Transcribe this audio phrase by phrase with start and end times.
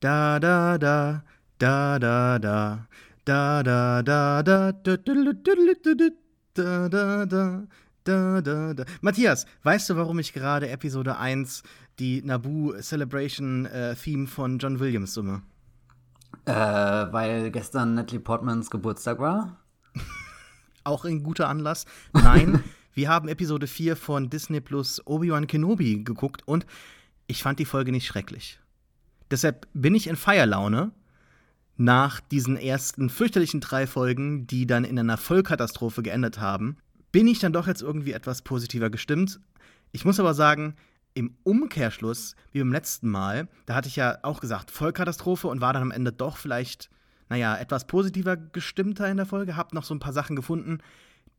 [0.00, 1.24] Da da da
[1.58, 2.86] da da da
[3.24, 5.24] da da da da da da
[6.54, 7.66] da da
[8.04, 8.84] da, da, da.
[9.00, 11.62] Matthias, weißt du, warum ich gerade Episode 1
[11.98, 15.42] die Naboo Celebration äh, Theme von John Williams summe?
[16.46, 19.58] Äh, weil gestern Natalie Portmans Geburtstag war?
[20.84, 21.84] Auch ein guter Anlass.
[22.14, 22.62] Nein,
[22.94, 26.66] wir haben Episode 4 von Disney Plus Obi-Wan Kenobi geguckt und
[27.26, 28.58] ich fand die Folge nicht schrecklich.
[29.30, 30.92] Deshalb bin ich in Feierlaune
[31.76, 36.78] nach diesen ersten fürchterlichen drei Folgen, die dann in einer Vollkatastrophe geendet haben
[37.12, 39.40] bin ich dann doch jetzt irgendwie etwas positiver gestimmt.
[39.92, 40.74] Ich muss aber sagen,
[41.14, 45.72] im Umkehrschluss, wie beim letzten Mal, da hatte ich ja auch gesagt, Vollkatastrophe und war
[45.72, 46.90] dann am Ende doch vielleicht,
[47.28, 50.78] naja, etwas positiver gestimmter in der Folge, hab noch so ein paar Sachen gefunden.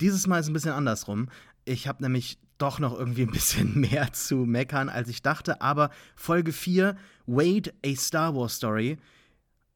[0.02, 1.30] Dieses Mal ist es ein bisschen andersrum.
[1.66, 5.62] Ich habe nämlich doch noch irgendwie ein bisschen mehr zu meckern, als ich dachte.
[5.62, 6.96] Aber Folge 4,
[7.26, 8.98] Wade, a Star Wars Story.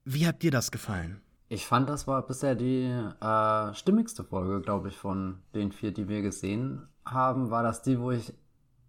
[0.06, 1.22] Wie hat dir das gefallen?
[1.50, 6.08] Ich fand, das war bisher die äh, stimmigste Folge, glaube ich, von den vier, die
[6.08, 7.52] wir gesehen haben.
[7.52, 8.34] War das die, wo ich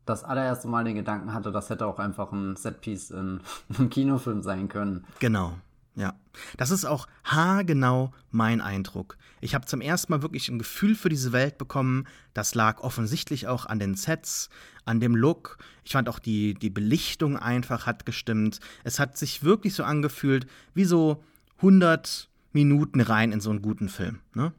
[0.07, 3.41] das allererste Mal den Gedanken hatte, das hätte auch einfach ein Setpiece in
[3.79, 5.05] einem Kinofilm sein können.
[5.19, 5.55] Genau.
[5.97, 6.15] Ja,
[6.57, 9.17] das ist auch haargenau mein Eindruck.
[9.41, 12.07] Ich habe zum ersten Mal wirklich ein Gefühl für diese Welt bekommen.
[12.33, 14.49] Das lag offensichtlich auch an den Sets,
[14.85, 15.59] an dem Look.
[15.85, 18.59] Ich fand auch die, die Belichtung einfach hat gestimmt.
[18.83, 21.23] Es hat sich wirklich so angefühlt wie so
[21.59, 24.19] 100 Minuten rein in so einen guten Film.
[24.35, 24.53] Ne?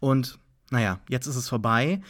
[0.00, 0.38] Und
[0.70, 2.00] naja, jetzt ist es vorbei.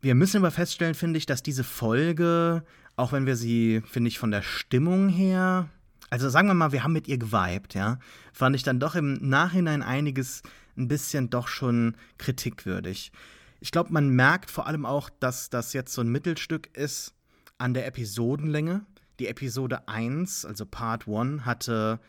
[0.00, 2.64] Wir müssen aber feststellen, finde ich, dass diese Folge,
[2.96, 5.68] auch wenn wir sie, finde ich, von der Stimmung her,
[6.10, 7.98] also sagen wir mal, wir haben mit ihr geweibt, ja,
[8.32, 10.42] fand ich dann doch im Nachhinein einiges
[10.76, 13.12] ein bisschen doch schon kritikwürdig.
[13.60, 17.14] Ich glaube, man merkt vor allem auch, dass das jetzt so ein Mittelstück ist
[17.58, 18.84] an der Episodenlänge.
[19.18, 22.00] Die Episode 1, also Part 1, hatte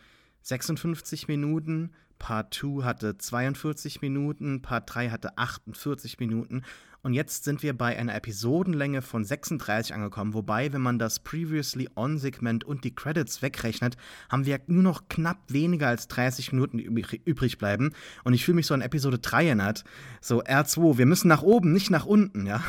[0.43, 6.63] 56 Minuten, Part 2 hatte 42 Minuten, Part 3 hatte 48 Minuten
[7.03, 11.89] und jetzt sind wir bei einer Episodenlänge von 36 angekommen, wobei, wenn man das Previously
[11.95, 13.97] On-Segment und die Credits wegrechnet,
[14.29, 17.93] haben wir nur noch knapp weniger als 30 Minuten übrig bleiben.
[18.23, 19.83] Und ich fühle mich so an Episode 3 erinnert,
[20.21, 22.63] so R2, wir müssen nach oben, nicht nach unten, ja.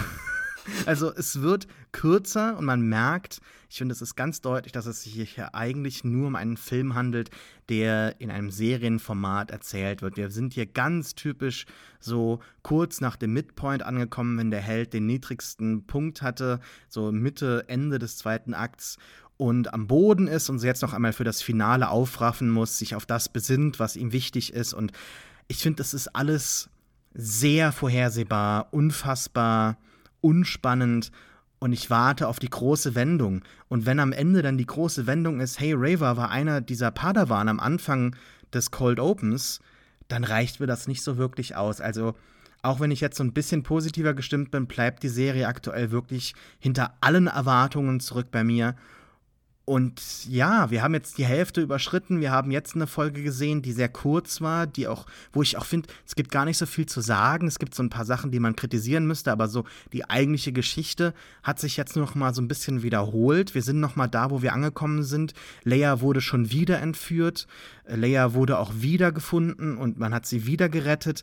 [0.87, 5.03] Also es wird kürzer und man merkt, ich finde, es ist ganz deutlich, dass es
[5.03, 7.31] sich hier eigentlich nur um einen Film handelt,
[7.69, 10.17] der in einem Serienformat erzählt wird.
[10.17, 11.65] Wir sind hier ganz typisch
[11.99, 17.65] so kurz nach dem Midpoint angekommen, wenn der Held den niedrigsten Punkt hatte, so Mitte,
[17.69, 18.99] Ende des zweiten Akts
[19.37, 23.07] und am Boden ist und jetzt noch einmal für das Finale aufraffen muss, sich auf
[23.07, 24.75] das besinnt, was ihm wichtig ist.
[24.75, 24.93] Und
[25.49, 26.71] ich finde, das ist alles
[27.15, 29.79] sehr vorhersehbar, unfassbar
[30.23, 31.13] unspannend
[31.59, 33.43] und ich warte auf die große Wendung.
[33.69, 37.49] Und wenn am Ende dann die große Wendung ist, hey, Raver war einer dieser Padawan
[37.49, 38.17] am Anfang
[38.53, 39.61] des Cold Opens,
[40.09, 41.81] dann reicht mir das nicht so wirklich aus.
[41.81, 42.15] Also,
[42.63, 46.35] auch wenn ich jetzt so ein bisschen positiver gestimmt bin, bleibt die Serie aktuell wirklich
[46.59, 48.75] hinter allen Erwartungen zurück bei mir.
[49.73, 52.21] Und ja, wir haben jetzt die Hälfte überschritten.
[52.21, 55.65] Wir haben jetzt eine Folge gesehen, die sehr kurz war, die auch, wo ich auch
[55.65, 57.47] finde, es gibt gar nicht so viel zu sagen.
[57.47, 61.15] Es gibt so ein paar Sachen, die man kritisieren müsste, aber so die eigentliche Geschichte
[61.43, 63.55] hat sich jetzt noch mal so ein bisschen wiederholt.
[63.55, 65.33] Wir sind noch mal da, wo wir angekommen sind.
[65.65, 67.47] Leia wurde schon wieder entführt.
[67.87, 71.23] Leia wurde auch wieder gefunden und man hat sie wieder gerettet.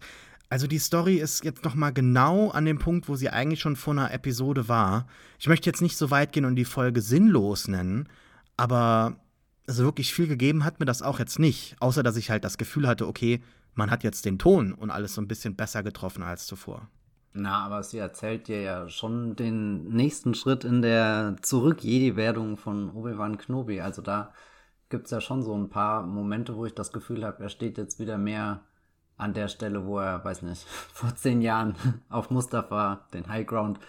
[0.49, 3.75] Also die Story ist jetzt noch mal genau an dem Punkt, wo sie eigentlich schon
[3.75, 5.05] vor einer Episode war.
[5.37, 8.09] Ich möchte jetzt nicht so weit gehen und die Folge sinnlos nennen,
[8.59, 9.15] aber
[9.67, 11.75] also wirklich viel gegeben hat mir das auch jetzt nicht.
[11.79, 13.41] Außer, dass ich halt das Gefühl hatte, okay,
[13.75, 16.87] man hat jetzt den Ton und alles so ein bisschen besser getroffen als zuvor.
[17.33, 23.37] Na, aber sie erzählt dir ja schon den nächsten Schritt in der Zurück-Jedi-Werdung von Obi-Wan
[23.37, 23.81] Kenobi.
[23.81, 24.33] Also da
[24.89, 27.77] gibt es ja schon so ein paar Momente, wo ich das Gefühl habe, er steht
[27.77, 28.61] jetzt wieder mehr
[29.17, 31.75] an der Stelle, wo er, weiß nicht, vor zehn Jahren
[32.09, 33.79] auf Mustafa den High Ground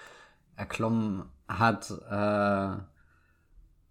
[0.57, 1.91] erklommen hat.
[2.11, 2.83] Äh,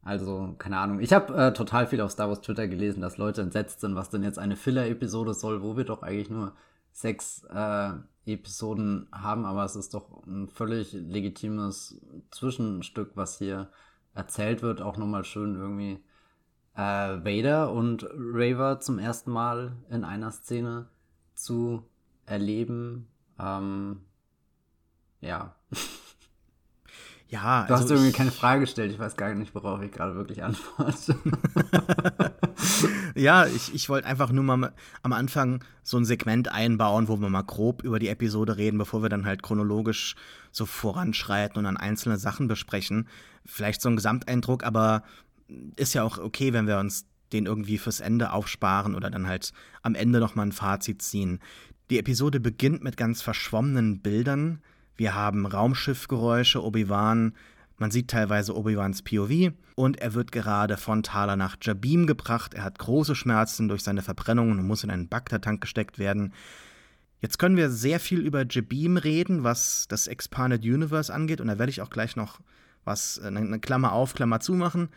[0.03, 0.99] also, keine Ahnung.
[0.99, 4.09] Ich habe äh, total viel auf Star Wars Twitter gelesen, dass Leute entsetzt sind, was
[4.09, 6.53] denn jetzt eine Filler-Episode soll, wo wir doch eigentlich nur
[6.91, 7.91] sechs äh,
[8.25, 11.99] Episoden haben, aber es ist doch ein völlig legitimes
[12.31, 13.69] Zwischenstück, was hier
[14.13, 14.81] erzählt wird.
[14.81, 15.99] Auch nochmal schön irgendwie
[16.75, 20.87] äh, Vader und Raver zum ersten Mal in einer Szene
[21.35, 21.83] zu
[22.25, 23.07] erleben.
[23.39, 24.01] Ähm,
[25.21, 25.55] ja.
[27.29, 28.91] Ja, du also hast irgendwie keine Frage gestellt.
[28.91, 31.15] Ich weiß gar nicht, worauf ich gerade wirklich antworte.
[33.15, 34.73] ja, ich, ich wollte einfach nur mal
[35.03, 39.03] am Anfang so ein Segment einbauen, wo wir mal grob über die Episode reden, bevor
[39.03, 40.15] wir dann halt chronologisch
[40.51, 43.07] so voranschreiten und dann einzelne Sachen besprechen.
[43.45, 45.03] Vielleicht so ein Gesamteindruck, aber
[45.75, 49.53] ist ja auch okay, wenn wir uns den irgendwie fürs Ende aufsparen oder dann halt
[49.83, 51.39] am Ende nochmal ein Fazit ziehen.
[51.91, 54.63] Die Episode beginnt mit ganz verschwommenen Bildern.
[54.99, 57.33] Wir haben Raumschiffgeräusche, Obi-Wan,
[57.77, 62.53] man sieht teilweise Obi-Wans POV und er wird gerade von Thala nach Jabim gebracht.
[62.53, 66.33] Er hat große Schmerzen durch seine Verbrennungen und muss in einen Bagdad-Tank gesteckt werden.
[67.21, 71.57] Jetzt können wir sehr viel über Jabim reden, was das Expanded Universe angeht und da
[71.57, 72.41] werde ich auch gleich noch
[72.83, 74.89] was, eine Klammer auf, Klammer zu machen.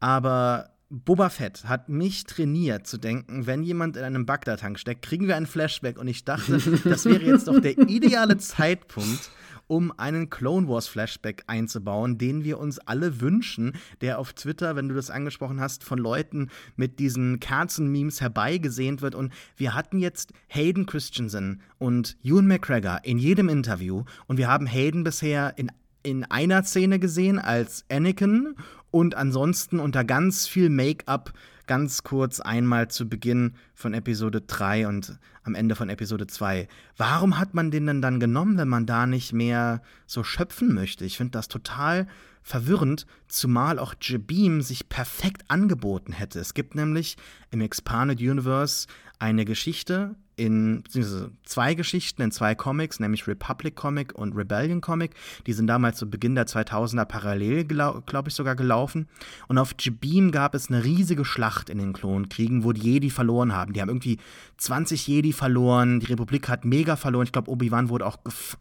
[0.00, 5.26] Aber Boba Fett hat mich trainiert zu denken, wenn jemand in einem Bagdad-Tank steckt, kriegen
[5.26, 5.98] wir einen Flashback.
[5.98, 9.30] Und ich dachte, das wäre jetzt doch der ideale Zeitpunkt,
[9.66, 14.88] um einen Clone Wars Flashback einzubauen, den wir uns alle wünschen, der auf Twitter, wenn
[14.88, 19.16] du das angesprochen hast, von Leuten mit diesen Kerzen-Memes herbeigesehnt wird.
[19.16, 24.04] Und wir hatten jetzt Hayden Christensen und Ewan McGregor in jedem Interview.
[24.26, 25.72] Und wir haben Hayden bisher in
[26.04, 28.54] in einer Szene gesehen als Anakin
[28.94, 31.32] und ansonsten unter ganz viel Make-up
[31.66, 36.68] ganz kurz einmal zu Beginn von Episode 3 und am Ende von Episode 2.
[36.96, 41.04] Warum hat man den denn dann genommen, wenn man da nicht mehr so schöpfen möchte?
[41.04, 42.06] Ich finde das total
[42.44, 46.38] verwirrend, zumal auch Jabim sich perfekt angeboten hätte.
[46.38, 47.16] Es gibt nämlich
[47.50, 48.86] im Expanded Universe
[49.18, 55.12] eine Geschichte, in, beziehungsweise zwei Geschichten in zwei Comics, nämlich Republic Comic und Rebellion Comic.
[55.46, 59.08] Die sind damals zu Beginn der 2000er parallel, glaube ich, sogar gelaufen.
[59.48, 63.52] Und auf Jabim gab es eine riesige Schlacht in den Klonkriegen, wo die Jedi verloren
[63.52, 63.72] haben.
[63.72, 64.18] Die haben irgendwie
[64.58, 67.24] 20 Jedi verloren, die Republik hat mega verloren.
[67.24, 68.56] Ich glaube, Obi-Wan wurde auch gef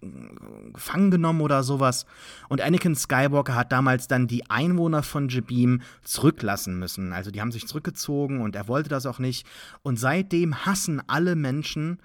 [0.74, 2.06] gefangen genommen oder sowas.
[2.50, 7.14] Und Anakin Skywalker hat damals dann die Einwohner von Jabim zurücklassen müssen.
[7.14, 9.46] Also die haben sich zurückgezogen und er wollte das auch nicht.
[9.82, 12.00] Und seitdem hassen alle Menschen Menschen,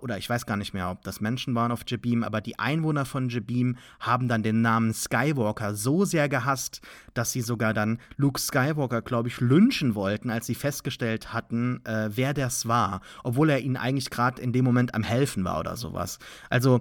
[0.00, 3.04] oder ich weiß gar nicht mehr, ob das Menschen waren auf Jabim, aber die Einwohner
[3.04, 6.80] von Jabim haben dann den Namen Skywalker so sehr gehasst,
[7.12, 12.08] dass sie sogar dann Luke Skywalker, glaube ich, lynchen wollten, als sie festgestellt hatten, äh,
[12.12, 15.76] wer das war, obwohl er ihnen eigentlich gerade in dem Moment am helfen war oder
[15.76, 16.18] sowas.
[16.50, 16.80] Also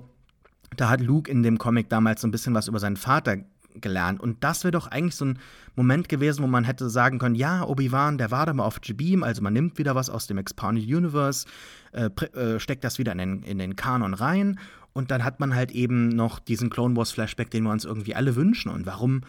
[0.76, 3.38] da hat Luke in dem Comic damals so ein bisschen was über seinen Vater
[3.76, 4.22] gelernt.
[4.22, 5.40] Und das wäre doch eigentlich so ein
[5.76, 9.24] Moment gewesen, wo man hätte sagen können, ja, Obi-Wan, der war da mal auf Jabim,
[9.24, 11.48] also man nimmt wieder was aus dem Expanded Universe,
[11.92, 14.60] äh, äh, steckt das wieder in den, in den Kanon rein
[14.94, 18.16] und dann hat man halt eben noch diesen Clone Wars Flashback, den wir uns irgendwie
[18.16, 18.70] alle wünschen.
[18.70, 19.22] Und warum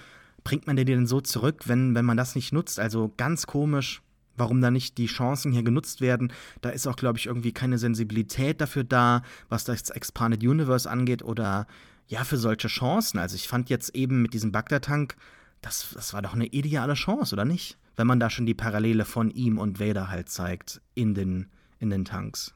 [0.45, 2.79] bringt man den denn so zurück, wenn, wenn man das nicht nutzt?
[2.79, 4.03] Also ganz komisch
[4.37, 6.33] warum da nicht die Chancen hier genutzt werden.
[6.61, 11.23] Da ist auch, glaube ich, irgendwie keine Sensibilität dafür da, was das Expanded Universe angeht
[11.23, 11.67] oder
[12.07, 13.19] ja, für solche Chancen.
[13.19, 15.17] Also ich fand jetzt eben mit diesem Bagdad-Tank,
[15.65, 17.79] das, das war doch eine ideale Chance, oder nicht?
[17.97, 21.91] Wenn man da schon die Parallele von ihm und Vader halt zeigt in den, in
[21.91, 22.55] den Tanks.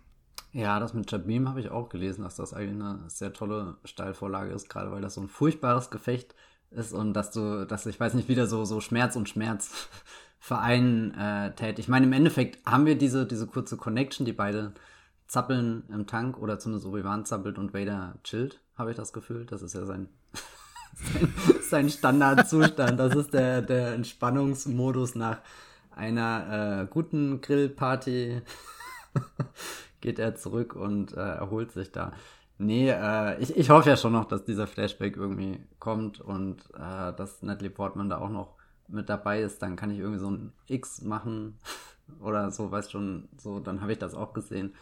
[0.52, 4.52] Ja, das mit Jabim habe ich auch gelesen, dass das eigentlich eine sehr tolle Steilvorlage
[4.52, 6.34] ist, gerade weil das so ein furchtbares Gefecht
[6.70, 9.88] ist und dass du, dass ich weiß nicht, wieder so, so Schmerz und Schmerz
[10.38, 11.78] vereinen äh, tät.
[11.78, 14.74] Ich meine, im Endeffekt haben wir diese, diese kurze Connection, die beide
[15.26, 19.44] zappeln im Tank oder zumindest Obi-Wan zappelt und Vader chillt habe ich das Gefühl.
[19.44, 20.08] Das ist ja sein,
[21.68, 22.98] sein, Standardzustand.
[22.98, 25.38] Das ist der, der Entspannungsmodus nach
[25.94, 28.42] einer äh, guten Grillparty.
[30.00, 32.12] Geht er zurück und äh, erholt sich da.
[32.58, 37.12] Nee, äh, ich, ich hoffe ja schon noch, dass dieser Flashback irgendwie kommt und äh,
[37.14, 38.54] dass Natalie Portman da auch noch
[38.88, 39.62] mit dabei ist.
[39.62, 41.58] Dann kann ich irgendwie so ein X machen
[42.20, 44.74] oder so, weißt schon, so, dann habe ich das auch gesehen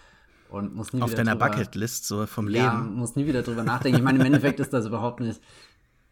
[0.49, 2.95] und muss nie Auf wieder deiner Bucketlist so vom ja, Leben.
[2.95, 3.99] muss nie wieder drüber nachdenken.
[3.99, 5.40] Ich meine, im Endeffekt ist das überhaupt nicht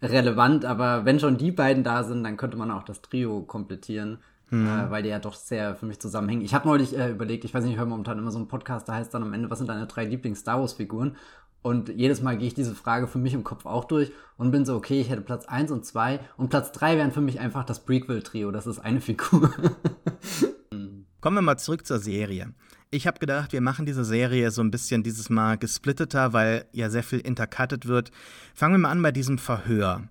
[0.05, 4.19] relevant, aber wenn schon die beiden da sind, dann könnte man auch das Trio komplettieren.
[4.51, 4.67] Mhm.
[4.67, 6.43] Äh, weil die ja doch sehr für mich zusammenhängen.
[6.43, 8.89] Ich habe neulich äh, überlegt, ich weiß nicht, ich höre momentan immer so einen Podcast,
[8.89, 11.17] da heißt dann am Ende, was sind deine drei Lieblings-Star Wars-Figuren?
[11.63, 14.67] Und jedes Mal gehe ich diese Frage für mich im Kopf auch durch und bin
[14.67, 17.65] so, okay, ich hätte Platz 1 und 2 und Platz 3 wären für mich einfach
[17.65, 19.51] das Prequel-Trio, das ist eine Figur.
[21.23, 22.53] Kommen wir mal zurück zur Serie.
[22.95, 26.91] Ich habe gedacht, wir machen diese Serie so ein bisschen dieses Mal gesplitteter, weil ja
[26.91, 28.13] sehr viel intercutted wird.
[28.55, 30.05] Fangen wir mal an bei diesem Verhör.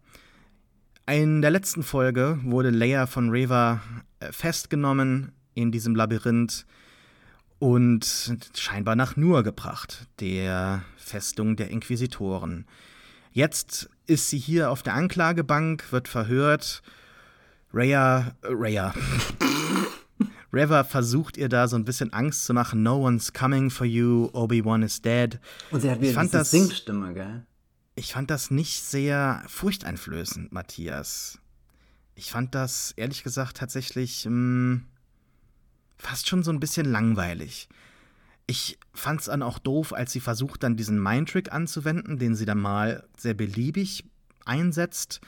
[1.07, 3.79] In der letzten Folge wurde Leia von Reva
[4.19, 6.65] äh, festgenommen in diesem Labyrinth
[7.57, 12.65] und scheinbar nach Nur gebracht, der Festung der Inquisitoren.
[13.31, 16.81] Jetzt ist sie hier auf der Anklagebank, wird verhört.
[17.73, 18.93] Rhea, äh, Rhea,
[20.53, 22.83] Reva versucht ihr da so ein bisschen Angst zu machen.
[22.83, 25.39] No one's coming for you, Obi-Wan is dead.
[25.72, 27.45] Und sie hat wieder diese das, Singstimme, gell?
[27.95, 31.39] Ich fand das nicht sehr furchteinflößend, Matthias.
[32.15, 34.86] Ich fand das, ehrlich gesagt, tatsächlich mh, hm,
[35.98, 37.67] fast schon so ein bisschen langweilig.
[38.45, 42.45] Ich fand es dann auch doof, als sie versucht, dann diesen Mindtrick anzuwenden, den sie
[42.45, 44.05] dann mal sehr beliebig
[44.45, 45.21] einsetzt.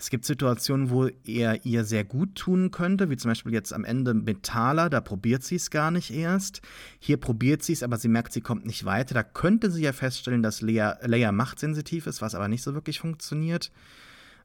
[0.00, 3.84] Es gibt Situationen, wo er ihr sehr gut tun könnte, wie zum Beispiel jetzt am
[3.84, 6.62] Ende mit Thala, da probiert sie es gar nicht erst.
[6.98, 9.14] Hier probiert sie es, aber sie merkt, sie kommt nicht weiter.
[9.14, 12.98] Da könnte sie ja feststellen, dass Leia, Leia machtsensitiv ist, was aber nicht so wirklich
[12.98, 13.70] funktioniert.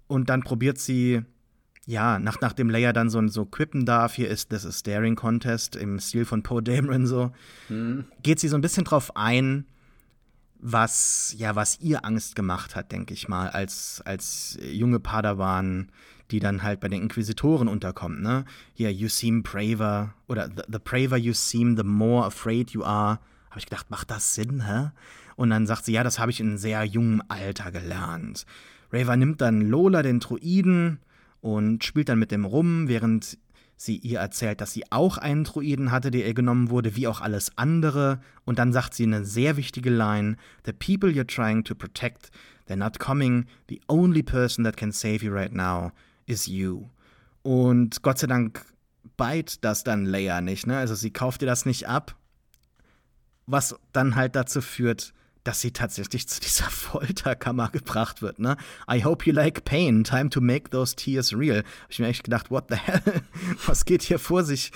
[0.07, 1.21] Und dann probiert sie,
[1.85, 5.99] ja, nach, nachdem Leia dann so, so quippen darf, hier ist das Staring Contest im
[5.99, 7.31] Stil von Poe Dameron so,
[7.69, 8.03] hm.
[8.23, 9.65] geht sie so ein bisschen drauf ein,
[10.67, 15.91] was, ja, was ihr Angst gemacht hat, denke ich mal, als, als junge Padawan,
[16.31, 18.45] die dann halt bei den Inquisitoren unterkommt, ne?
[18.73, 23.19] Hier, you seem braver, oder the, the braver you seem, the more afraid you are.
[23.51, 24.89] Habe ich gedacht, macht das Sinn, hä?
[25.35, 28.47] Und dann sagt sie, ja, das habe ich in sehr jungem Alter gelernt.
[28.91, 30.99] Raver nimmt dann Lola, den Druiden,
[31.41, 33.37] und spielt dann mit dem rum, während
[33.77, 37.21] sie ihr erzählt, dass sie auch einen Druiden hatte, der ihr genommen wurde, wie auch
[37.21, 38.19] alles andere.
[38.45, 42.31] Und dann sagt sie eine sehr wichtige Line: The people you're trying to protect,
[42.67, 43.45] they're not coming.
[43.69, 45.91] The only person that can save you right now
[46.25, 46.89] is you.
[47.43, 48.65] Und Gott sei Dank
[49.17, 50.77] beit das dann Leia nicht, ne?
[50.77, 52.15] Also sie kauft ihr das nicht ab.
[53.45, 55.13] Was dann halt dazu führt,
[55.45, 58.39] dass sie tatsächlich zu dieser Folterkammer gebracht wird.
[58.39, 58.57] Ne?
[58.91, 60.03] I hope you like pain.
[60.03, 61.59] Time to make those tears real.
[61.59, 63.01] Hab ich mir echt gedacht, what the hell?
[63.65, 64.71] Was geht hier vor sich?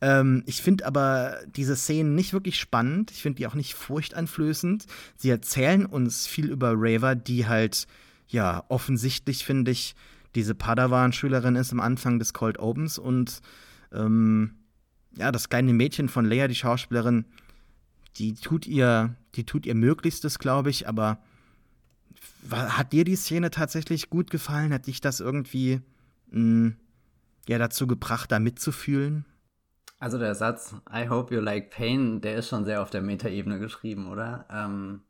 [0.00, 3.10] Ähm, ich finde aber diese Szenen nicht wirklich spannend.
[3.10, 4.86] Ich finde die auch nicht furchteinflößend.
[5.16, 7.86] Sie erzählen uns viel über Raver, die halt,
[8.28, 9.94] ja, offensichtlich, finde ich,
[10.34, 13.42] diese Padawan-Schülerin ist am Anfang des Cold Opens und
[13.92, 14.54] ähm,
[15.16, 17.26] ja, das kleine Mädchen von Leia, die Schauspielerin,
[18.18, 21.18] die tut ihr, die tut ihr Möglichstes, glaube ich, aber
[22.50, 24.72] hat dir die Szene tatsächlich gut gefallen?
[24.72, 25.80] Hat dich das irgendwie
[26.26, 26.76] mh, hm,
[27.48, 29.24] ja dazu gebracht, da mitzufühlen?
[29.98, 33.58] Also der Satz I hope you like pain, der ist schon sehr auf der Metaebene
[33.58, 34.46] geschrieben, oder?
[34.50, 35.02] Ähm,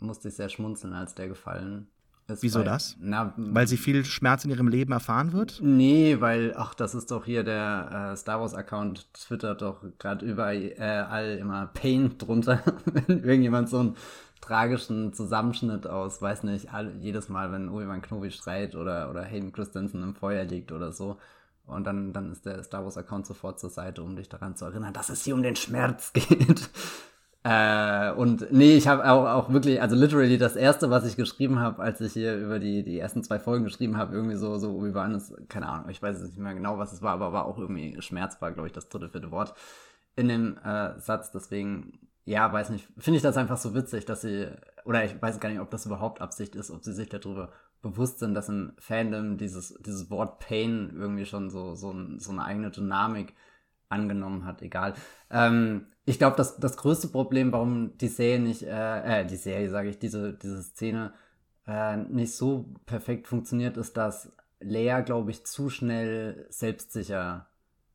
[0.00, 1.88] musste ich sehr schmunzeln, als der gefallen
[2.26, 2.96] Wieso weil, das?
[3.00, 5.60] Na, weil sie viel Schmerz in ihrem Leben erfahren wird?
[5.62, 10.72] Nee, weil, ach, das ist doch hier der äh, Star Wars-Account, twittert doch gerade überall
[10.78, 13.96] äh, immer Pain drunter, wenn irgendjemand so einen
[14.40, 19.52] tragischen Zusammenschnitt aus, weiß nicht, all, jedes Mal, wenn Obi-Wan Kenobi schreit oder, oder Hayden
[19.52, 21.18] Christensen im Feuer liegt oder so.
[21.66, 24.92] Und dann, dann ist der Star Wars-Account sofort zur Seite, um dich daran zu erinnern,
[24.92, 26.68] dass es hier um den Schmerz geht.
[27.44, 31.58] Äh, und nee, ich habe auch, auch wirklich, also literally das erste, was ich geschrieben
[31.58, 34.82] habe, als ich hier über die, die ersten zwei Folgen geschrieben habe, irgendwie so, so
[34.82, 37.44] wie waren es, keine Ahnung, ich weiß nicht mehr genau, was es war, aber war
[37.44, 39.54] auch irgendwie Schmerz, war, glaube ich, das dritte, vierte Wort
[40.16, 41.32] in dem äh, Satz.
[41.32, 44.48] Deswegen, ja, weiß nicht, finde ich das einfach so witzig, dass sie,
[44.86, 48.20] oder ich weiß gar nicht, ob das überhaupt Absicht ist, ob sie sich darüber bewusst
[48.20, 52.70] sind, dass im Fandom dieses, dieses Wort Pain irgendwie schon so, so, so eine eigene
[52.70, 53.34] Dynamik
[53.90, 54.94] angenommen hat, egal.
[55.30, 59.70] Ähm, ich glaube, das, das größte Problem, warum die Serie nicht, äh, äh die Serie,
[59.70, 61.12] sage ich, diese, diese Szene
[61.66, 67.48] äh, nicht so perfekt funktioniert, ist, dass Lea, glaube ich, zu schnell selbstsicher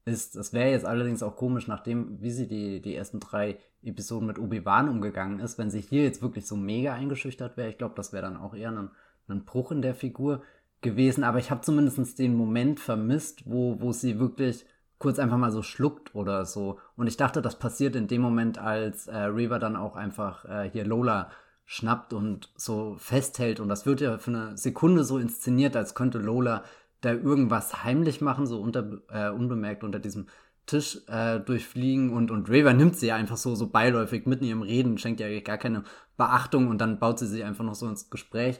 [0.05, 0.35] ist.
[0.35, 4.39] Das wäre jetzt allerdings auch komisch, nachdem, wie sie die, die ersten drei Episoden mit
[4.39, 7.69] Obi-Wan umgegangen ist, wenn sie hier jetzt wirklich so mega eingeschüchtert wäre.
[7.69, 8.89] Ich glaube, das wäre dann auch eher ein,
[9.27, 10.41] ein Bruch in der Figur
[10.81, 11.23] gewesen.
[11.23, 14.65] Aber ich habe zumindest den Moment vermisst, wo, wo sie wirklich
[14.99, 16.77] kurz einfach mal so schluckt oder so.
[16.95, 20.69] Und ich dachte, das passiert in dem Moment, als äh, Reaver dann auch einfach äh,
[20.69, 21.31] hier Lola
[21.65, 23.59] schnappt und so festhält.
[23.59, 26.63] Und das wird ja für eine Sekunde so inszeniert, als könnte Lola
[27.01, 30.27] da irgendwas heimlich machen, so unter, äh, unbemerkt unter diesem
[30.65, 34.49] Tisch äh, durchfliegen und, und Raver nimmt sie ja einfach so, so beiläufig mitten in
[34.49, 35.83] ihrem Reden, schenkt ja gar keine
[36.15, 38.59] Beachtung und dann baut sie sich einfach noch so ins Gespräch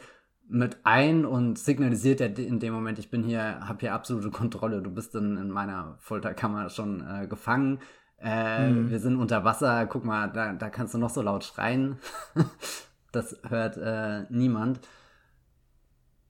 [0.50, 4.82] mit ein und signalisiert er in dem Moment, ich bin hier, habe hier absolute Kontrolle,
[4.82, 7.80] du bist in, in meiner Folterkammer schon äh, gefangen.
[8.18, 8.90] Äh, mhm.
[8.90, 11.98] Wir sind unter Wasser, guck mal, da, da kannst du noch so laut schreien.
[13.12, 14.82] das hört äh, niemand.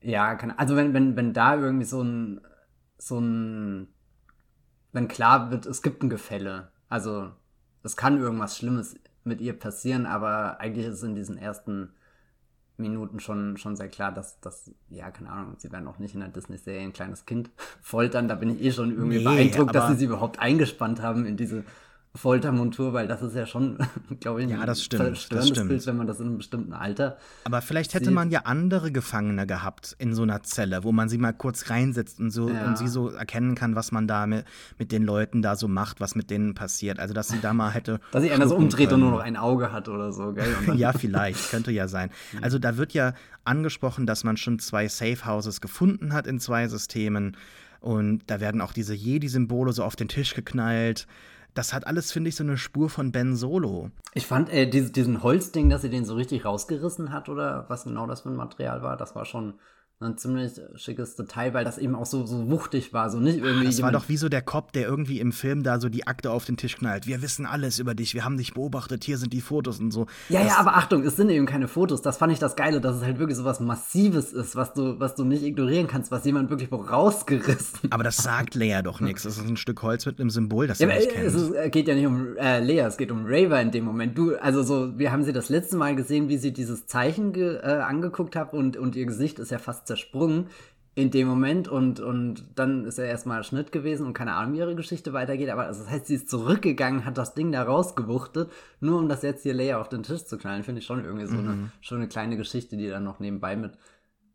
[0.02, 2.42] Ja, kann, also wenn, wenn, wenn da irgendwie so ein,
[2.98, 3.88] so ein,
[4.92, 7.30] wenn klar wird, es gibt ein Gefälle, also
[7.82, 11.94] es kann irgendwas Schlimmes mit ihr passieren, aber eigentlich ist es in diesen ersten
[12.80, 16.20] Minuten schon, schon sehr klar, dass das, ja, keine Ahnung, sie werden auch nicht in
[16.20, 18.28] der Disney-Serie ein kleines Kind foltern.
[18.28, 21.36] Da bin ich eh schon irgendwie nee, beeindruckt, dass sie sie überhaupt eingespannt haben in
[21.36, 21.64] diese
[22.12, 23.78] Foltermontur, weil das ist ja schon,
[24.20, 25.68] glaube ich, ein ja, das stimmt, das stimmt.
[25.68, 27.18] Bild, wenn man das in einem bestimmten Alter.
[27.44, 31.18] Aber vielleicht hätte man ja andere Gefangene gehabt in so einer Zelle, wo man sie
[31.18, 32.66] mal kurz reinsetzt und so ja.
[32.66, 34.44] und sie so erkennen kann, was man da mit,
[34.76, 36.98] mit den Leuten da so macht, was mit denen passiert.
[36.98, 38.00] Also dass sie da mal hätte.
[38.10, 39.04] dass sie einer so umdreht können.
[39.04, 40.52] und nur noch ein Auge hat oder so, gell?
[40.74, 42.10] ja, vielleicht, könnte ja sein.
[42.32, 42.42] Mhm.
[42.42, 43.14] Also da wird ja
[43.44, 47.36] angesprochen, dass man schon zwei Safe Houses gefunden hat in zwei Systemen.
[47.78, 51.06] Und da werden auch diese Jedi-Symbole so auf den Tisch geknallt.
[51.54, 53.90] Das hat alles, finde ich, so eine Spur von Ben Solo.
[54.14, 58.06] Ich fand äh, diesen Holzding, dass sie den so richtig rausgerissen hat oder was genau
[58.06, 59.54] das für ein Material war, das war schon
[60.02, 63.66] ein ziemlich schickes Detail, weil das eben auch so, so wuchtig war, so nicht irgendwie.
[63.66, 66.30] Das war doch wie so der Cop, der irgendwie im Film da so die Akte
[66.30, 67.06] auf den Tisch knallt.
[67.06, 70.06] Wir wissen alles über dich, wir haben dich beobachtet, hier sind die Fotos und so.
[70.30, 72.00] Ja, das ja, aber Achtung, es sind eben keine Fotos.
[72.00, 74.98] Das fand ich das Geile, dass es halt wirklich so was Massives ist, was du,
[74.98, 79.24] was du nicht ignorieren kannst, was jemand wirklich rausgerissen Aber das sagt Leia doch nichts.
[79.24, 81.36] Das ist ein Stück Holz mit einem Symbol, das ja, du nicht kennst.
[81.36, 84.16] Es ist, geht ja nicht um äh, Leia, es geht um Raver in dem Moment.
[84.16, 87.82] Du, also so, wir haben sie das letzte Mal gesehen, wie sie dieses Zeichen äh,
[87.86, 90.46] angeguckt hat und, und ihr Gesicht ist ja fast zersprungen
[90.94, 94.58] in dem Moment und, und dann ist er erstmal Schnitt gewesen und keine Ahnung, wie
[94.58, 95.48] ihre Geschichte weitergeht.
[95.50, 99.42] Aber das heißt, sie ist zurückgegangen, hat das Ding da rausgewuchtet, nur um das jetzt
[99.42, 100.64] hier Leia auf den Tisch zu knallen.
[100.64, 101.48] Finde ich schon irgendwie so mhm.
[101.48, 103.72] eine schöne kleine Geschichte, die dann noch nebenbei mit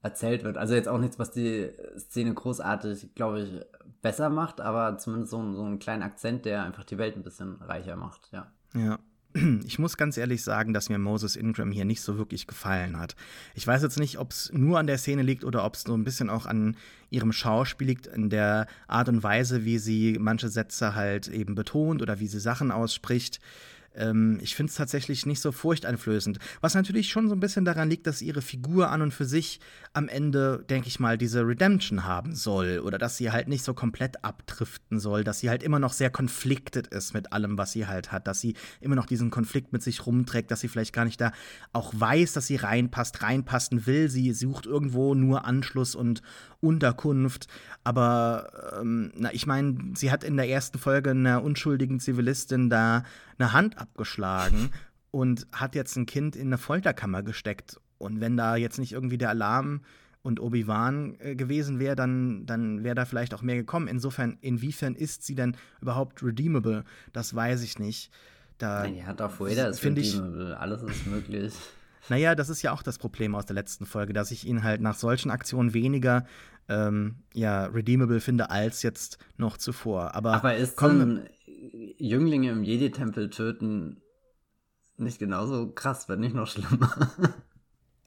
[0.02, 0.58] erzählt wird.
[0.58, 3.62] Also jetzt auch nichts, was die Szene großartig, glaube ich,
[4.02, 7.56] besser macht, aber zumindest so, so einen kleinen Akzent, der einfach die Welt ein bisschen
[7.62, 8.52] reicher macht, ja.
[8.74, 9.00] Ja,
[9.66, 13.16] ich muss ganz ehrlich sagen, dass mir Moses Ingram hier nicht so wirklich gefallen hat.
[13.54, 15.94] Ich weiß jetzt nicht, ob es nur an der Szene liegt oder ob es so
[15.94, 16.78] ein bisschen auch an
[17.10, 22.02] ihrem Schauspiel liegt, in der Art und Weise, wie sie manche Sätze halt eben betont
[22.02, 23.40] oder wie sie Sachen ausspricht.
[23.96, 26.40] Ähm, ich finde es tatsächlich nicht so furchteinflößend.
[26.62, 29.60] Was natürlich schon so ein bisschen daran liegt, dass ihre Figur an und für sich
[29.94, 32.80] am Ende, denke ich mal, diese Redemption haben soll.
[32.80, 36.10] Oder dass sie halt nicht so komplett abdriften soll, dass sie halt immer noch sehr
[36.10, 38.28] konfliktet ist mit allem, was sie halt hat.
[38.28, 41.32] Dass sie immer noch diesen Konflikt mit sich rumträgt, dass sie vielleicht gar nicht da
[41.74, 44.10] auch weiß, dass sie reinpasst, reinpassen will.
[44.10, 46.22] Sie sucht irgendwo nur Anschluss und
[46.60, 47.48] Unterkunft.
[47.86, 53.04] Aber ähm, na, ich meine, sie hat in der ersten Folge einer unschuldigen Zivilistin da
[53.38, 54.72] eine Hand abgeschlagen
[55.12, 57.80] und hat jetzt ein Kind in eine Folterkammer gesteckt.
[58.00, 59.82] Und wenn da jetzt nicht irgendwie der Alarm
[60.24, 63.88] und Obi-Wan äh, gewesen wäre, dann, dann wäre da vielleicht auch mehr gekommen.
[63.88, 66.86] Insofern, inwiefern ist sie denn überhaupt redeemable?
[67.14, 68.12] Das weiß ich nicht.
[68.58, 71.54] Da ja, Darth Vader ist redeemable, ich, alles ist möglich.
[72.10, 74.82] Naja, das ist ja auch das Problem aus der letzten Folge, dass ich ihn halt
[74.82, 76.26] nach solchen Aktionen weniger
[76.68, 80.16] ähm, ja, redeemable finde als jetzt noch zuvor.
[80.16, 81.28] Aber, Aber ist dann
[81.98, 84.02] Jünglinge im Jedi-Tempel töten
[84.98, 86.94] nicht genauso krass, wenn nicht noch schlimmer?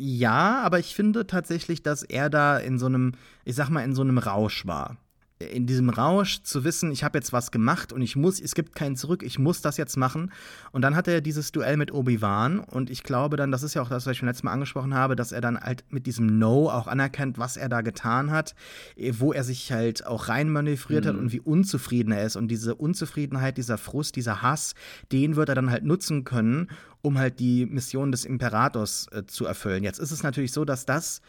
[0.01, 3.97] Ja, aber ich finde tatsächlich, dass er da in so einem, ich sag mal, in
[3.97, 4.97] so einem Rausch war
[5.39, 8.75] in diesem Rausch zu wissen, ich habe jetzt was gemacht und ich muss, es gibt
[8.75, 10.33] keinen zurück, ich muss das jetzt machen.
[10.73, 13.83] Und dann hat er dieses Duell mit Obi-Wan und ich glaube dann, das ist ja
[13.83, 16.39] auch das, was ich schon letztes Mal angesprochen habe, dass er dann halt mit diesem
[16.39, 18.57] No auch anerkennt, was er da getan hat,
[18.97, 21.09] eh, wo er sich halt auch reinmanövriert mhm.
[21.09, 22.35] hat und wie unzufrieden er ist.
[22.35, 24.75] Und diese Unzufriedenheit, dieser Frust, dieser Hass,
[25.13, 26.69] den wird er dann halt nutzen können,
[27.01, 29.85] um halt die Mission des Imperators äh, zu erfüllen.
[29.85, 31.21] Jetzt ist es natürlich so, dass das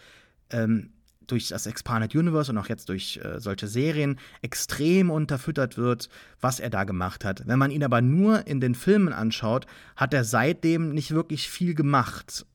[0.49, 0.93] ähm,
[1.31, 6.09] durch das Expanded Universe und auch jetzt durch äh, solche Serien extrem unterfüttert wird,
[6.41, 7.43] was er da gemacht hat.
[7.45, 9.65] Wenn man ihn aber nur in den Filmen anschaut,
[9.95, 12.45] hat er seitdem nicht wirklich viel gemacht.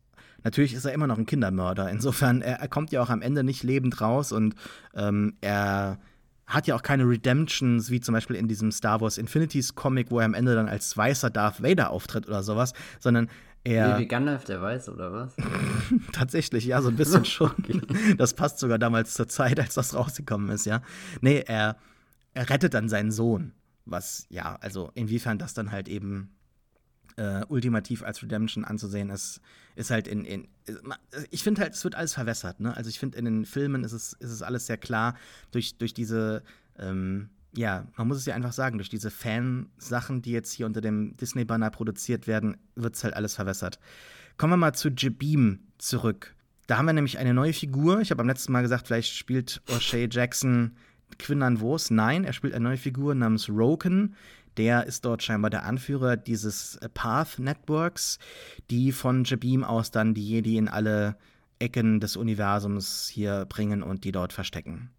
[0.43, 1.91] Natürlich ist er immer noch ein Kindermörder.
[1.91, 4.55] Insofern, er, er kommt ja auch am Ende nicht lebend raus und
[4.95, 5.99] ähm, er
[6.47, 10.19] hat ja auch keine Redemptions, wie zum Beispiel in diesem Star Wars Infinities Comic, wo
[10.19, 13.29] er am Ende dann als weißer Darth Vader auftritt oder sowas, sondern
[13.65, 13.99] er.
[13.99, 15.35] Wie Gandalf der Weiß, oder was?
[16.13, 17.53] Tatsächlich, ja, so ein bisschen schon.
[18.17, 20.83] Das passt sogar damals zur Zeit, als das rausgekommen ist, ja.
[21.21, 21.77] Nee, er,
[22.35, 23.53] er rettet dann seinen Sohn.
[23.87, 26.35] Was, ja, also inwiefern das dann halt eben
[27.17, 29.41] äh, ultimativ als Redemption anzusehen ist,
[29.77, 30.25] ist halt in.
[30.25, 30.49] in
[31.31, 32.77] ich finde halt, es wird alles verwässert, ne?
[32.77, 35.17] Also ich finde, in den Filmen ist es, ist es alles sehr klar
[35.51, 36.43] durch, durch diese.
[36.79, 40.81] Ähm, ja, man muss es ja einfach sagen, durch diese Fansachen, die jetzt hier unter
[40.81, 43.79] dem Disney-Banner produziert werden, wird es halt alles verwässert.
[44.37, 46.35] Kommen wir mal zu Jabim zurück.
[46.67, 48.01] Da haben wir nämlich eine neue Figur.
[48.01, 50.77] Ich habe am letzten Mal gesagt, vielleicht spielt O'Shea Jackson
[51.19, 51.91] Quinlan Vos.
[51.91, 54.17] Nein, er spielt eine neue Figur namens Roken.
[54.57, 58.19] Der ist dort scheinbar der Anführer dieses Path Networks,
[58.71, 61.17] die von Jabim aus dann die Jedi in alle
[61.59, 64.91] Ecken des Universums hier bringen und die dort verstecken.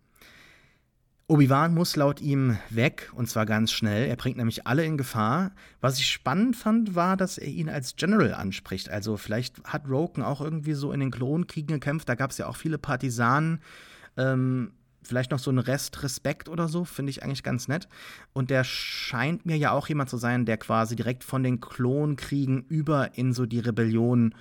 [1.27, 4.07] Obi-Wan muss laut ihm weg und zwar ganz schnell.
[4.07, 5.53] Er bringt nämlich alle in Gefahr.
[5.81, 8.89] Was ich spannend fand, war, dass er ihn als General anspricht.
[8.89, 12.07] Also vielleicht hat Roken auch irgendwie so in den Klonkriegen gekämpft.
[12.07, 13.59] Da gab es ja auch viele Partisanen.
[14.17, 17.87] Ähm, vielleicht noch so ein Rest Respekt oder so, finde ich eigentlich ganz nett.
[18.33, 22.65] Und der scheint mir ja auch jemand zu sein, der quasi direkt von den Klonkriegen
[22.69, 24.35] über in so die Rebellion äh,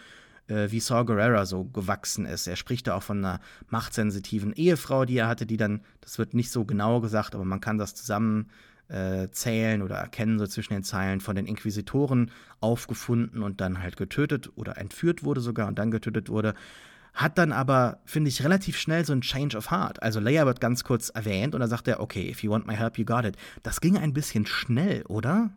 [0.48, 2.46] wie Saw Gerrera so gewachsen ist.
[2.46, 6.34] Er spricht da auch von einer machtsensitiven Ehefrau, die er hatte, die dann, das wird
[6.34, 8.50] nicht so genau gesagt, aber man kann das zusammen
[8.88, 12.30] äh, zählen oder erkennen, so zwischen den Zeilen, von den Inquisitoren
[12.60, 16.54] aufgefunden und dann halt getötet oder entführt wurde sogar und dann getötet wurde.
[17.14, 20.02] Hat dann aber, finde ich, relativ schnell so ein Change of Heart.
[20.02, 22.74] Also Leia wird ganz kurz erwähnt und da sagt er, okay, if you want my
[22.74, 23.36] help, you got it.
[23.62, 25.50] Das ging ein bisschen schnell, oder?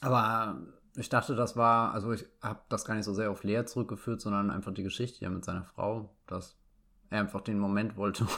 [0.00, 0.60] Aber
[0.96, 4.20] ich dachte, das war, also ich habe das gar nicht so sehr auf Lea zurückgeführt,
[4.20, 6.56] sondern einfach die Geschichte hier mit seiner Frau, dass
[7.08, 8.26] er einfach den Moment wollte.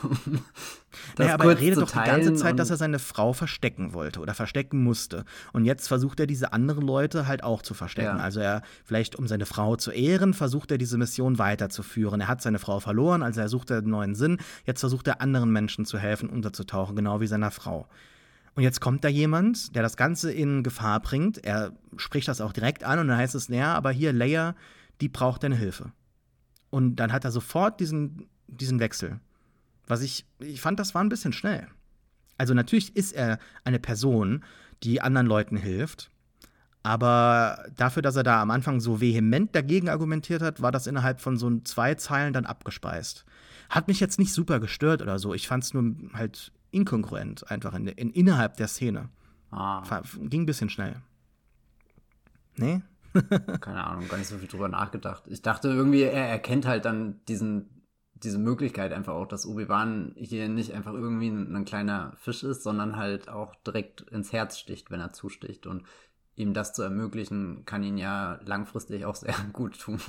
[1.16, 4.20] Um naja, aber er redet doch die ganze Zeit, dass er seine Frau verstecken wollte
[4.20, 5.24] oder verstecken musste.
[5.52, 8.18] Und jetzt versucht er diese anderen Leute halt auch zu verstecken.
[8.18, 8.22] Ja.
[8.22, 12.20] Also er, vielleicht um seine Frau zu ehren, versucht er diese Mission weiterzuführen.
[12.20, 14.38] Er hat seine Frau verloren, also er sucht einen neuen Sinn.
[14.66, 17.86] Jetzt versucht er anderen Menschen zu helfen, unterzutauchen, genau wie seiner Frau.
[18.54, 21.44] Und jetzt kommt da jemand, der das Ganze in Gefahr bringt.
[21.44, 24.54] Er spricht das auch direkt an und dann heißt es, naja, aber hier Leia,
[25.00, 25.92] die braucht deine Hilfe.
[26.70, 29.20] Und dann hat er sofort diesen, diesen Wechsel.
[29.86, 31.66] Was ich, ich fand, das war ein bisschen schnell.
[32.38, 34.44] Also natürlich ist er eine Person,
[34.82, 36.10] die anderen Leuten hilft.
[36.82, 41.20] Aber dafür, dass er da am Anfang so vehement dagegen argumentiert hat, war das innerhalb
[41.20, 43.24] von so zwei Zeilen dann abgespeist.
[43.70, 45.32] Hat mich jetzt nicht super gestört oder so.
[45.32, 49.08] Ich fand es nur halt inkongruent, einfach in, in, innerhalb der Szene.
[49.50, 49.82] Ah.
[50.20, 50.96] Ging ein bisschen schnell.
[52.56, 52.82] Nee?
[53.60, 55.24] Keine Ahnung, gar nicht so viel drüber nachgedacht.
[55.28, 57.84] Ich dachte irgendwie, er erkennt halt dann diesen,
[58.14, 62.64] diese Möglichkeit einfach auch, dass Obi-Wan hier nicht einfach irgendwie ein, ein, kleiner Fisch ist,
[62.64, 65.66] sondern halt auch direkt ins Herz sticht, wenn er zusticht.
[65.66, 65.84] Und
[66.34, 70.00] ihm das zu ermöglichen, kann ihn ja langfristig auch sehr gut tun.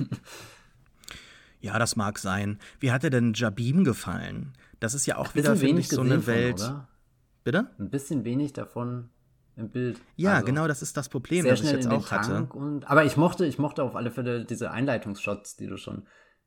[1.60, 2.58] Ja, das mag sein.
[2.80, 4.52] Wie hat dir denn Jabim gefallen?
[4.80, 6.60] Das ist ja auch wieder, finde ich, so eine Welt.
[6.60, 6.86] Von,
[7.44, 7.70] Bitte?
[7.78, 9.08] Ein bisschen wenig davon
[9.54, 10.00] im Bild.
[10.16, 12.48] Ja, also genau, das ist das Problem, das ich jetzt auch hatte.
[12.52, 16.06] Und, aber ich mochte, ich mochte auf alle Fälle diese Einleitungsshots, die du schon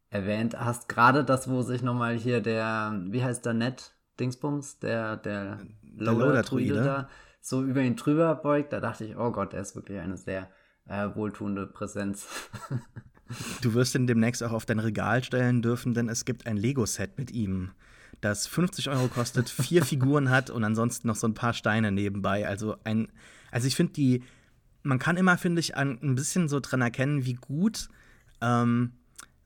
[0.09, 0.89] erwähnt hast.
[0.89, 6.13] Gerade das, wo sich nochmal hier der, wie heißt der Ned Dingsbums, der, der, der
[6.13, 8.73] Loader-Druide da so über ihn drüber beugt.
[8.73, 10.49] Da dachte ich, oh Gott, der ist wirklich eine sehr
[10.85, 12.27] äh, wohltuende Präsenz.
[13.61, 17.17] du wirst ihn demnächst auch auf dein Regal stellen dürfen, denn es gibt ein Lego-Set
[17.17, 17.71] mit ihm
[18.21, 22.47] das 50 Euro kostet, vier Figuren hat und ansonsten noch so ein paar Steine nebenbei.
[22.47, 23.11] Also ein,
[23.51, 24.23] also ich finde die,
[24.83, 27.89] man kann immer, finde ich, ein, bisschen so dran erkennen, wie gut
[28.41, 28.93] ähm,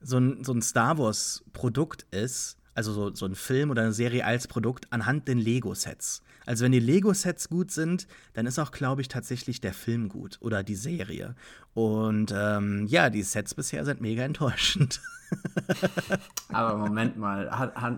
[0.00, 4.24] so ein, so ein Star Wars-Produkt ist, also so, so ein Film oder eine Serie
[4.24, 6.22] als Produkt, anhand den Lego-Sets.
[6.46, 10.38] Also wenn die Lego-Sets gut sind, dann ist auch, glaube ich, tatsächlich der Film gut
[10.40, 11.34] oder die Serie.
[11.72, 15.00] Und ähm, ja, die Sets bisher sind mega enttäuschend.
[16.48, 17.96] Aber Moment mal, hat, hat,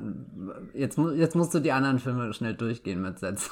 [0.74, 3.50] jetzt, jetzt musst du die anderen Filme schnell durchgehen mit Sets.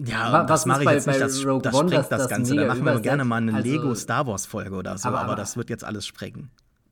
[0.00, 2.54] Ja, was das mache ich jetzt nicht, das, Rogue das One, sprengt das, das Ganze.
[2.54, 5.32] Da machen wir gerne mal eine also, Lego Star Wars Folge oder so, aber, aber,
[5.32, 6.50] aber, das wird jetzt alles sprengen.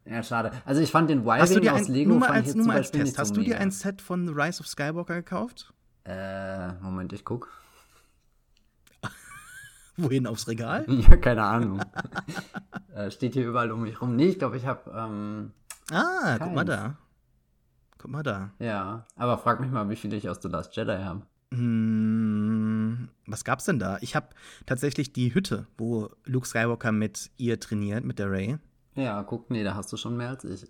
[0.08, 0.52] Ja, schade.
[0.64, 3.18] Also ich fand den Wildwing aus Lego nur mal als, nur mal als Test.
[3.18, 5.72] Hast du dir ein Set von The Rise of Skywalker gekauft?
[6.04, 7.50] Äh, Moment, ich guck.
[9.96, 10.84] Wohin aufs Regal?
[10.88, 11.80] Ja, keine Ahnung.
[12.94, 14.14] äh, steht hier überall um mich rum.
[14.14, 14.90] Nee, ich glaube, ich habe.
[14.94, 15.52] Ähm,
[15.90, 16.38] ah, keins.
[16.44, 16.96] guck mal da.
[17.98, 18.52] Guck mal da.
[18.60, 21.22] Ja, aber frag mich mal, wie viele ich aus The Last Jedi habe.
[21.52, 23.98] Hm, was gab's denn da?
[24.00, 24.28] Ich habe
[24.66, 28.58] tatsächlich die Hütte, wo Luke Skywalker mit ihr trainiert, mit der Ray.
[28.96, 30.66] Ja, guck, nee, da hast du schon mehr als ich.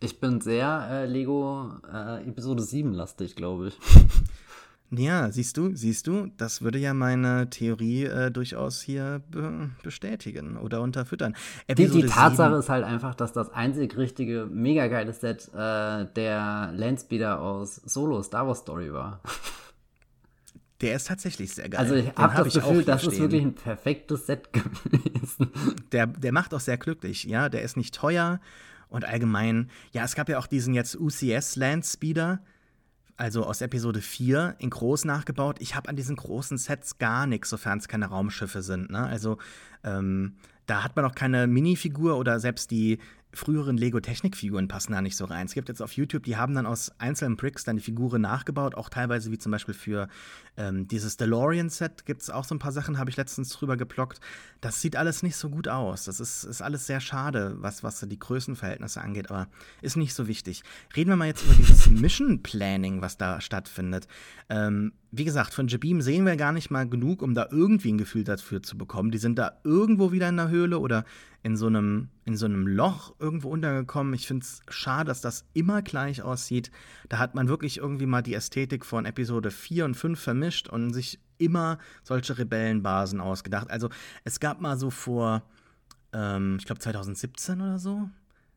[0.00, 3.78] Ich bin sehr äh, Lego äh, Episode 7 lastig, glaube ich.
[4.90, 10.56] Ja, siehst du, siehst du, das würde ja meine Theorie äh, durchaus hier be bestätigen
[10.56, 11.34] oder unterfüttern.
[11.68, 16.06] Die, die, Tatsache 7, ist halt einfach, dass das einzig richtige, mega geile Set äh,
[16.14, 19.20] der Landspeeder aus Solo Star Wars Story war.
[20.80, 21.80] Der ist tatsächlich sehr geil.
[21.80, 23.12] Also ich habe hab das Gefühl, das stehen.
[23.12, 25.50] ist wirklich ein perfektes Set gewesen.
[25.92, 27.48] Der, der macht auch sehr glücklich, ja.
[27.48, 28.40] Der ist nicht teuer
[28.88, 32.40] und allgemein, ja, es gab ja auch diesen jetzt UCS Landspeeder,
[33.16, 35.56] also aus Episode 4 in groß nachgebaut.
[35.60, 38.90] Ich habe an diesen großen Sets gar nichts, sofern es keine Raumschiffe sind.
[38.90, 39.04] Ne?
[39.04, 39.38] Also
[39.82, 40.36] ähm,
[40.66, 42.98] da hat man auch keine Minifigur oder selbst die
[43.36, 45.46] früheren Lego-Technikfiguren passen da nicht so rein.
[45.46, 48.74] Es gibt jetzt auf YouTube, die haben dann aus einzelnen Bricks dann die Figuren nachgebaut,
[48.74, 50.08] auch teilweise wie zum Beispiel für
[50.56, 54.20] ähm, dieses DeLorean-Set gibt es auch so ein paar Sachen, habe ich letztens drüber geblockt.
[54.60, 56.04] Das sieht alles nicht so gut aus.
[56.04, 59.48] Das ist, ist alles sehr schade, was, was die Größenverhältnisse angeht, aber
[59.82, 60.62] ist nicht so wichtig.
[60.96, 64.08] Reden wir mal jetzt über dieses Mission Planning, was da stattfindet.
[64.48, 67.98] Ähm, wie gesagt, von Jabim sehen wir gar nicht mal genug, um da irgendwie ein
[67.98, 69.10] Gefühl dafür zu bekommen.
[69.10, 71.04] Die sind da irgendwo wieder in der Höhle oder
[71.42, 74.14] in so einem, in so einem Loch irgendwo untergekommen.
[74.14, 76.70] Ich finde es schade, dass das immer gleich aussieht.
[77.08, 80.92] Da hat man wirklich irgendwie mal die Ästhetik von Episode 4 und 5 vermischt und
[80.92, 83.70] sich immer solche Rebellenbasen ausgedacht.
[83.70, 83.88] Also
[84.24, 85.42] es gab mal so vor,
[86.12, 88.08] ähm, ich glaube 2017 oder so,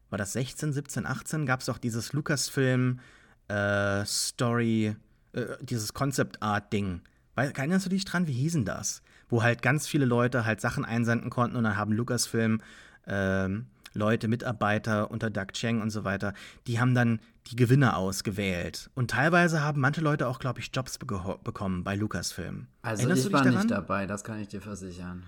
[0.09, 2.99] war das 16, 17, 18, gab es auch dieses Lucasfilm
[3.47, 4.95] äh, Story,
[5.33, 7.01] äh, dieses Concept Art Ding.
[7.35, 8.27] Erinnerst du dich dran?
[8.27, 9.01] Wie hießen das?
[9.29, 12.61] Wo halt ganz viele Leute halt Sachen einsenden konnten und dann haben Lucasfilm
[13.07, 16.33] ähm, Leute, Mitarbeiter unter Doug Cheng und so weiter,
[16.67, 18.89] die haben dann die Gewinner ausgewählt.
[18.93, 22.67] Und teilweise haben manche Leute auch, glaube ich, Jobs be bekommen bei Lucasfilm.
[22.81, 25.23] Also Erinnerst ich war nicht dabei, das kann ich dir versichern.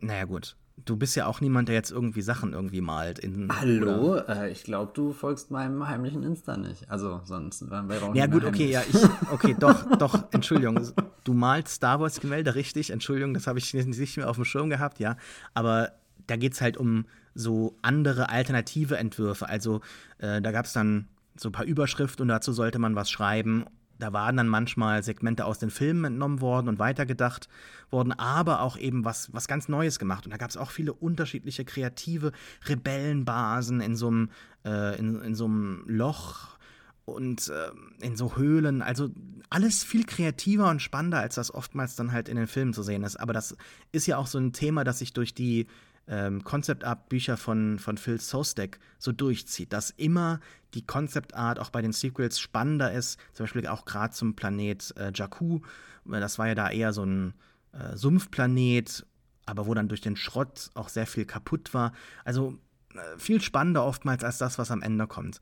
[0.00, 0.56] Naja, gut.
[0.84, 3.18] Du bist ja auch niemand, der jetzt irgendwie Sachen irgendwie malt.
[3.18, 4.16] In, Hallo?
[4.16, 6.90] Äh, ich glaube, du folgst meinem heimlichen Insta nicht.
[6.90, 8.96] Also, sonst wären wir auch Ja, gut, okay, ja, ich,
[9.32, 10.78] okay, doch, doch, Entschuldigung.
[11.24, 15.00] Du malst Star Wars-Gemälde, richtig, Entschuldigung, das habe ich nicht mehr auf dem Schirm gehabt,
[15.00, 15.16] ja.
[15.54, 15.92] Aber
[16.26, 19.48] da geht es halt um so andere alternative Entwürfe.
[19.48, 19.80] Also,
[20.18, 23.64] äh, da gab es dann so ein paar Überschriften und dazu sollte man was schreiben
[23.98, 27.48] da waren dann manchmal Segmente aus den Filmen entnommen worden und weitergedacht
[27.90, 30.24] worden, aber auch eben was, was ganz Neues gemacht.
[30.24, 32.32] Und da gab es auch viele unterschiedliche kreative
[32.66, 34.30] Rebellenbasen in so einem,
[34.64, 36.56] äh, in, in so einem Loch
[37.04, 38.82] und äh, in so Höhlen.
[38.82, 39.10] Also
[39.48, 43.04] alles viel kreativer und spannender, als das oftmals dann halt in den Filmen zu sehen
[43.04, 43.16] ist.
[43.16, 43.56] Aber das
[43.92, 45.66] ist ja auch so ein Thema, das sich durch die
[46.08, 50.40] ähm, Concept Art Bücher von, von Phil Sostek so durchzieht, dass immer
[50.74, 54.94] die Concept Art auch bei den Sequels spannender ist, zum Beispiel auch gerade zum Planet
[54.96, 55.60] äh, Jakku,
[56.04, 57.34] das war ja da eher so ein
[57.72, 59.06] äh, Sumpfplanet,
[59.46, 61.92] aber wo dann durch den Schrott auch sehr viel kaputt war.
[62.24, 62.58] Also
[62.94, 65.40] äh, viel spannender oftmals als das, was am Ende kommt.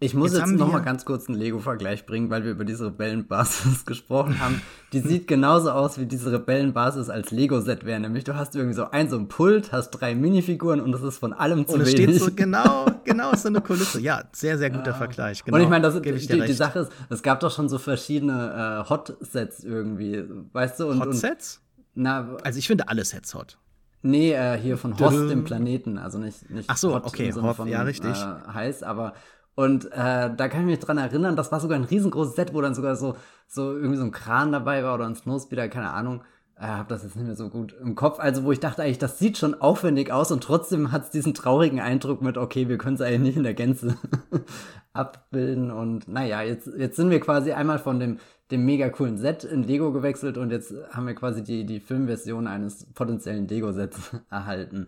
[0.00, 2.86] Ich muss jetzt, jetzt noch mal ganz kurz einen Lego-Vergleich bringen, weil wir über diese
[2.86, 4.62] Rebellenbasis gesprochen haben.
[4.92, 7.98] Die sieht genauso aus, wie diese Rebellenbasis als Lego-Set wäre.
[7.98, 11.18] Nämlich du hast irgendwie so ein so ein Pult, hast drei Minifiguren und das ist
[11.18, 12.16] von allem zu und es wenig.
[12.16, 14.00] steht so genau, genau so eine Kulisse.
[14.00, 14.94] Ja, sehr, sehr guter ja.
[14.94, 15.44] Vergleich.
[15.44, 15.56] Genau.
[15.56, 19.64] Und ich meine, die, die, Sache ist, es gab doch schon so verschiedene äh, Hot-Sets
[19.64, 20.96] irgendwie, weißt du?
[20.96, 21.60] Hot-Sets?
[21.96, 23.58] also ich finde alle Sets hot.
[24.02, 27.66] Nee, äh, hier von Host im Planeten, also nicht, nicht Ach so, Hot okay, von,
[27.66, 28.16] ja, richtig.
[28.16, 29.14] Äh, heiß, aber
[29.58, 32.60] und äh, da kann ich mich dran erinnern, das war sogar ein riesengroßes Set, wo
[32.60, 33.16] dann sogar so,
[33.48, 36.22] so irgendwie so ein Kran dabei war oder ein Snowspeeder, keine Ahnung.
[36.54, 38.20] Äh, habe das jetzt nicht mehr so gut im Kopf.
[38.20, 41.34] Also, wo ich dachte eigentlich, das sieht schon aufwendig aus und trotzdem hat es diesen
[41.34, 43.96] traurigen Eindruck mit, okay, wir können es eigentlich nicht in der Gänze
[44.92, 45.72] abbilden.
[45.72, 48.18] Und naja, jetzt, jetzt sind wir quasi einmal von dem,
[48.52, 52.46] dem mega coolen Set in Lego gewechselt und jetzt haben wir quasi die, die Filmversion
[52.46, 54.86] eines potenziellen Lego-Sets erhalten.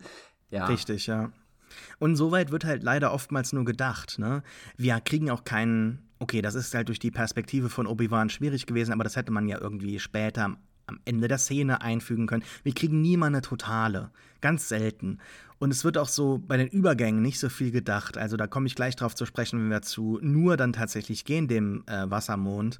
[0.49, 0.67] Ja.
[0.67, 1.29] Richtig, ja.
[2.01, 4.17] Und soweit wird halt leider oftmals nur gedacht.
[4.17, 4.41] Ne?
[4.75, 8.91] Wir kriegen auch keinen, okay, das ist halt durch die Perspektive von Obi-Wan schwierig gewesen,
[8.91, 10.57] aber das hätte man ja irgendwie später am,
[11.05, 12.43] Ende der Szene einfügen können.
[12.63, 14.09] Wir kriegen nie mal eine totale.
[14.41, 15.19] Ganz selten.
[15.59, 18.17] Und es wird auch so bei den Übergängen nicht so viel gedacht.
[18.17, 21.47] Also da komme ich gleich drauf zu sprechen, wenn wir zu nur dann tatsächlich gehen,
[21.47, 22.79] dem äh, Wassermond.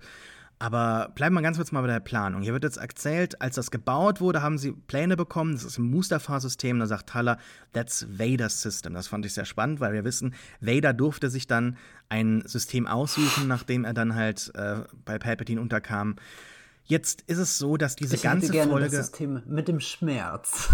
[0.61, 2.43] Aber bleiben wir ganz kurz mal bei der Planung.
[2.43, 5.53] Hier wird jetzt erzählt, als das gebaut wurde, haben sie Pläne bekommen.
[5.53, 6.77] Das ist ein Mustafa-System.
[6.77, 7.39] Da sagt Haller,
[7.73, 8.93] that's Vader's System.
[8.93, 11.77] Das fand ich sehr spannend, weil wir wissen, Vader durfte sich dann
[12.09, 16.17] ein System aussuchen, nachdem er dann halt äh, bei Palpatine unterkam.
[16.91, 18.89] Jetzt ist es so, dass diese ich ganze hätte gerne Folge.
[18.89, 20.67] Das System mit dem Schmerz.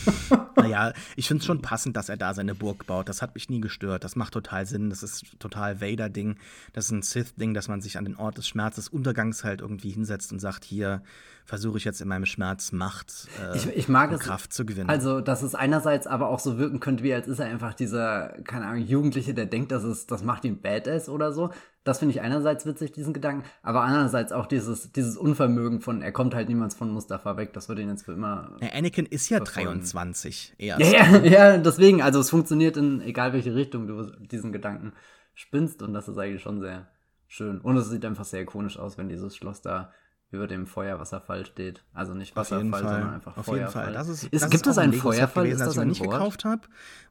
[0.56, 3.08] naja, ich finde es schon passend, dass er da seine Burg baut.
[3.08, 4.02] Das hat mich nie gestört.
[4.02, 4.90] Das macht total Sinn.
[4.90, 6.38] Das ist total Vader-Ding.
[6.72, 9.90] Das ist ein Sith-Ding, dass man sich an den Ort des Schmerzes, Untergangs halt irgendwie
[9.90, 11.02] hinsetzt und sagt: Hier
[11.44, 14.64] versuche ich jetzt in meinem Schmerz Macht äh, ich, ich mag und es, Kraft zu
[14.64, 14.88] gewinnen.
[14.88, 18.28] Also, dass es einerseits aber auch so wirken könnte, wie als ist er einfach dieser,
[18.44, 21.50] keine Ahnung, Jugendliche, der denkt, dass es, das macht ihn Badass oder so.
[21.84, 26.12] Das finde ich einerseits witzig, diesen Gedanken, aber andererseits auch dieses, dieses Unvermögen von, er
[26.12, 28.56] kommt halt niemals von Mustafa weg, das würde ihn jetzt für immer.
[28.62, 29.80] Ja, Anakin ist ja verfolgen.
[29.80, 30.80] 23 erst.
[30.80, 34.94] Ja, ja, ja, deswegen, also es funktioniert in egal welche Richtung du diesen Gedanken
[35.34, 36.88] spinnst und das ist eigentlich schon sehr
[37.28, 37.60] schön.
[37.60, 39.92] Und es sieht einfach sehr ikonisch aus, wenn dieses Schloss da
[40.34, 41.82] über dem Feuerwasserfall steht.
[41.94, 43.58] Also nicht Wasserfall, sondern einfach Auf Feuerfall.
[43.58, 43.92] Jeden Fall.
[43.92, 45.44] Das ist, ist, das gibt es einen Feuerfall?
[45.44, 46.12] Gewesen, ist das ich ein nicht Wort?
[46.12, 46.62] gekauft habe,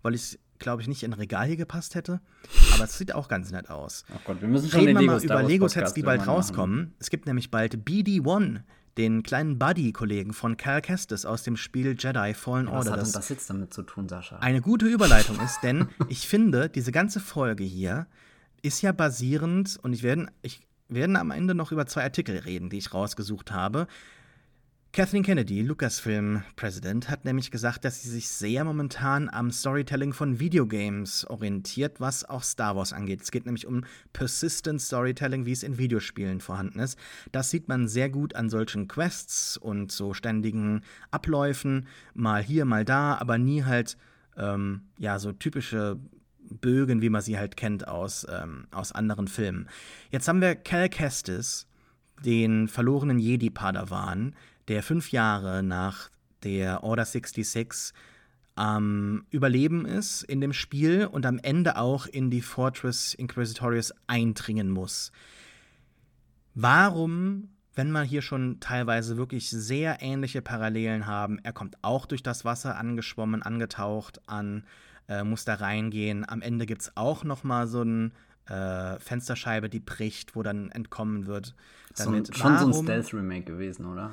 [0.01, 2.21] weil ich glaube ich, nicht in ein Regal hier gepasst hätte.
[2.75, 4.05] Aber es sieht auch ganz nett aus.
[4.13, 6.77] Oh Gott, wir müssen schon Reden wir mal über Lego-Sets, die bald rauskommen.
[6.77, 6.95] Machen.
[6.99, 8.62] Es gibt nämlich bald BD-1,
[8.97, 12.91] den kleinen Buddy-Kollegen von Cal Kestis aus dem Spiel Jedi Fallen ja, Order.
[12.91, 14.38] Was hat denn das jetzt damit zu tun, Sascha?
[14.38, 18.07] Eine gute Überleitung ist, denn ich finde, diese ganze Folge hier
[18.62, 22.69] ist ja basierend, und ich werde, ich werden am Ende noch über zwei Artikel reden,
[22.69, 23.87] die ich rausgesucht habe.
[24.95, 31.25] Kathleen Kennedy, Lucasfilm-Präsident, hat nämlich gesagt, dass sie sich sehr momentan am Storytelling von Videogames
[31.25, 33.23] orientiert, was auch Star Wars angeht.
[33.23, 36.99] Es geht nämlich um Persistent Storytelling, wie es in Videospielen vorhanden ist.
[37.31, 42.85] Das sieht man sehr gut an solchen Quests und so ständigen Abläufen, mal hier, mal
[42.85, 43.97] da, aber nie halt
[44.37, 45.97] ähm, ja so typische
[46.49, 49.69] Bögen, wie man sie halt kennt aus, ähm, aus anderen Filmen.
[50.12, 51.67] Jetzt haben wir Cal Kestis,
[52.23, 54.36] den verlorenen Jedi-Padawan,
[54.67, 56.10] der fünf Jahre nach
[56.43, 57.93] der Order 66
[58.56, 63.93] am ähm, Überleben ist in dem Spiel und am Ende auch in die Fortress Inquisitorius
[64.06, 65.12] eindringen muss.
[66.53, 72.21] Warum, wenn man hier schon teilweise wirklich sehr ähnliche Parallelen haben, er kommt auch durch
[72.21, 74.63] das Wasser angeschwommen, angetaucht an
[75.07, 76.27] äh, muss da reingehen.
[76.27, 78.11] Am Ende gibt es auch noch mal so eine
[78.47, 81.55] äh, Fensterscheibe, die bricht, wo dann entkommen wird.
[81.97, 82.27] Damit.
[82.27, 84.11] So, schon warum, so ein Stealth-Remake gewesen, oder?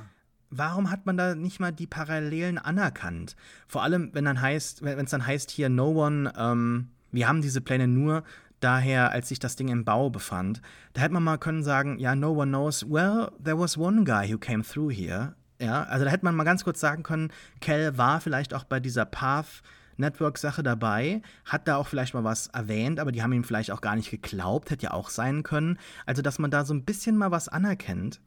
[0.50, 3.37] Warum hat man da nicht mal die Parallelen anerkannt?
[3.68, 7.40] Vor allem, wenn dann heißt, wenn es dann heißt hier, no one, ähm, wir haben
[7.40, 8.24] diese Pläne nur
[8.59, 10.61] daher, als sich das Ding im Bau befand.
[10.92, 14.31] Da hätte man mal können sagen, ja, no one knows, well, there was one guy
[14.31, 15.35] who came through here.
[15.61, 18.81] Ja, also da hätte man mal ganz kurz sagen können, Kel war vielleicht auch bei
[18.81, 19.62] dieser Path
[20.01, 23.81] Network-Sache dabei, hat da auch vielleicht mal was erwähnt, aber die haben ihm vielleicht auch
[23.81, 25.79] gar nicht geglaubt, hätte ja auch sein können.
[26.07, 28.21] Also, dass man da so ein bisschen mal was anerkennt,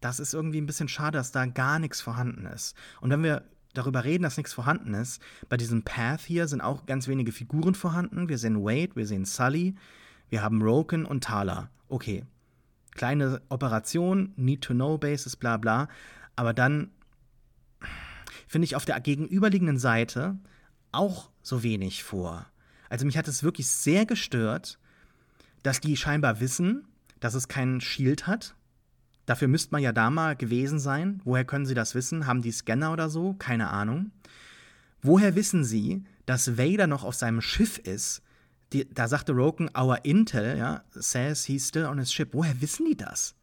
[0.00, 2.76] das ist irgendwie ein bisschen schade, dass da gar nichts vorhanden ist.
[3.00, 6.86] Und wenn wir darüber reden, dass nichts vorhanden ist, bei diesem Path hier sind auch
[6.86, 8.28] ganz wenige Figuren vorhanden.
[8.28, 9.74] Wir sehen Wade, wir sehen Sully,
[10.28, 11.70] wir haben Roken und Thala.
[11.88, 12.24] Okay.
[12.94, 15.88] Kleine Operation, Need-to-Know-Basis, bla bla.
[16.36, 16.90] Aber dann
[18.46, 20.36] finde ich auf der gegenüberliegenden Seite
[20.92, 22.46] auch so wenig vor.
[22.88, 24.78] Also mich hat es wirklich sehr gestört,
[25.62, 26.86] dass die scheinbar wissen,
[27.20, 28.54] dass es keinen Shield hat.
[29.26, 31.20] Dafür müsste man ja da mal gewesen sein.
[31.24, 32.26] Woher können sie das wissen?
[32.26, 33.34] Haben die Scanner oder so?
[33.34, 34.10] Keine Ahnung.
[35.00, 38.22] Woher wissen sie, dass Vader noch auf seinem Schiff ist?
[38.72, 42.30] Die, da sagte Roken, our Intel, ja, says he's still on his ship.
[42.32, 43.34] Woher wissen die das?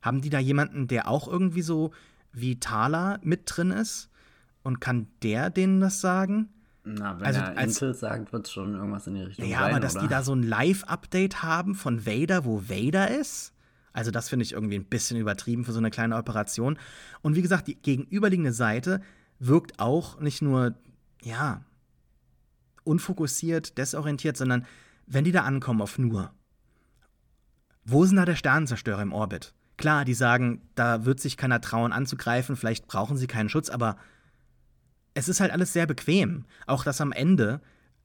[0.00, 1.92] Haben die da jemanden, der auch irgendwie so
[2.32, 4.10] wie Thala mit drin ist?
[4.68, 6.50] Und kann der denen das sagen?
[6.84, 9.60] Na, wenn also, er als, Intel sagt, wird es schon irgendwas in die Richtung Ja,
[9.60, 10.02] sein, aber dass oder?
[10.02, 13.54] die da so ein Live-Update haben von Vader, wo Vader ist,
[13.94, 16.78] also das finde ich irgendwie ein bisschen übertrieben für so eine kleine Operation.
[17.22, 19.00] Und wie gesagt, die gegenüberliegende Seite
[19.38, 20.74] wirkt auch nicht nur,
[21.22, 21.64] ja,
[22.84, 24.66] unfokussiert, desorientiert, sondern
[25.06, 26.30] wenn die da ankommen auf Nur,
[27.86, 29.54] wo sind da der Sternenzerstörer im Orbit?
[29.78, 33.96] Klar, die sagen, da wird sich keiner trauen anzugreifen, vielleicht brauchen sie keinen Schutz, aber
[35.18, 36.44] es ist halt alles sehr bequem.
[36.66, 37.60] Auch dass am Ende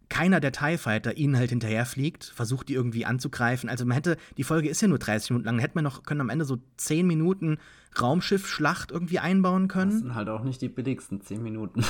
[0.10, 3.70] keiner der TIE Fighter ihnen halt hinterherfliegt, versucht die irgendwie anzugreifen.
[3.70, 6.22] Also man hätte, die Folge ist ja nur 30 Minuten lang, hätte man noch können
[6.22, 7.58] am Ende so 10 Minuten
[8.00, 9.92] Raumschiff-Schlacht irgendwie einbauen können.
[9.92, 11.84] Das sind halt auch nicht die billigsten 10 Minuten.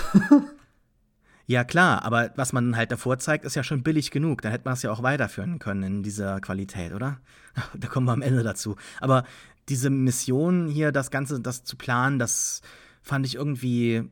[1.48, 4.42] ja, klar, aber was man halt davor zeigt, ist ja schon billig genug.
[4.42, 7.20] Dann hätte man es ja auch weiterführen können in dieser Qualität, oder?
[7.78, 8.76] Da kommen wir am Ende dazu.
[9.00, 9.26] Aber
[9.70, 12.62] diese Mission hier, das Ganze, das zu planen, das
[13.02, 14.10] fand ich irgendwie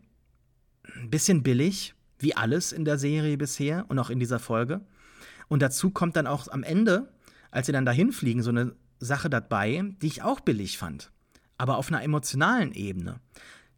[0.96, 4.82] ein bisschen billig, wie alles in der Serie bisher und auch in dieser Folge.
[5.48, 7.12] Und dazu kommt dann auch am Ende,
[7.50, 11.12] als sie dann dahin fliegen, so eine Sache dabei, die ich auch billig fand.
[11.58, 13.20] Aber auf einer emotionalen Ebene.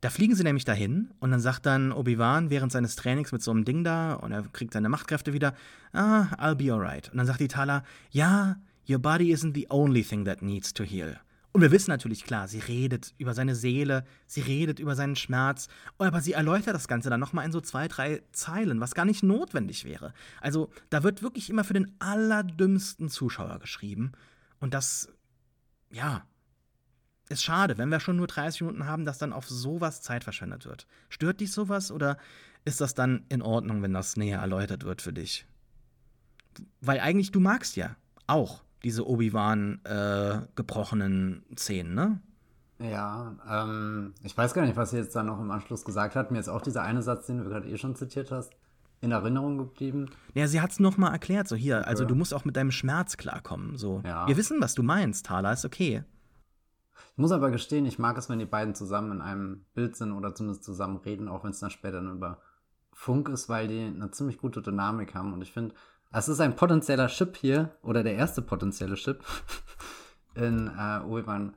[0.02, 3.52] Da fliegen sie nämlich dahin und dann sagt dann Obi-Wan während seines Trainings mit so
[3.52, 5.56] einem Ding da und er kriegt seine Machtkräfte wieder,
[5.94, 7.10] ah, I'll be alright.
[7.10, 10.84] Und dann sagt die Tala, ja, your body isn't the only thing that needs to
[10.84, 11.18] heal.
[11.54, 15.68] Und wir wissen natürlich klar, sie redet über seine Seele, sie redet über seinen Schmerz,
[16.00, 19.22] aber sie erläutert das Ganze dann nochmal in so zwei, drei Zeilen, was gar nicht
[19.22, 20.14] notwendig wäre.
[20.42, 24.14] Also da wird wirklich immer für den allerdümmsten Zuschauer geschrieben.
[24.60, 25.10] Und das,
[25.92, 26.26] ja,
[27.30, 30.66] ist schade, wenn wir schon nur 30 Minuten haben, dass dann auf sowas Zeit verschwendet
[30.66, 30.88] wird.
[31.10, 32.18] Stört dich sowas oder
[32.66, 35.46] ist das dann in Ordnung, wenn das näher erläutert wird für dich?
[36.82, 42.20] Weil eigentlich du magst ja auch diese Obi-Wan äh, gebrochenen Szenen, ne?
[42.80, 46.32] Ja, ähm, ich weiß gar nicht, was sie jetzt da noch im Anschluss gesagt hat.
[46.32, 48.52] Mir ist auch dieser eine Satz, den du gerade eh schon zitiert hast,
[49.00, 50.10] in Erinnerung geblieben.
[50.34, 51.88] Ja, sie hat es noch mal erklärt, so hier, okay.
[51.88, 54.02] also du musst auch mit deinem Schmerz klarkommen, so.
[54.06, 54.28] Ja.
[54.28, 56.04] Wir wissen, was du meinst, Thala, ist okay.
[57.12, 60.12] Ich muss aber gestehen, ich mag es, wenn die beiden zusammen in einem Bild sind
[60.14, 62.40] oder zumindest zusammen reden, auch wenn es dann später dann über
[62.92, 65.76] Funk ist, weil die eine ziemlich gute Dynamik haben und ich finde,
[66.14, 69.24] es ist ein potenzieller Chip hier, oder der erste potenzielle Chip
[70.36, 71.56] in äh, Obi-Wan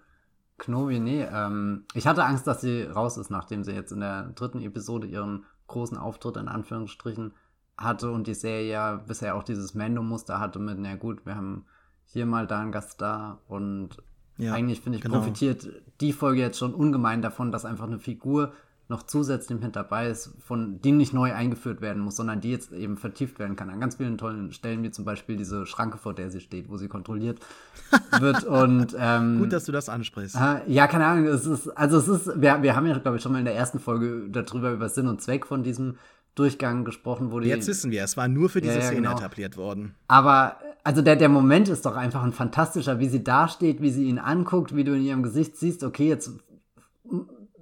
[0.58, 0.98] Kenobi.
[0.98, 4.62] Nee, ähm, ich hatte Angst, dass sie raus ist, nachdem sie jetzt in der dritten
[4.62, 7.34] Episode ihren großen Auftritt in Anführungsstrichen
[7.76, 11.66] hatte und die Serie ja bisher auch dieses Mando-Muster hatte mit, na gut, wir haben
[12.04, 14.02] hier mal da einen Gast da und
[14.38, 15.18] ja, eigentlich finde ich genau.
[15.18, 15.68] profitiert
[16.00, 18.52] die Folge jetzt schon ungemein davon, dass einfach eine Figur
[18.88, 22.72] noch zusätzlich mit dabei ist, von die nicht neu eingeführt werden muss, sondern die jetzt
[22.72, 23.68] eben vertieft werden kann.
[23.68, 26.76] An ganz vielen tollen Stellen, wie zum Beispiel diese Schranke, vor der sie steht, wo
[26.76, 27.40] sie kontrolliert
[28.20, 28.44] wird.
[28.44, 30.36] Und ähm, gut, dass du das ansprichst.
[30.36, 31.26] Äh, ja, keine Ahnung.
[31.26, 33.56] Es ist, also es ist, wir, wir haben ja, glaube ich, schon mal in der
[33.56, 35.96] ersten Folge darüber über Sinn und Zweck von diesem
[36.36, 37.48] Durchgang gesprochen, die.
[37.48, 39.16] Jetzt wissen wir, es war nur für diese ja, ja, Szene genau.
[39.16, 39.94] etabliert worden.
[40.06, 44.04] Aber also der, der Moment ist doch einfach ein fantastischer, wie sie dasteht, wie sie
[44.04, 46.30] ihn anguckt, wie du in ihrem Gesicht siehst, okay, jetzt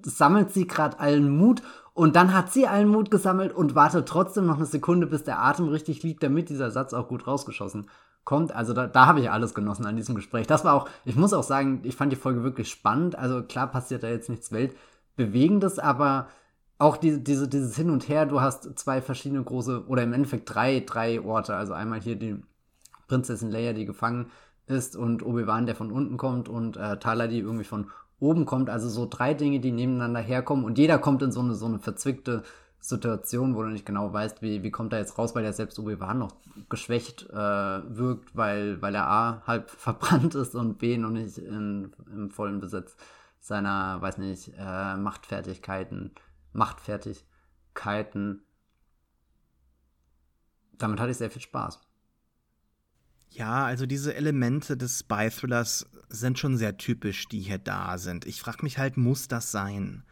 [0.05, 4.47] sammelt sie gerade allen Mut und dann hat sie allen Mut gesammelt und wartet trotzdem
[4.47, 7.87] noch eine Sekunde, bis der Atem richtig liegt, damit dieser Satz auch gut rausgeschossen
[8.25, 8.53] kommt.
[8.55, 10.47] Also da, da habe ich alles genossen an diesem Gespräch.
[10.47, 13.17] Das war auch, ich muss auch sagen, ich fand die Folge wirklich spannend.
[13.17, 16.29] Also klar passiert da jetzt nichts Weltbewegendes, aber
[16.79, 20.53] auch diese, diese, dieses Hin und Her, du hast zwei verschiedene große, oder im Endeffekt
[20.53, 21.55] drei, drei Orte.
[21.55, 22.43] Also einmal hier die
[23.07, 24.31] Prinzessin Leia, die gefangen
[24.67, 27.91] ist, und Obi-Wan, der von unten kommt, und äh, Tala, die irgendwie von
[28.21, 28.71] oben kommt.
[28.71, 31.79] Also so drei Dinge, die nebeneinander herkommen, und jeder kommt in so eine, so eine
[31.79, 32.43] verzwickte
[32.81, 35.79] Situation, wo du nicht genau weißt, wie, wie kommt er jetzt raus, weil er selbst
[35.79, 36.37] Obi-Wan noch
[36.69, 41.93] geschwächt äh, wirkt, weil, weil er A halb verbrannt ist und B noch nicht in,
[42.13, 42.97] im vollen Besitz
[43.41, 46.13] seiner, weiß nicht, äh, Machtfertigkeiten
[46.55, 48.43] Machtfertigkeiten.
[50.79, 51.84] Damit hatte ich sehr viel Spaß.
[53.35, 58.27] Ja, also diese Elemente des Spy-Thrillers sind schon sehr typisch, die hier da sind.
[58.27, 60.05] Ich frage mich halt, muss das sein?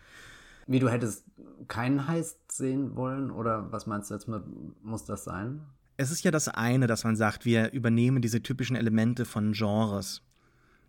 [0.66, 1.24] Wie du hättest
[1.68, 3.30] keinen Heist sehen wollen?
[3.30, 4.42] Oder was meinst du jetzt mit,
[4.82, 5.60] muss das sein?
[5.96, 10.22] Es ist ja das eine, dass man sagt, wir übernehmen diese typischen Elemente von Genres.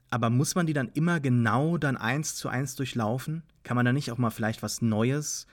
[0.09, 3.43] Aber muss man die dann immer genau dann eins zu eins durchlaufen?
[3.61, 5.45] Kann man da nicht auch mal vielleicht was Neues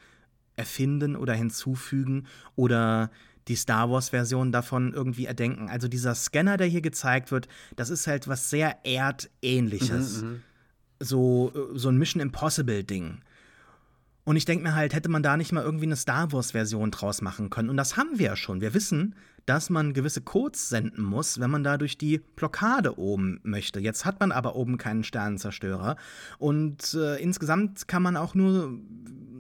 [0.57, 2.27] erfinden oder hinzufügen
[2.57, 3.11] oder
[3.51, 5.69] die Star Wars-Version davon irgendwie erdenken?
[5.69, 10.23] Also dieser Scanner, der hier gezeigt wird, das ist halt was sehr Erdähnliches.
[10.23, 10.43] Mhm, mhm.
[11.01, 13.19] so, so ein Mission Impossible-Ding.
[14.25, 17.21] Und ich denke mir halt, hätte man da nicht mal irgendwie eine Star Wars-Version draus
[17.21, 17.69] machen können.
[17.69, 18.61] Und das haben wir ja schon.
[18.61, 23.41] Wir wissen, dass man gewisse Codes senden muss, wenn man da durch die Blockade oben
[23.43, 23.81] möchte.
[23.81, 25.97] Jetzt hat man aber oben keinen Sternenzerstörer.
[26.39, 28.79] Und äh, insgesamt kann man auch nur,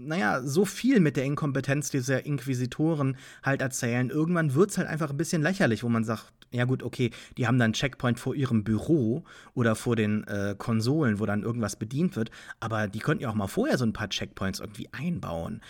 [0.06, 4.10] naja, so viel mit der Inkompetenz dieser Inquisitoren halt erzählen.
[4.10, 7.46] Irgendwann wird es halt einfach ein bisschen lächerlich, wo man sagt, ja gut, okay, die
[7.46, 9.24] haben dann einen Checkpoint vor ihrem Büro
[9.54, 13.34] oder vor den äh, Konsolen, wo dann irgendwas bedient wird, aber die könnten ja auch
[13.34, 15.60] mal vorher so ein paar Checkpoints irgendwie einbauen.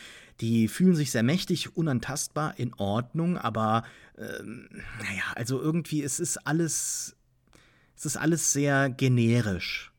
[0.41, 3.85] Die fühlen sich sehr mächtig, unantastbar, in Ordnung, aber
[4.17, 4.69] ähm,
[5.03, 7.15] naja, also irgendwie, es ist alles,
[7.95, 9.90] es ist alles sehr generisch.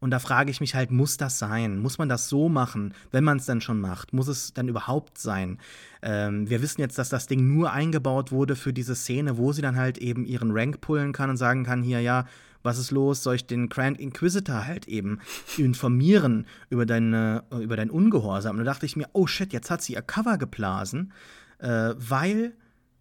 [0.00, 1.78] Und da frage ich mich halt, muss das sein?
[1.78, 4.12] Muss man das so machen, wenn man es dann schon macht?
[4.12, 5.58] Muss es dann überhaupt sein?
[6.02, 9.62] Ähm, wir wissen jetzt, dass das Ding nur eingebaut wurde für diese Szene, wo sie
[9.62, 12.26] dann halt eben ihren Rank pullen kann und sagen kann, hier, ja,
[12.62, 13.24] was ist los?
[13.24, 15.18] Soll ich den Grand Inquisitor halt eben
[15.56, 18.58] informieren über, deine, über dein Ungehorsam?
[18.58, 21.12] Und da dachte ich mir, oh shit, jetzt hat sie ihr Cover geblasen,
[21.58, 22.54] äh, weil,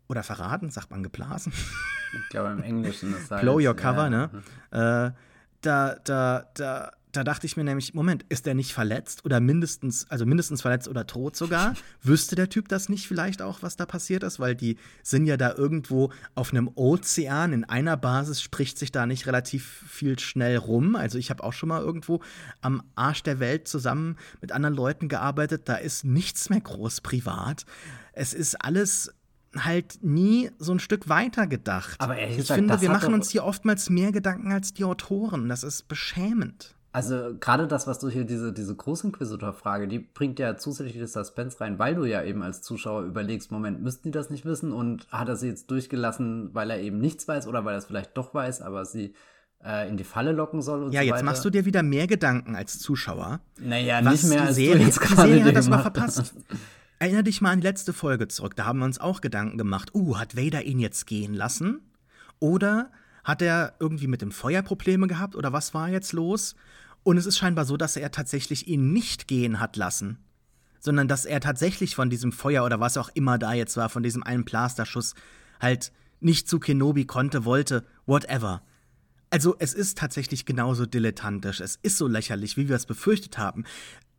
[0.08, 1.54] oder verraten, sagt man geblasen?
[2.14, 4.10] Ich glaube im Englischen das Blow your cover, ja.
[4.10, 4.30] ne?
[4.72, 5.27] Äh,
[5.68, 10.10] da, da, da da dachte ich mir nämlich, Moment, ist der nicht verletzt oder mindestens,
[10.10, 11.74] also mindestens verletzt oder tot sogar?
[12.04, 14.40] Wüsste der Typ das nicht vielleicht auch, was da passiert ist?
[14.40, 19.08] Weil die sind ja da irgendwo auf einem Ozean, in einer Basis spricht sich da
[19.08, 20.96] nicht relativ viel schnell rum.
[20.96, 22.22] Also ich habe auch schon mal irgendwo
[22.62, 27.66] am Arsch der Welt zusammen mit anderen Leuten gearbeitet, da ist nichts mehr groß privat.
[28.14, 29.14] Es ist alles
[29.66, 32.00] halt nie so ein Stück weiter gedacht.
[32.00, 35.50] Aber ehrlich ich finde, wir machen uns hier oftmals mehr Gedanken als die Autoren.
[35.50, 36.76] Das ist beschämend.
[36.98, 41.78] Also gerade das, was du hier, diese, diese Großinquisitor-Frage, die bringt ja zusätzliches Suspense rein,
[41.78, 45.30] weil du ja eben als Zuschauer überlegst, Moment, müssten die das nicht wissen und hat
[45.30, 48.34] er sie jetzt durchgelassen, weil er eben nichts weiß oder weil er es vielleicht doch
[48.34, 49.14] weiß, aber sie
[49.64, 52.08] äh, in die Falle locken soll und ja, so jetzt machst du dir wieder mehr
[52.08, 53.42] Gedanken als Zuschauer.
[53.60, 56.34] Naja, nicht mehr als Serie, du jetzt die Serie hat das mal verpasst.
[57.00, 59.94] Erinner dich mal an die letzte Folge zurück, da haben wir uns auch Gedanken gemacht,
[59.94, 61.82] uh, hat Vader ihn jetzt gehen lassen?
[62.40, 62.92] Oder
[63.24, 66.56] hat er irgendwie mit dem Feuer Probleme gehabt oder was war jetzt los?
[67.04, 70.18] Und es ist scheinbar so, dass er tatsächlich ihn nicht gehen hat lassen,
[70.80, 74.02] sondern dass er tatsächlich von diesem Feuer oder was auch immer da jetzt war, von
[74.02, 75.14] diesem einen Blasterschuss,
[75.60, 78.64] halt nicht zu Kenobi konnte, wollte, whatever.
[79.30, 83.66] Also es ist tatsächlich genauso dilettantisch, es ist so lächerlich, wie wir es befürchtet haben.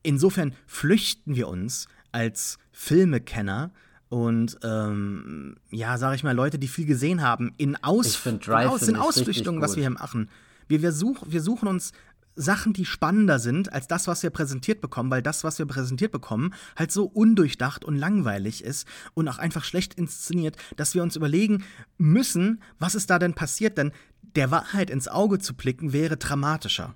[0.03, 3.71] Insofern flüchten wir uns als Filmekenner
[4.09, 8.89] und ähm, ja, sag ich mal, Leute, die viel gesehen haben, in, Aus in, Aus
[8.89, 10.31] in Ausflüchtungen, was wir hier machen.
[10.67, 11.93] Wir, wir, such, wir suchen uns
[12.35, 16.13] Sachen, die spannender sind als das, was wir präsentiert bekommen, weil das, was wir präsentiert
[16.13, 21.17] bekommen, halt so undurchdacht und langweilig ist und auch einfach schlecht inszeniert, dass wir uns
[21.17, 21.65] überlegen
[21.99, 23.93] müssen, was ist da denn passiert, denn
[24.37, 26.95] der Wahrheit ins Auge zu blicken wäre dramatischer.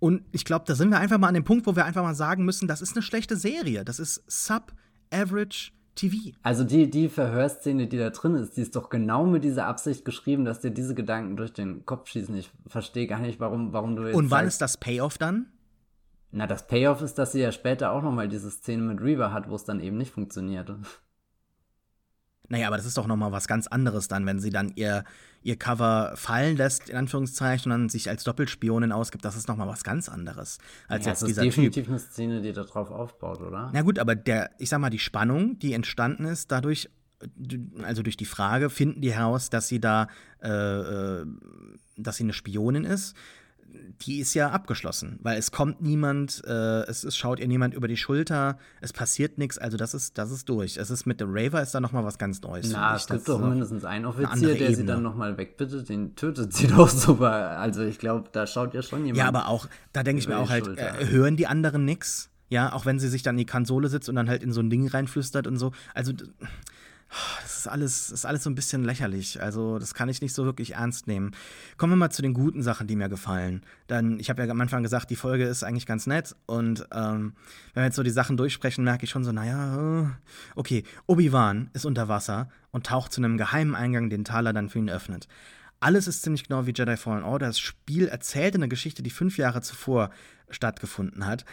[0.00, 2.14] Und ich glaube, da sind wir einfach mal an dem Punkt, wo wir einfach mal
[2.14, 6.36] sagen müssen, das ist eine schlechte Serie, das ist sub-average TV.
[6.42, 10.04] Also die, die Verhörszene, die da drin ist, die ist doch genau mit dieser Absicht
[10.04, 12.34] geschrieben, dass dir diese Gedanken durch den Kopf schießen.
[12.34, 14.16] Ich verstehe gar nicht, warum, warum du jetzt.
[14.16, 15.46] Und wann sagst, ist das Payoff dann?
[16.32, 19.50] Na, das Payoff ist, dass sie ja später auch nochmal diese Szene mit Reaver hat,
[19.50, 20.72] wo es dann eben nicht funktioniert.
[22.50, 25.04] Naja, aber das ist doch nochmal was ganz anderes dann, wenn sie dann ihr,
[25.42, 29.24] ihr Cover fallen lässt, in Anführungszeichen, und dann sich als Doppelspionin ausgibt.
[29.24, 30.58] Das ist nochmal was ganz anderes.
[30.88, 31.88] Als ja, jetzt das ist definitiv typ.
[31.88, 33.70] eine Szene, die darauf aufbaut, oder?
[33.72, 36.90] Na gut, aber der, ich sag mal, die Spannung, die entstanden ist, dadurch,
[37.84, 40.08] also durch die Frage, finden die heraus, dass sie da,
[40.42, 41.26] äh, äh
[41.96, 43.14] dass sie eine Spionin ist
[44.02, 47.88] die ist ja abgeschlossen, weil es kommt niemand, äh, es, es, schaut ihr niemand über
[47.88, 50.76] die Schulter, es passiert nichts, also das ist, das ist durch.
[50.76, 52.70] Es ist mit dem Raver ist da noch mal was ganz Neues.
[52.72, 54.76] Na, es gibt doch mindestens einen Offizier, der Ebene.
[54.76, 57.58] sie dann noch mal wegbittet, den tötet sie doch super.
[57.58, 59.18] Also ich glaube, da schaut ja schon jemand.
[59.18, 62.30] Ja, aber auch, da denke ich mir auch halt, äh, hören die anderen nichts?
[62.48, 64.60] Ja, auch wenn sie sich dann in die Konsole sitzt und dann halt in so
[64.60, 65.70] ein Ding reinflüstert und so.
[65.94, 66.12] Also
[67.42, 69.42] das ist alles, ist alles so ein bisschen lächerlich.
[69.42, 71.32] Also, das kann ich nicht so wirklich ernst nehmen.
[71.76, 73.62] Kommen wir mal zu den guten Sachen, die mir gefallen.
[73.88, 76.36] Dann, ich habe ja am Anfang gesagt, die Folge ist eigentlich ganz nett.
[76.46, 77.34] Und ähm,
[77.74, 80.06] wenn wir jetzt so die Sachen durchsprechen, merke ich schon so, naja, äh,
[80.54, 84.78] okay, Obi-Wan ist unter Wasser und taucht zu einem geheimen Eingang, den Thaler dann für
[84.78, 85.26] ihn öffnet.
[85.80, 87.46] Alles ist ziemlich genau wie Jedi Fallen Order.
[87.46, 90.10] Das Spiel erzählt eine Geschichte, die fünf Jahre zuvor
[90.50, 91.44] stattgefunden hat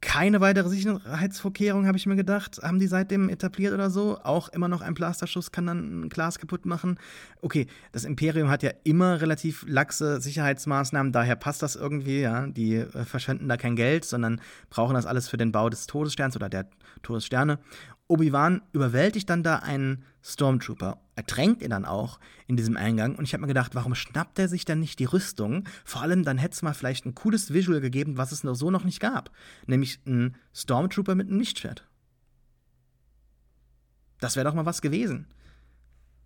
[0.00, 4.18] keine weitere Sicherheitsvorkehrung, habe ich mir gedacht, haben die seitdem etabliert oder so.
[4.22, 6.98] Auch immer noch ein Plasterschuss kann dann ein Glas kaputt machen.
[7.42, 12.46] Okay, das Imperium hat ja immer relativ laxe Sicherheitsmaßnahmen, daher passt das irgendwie, ja.
[12.46, 14.40] Die äh, verschwenden da kein Geld, sondern
[14.70, 16.66] brauchen das alles für den Bau des Todessterns oder der
[17.02, 17.58] Todessterne.
[18.10, 23.14] Obi-Wan überwältigt dann da einen Stormtrooper, ertränkt ihn dann auch in diesem Eingang.
[23.14, 25.64] Und ich habe mir gedacht, warum schnappt er sich denn nicht die Rüstung?
[25.84, 28.70] Vor allem, dann hätte es mal vielleicht ein cooles Visual gegeben, was es noch so
[28.70, 29.30] noch nicht gab.
[29.66, 31.86] Nämlich ein Stormtrooper mit einem Lichtschwert.
[34.18, 35.26] Das wäre doch mal was gewesen.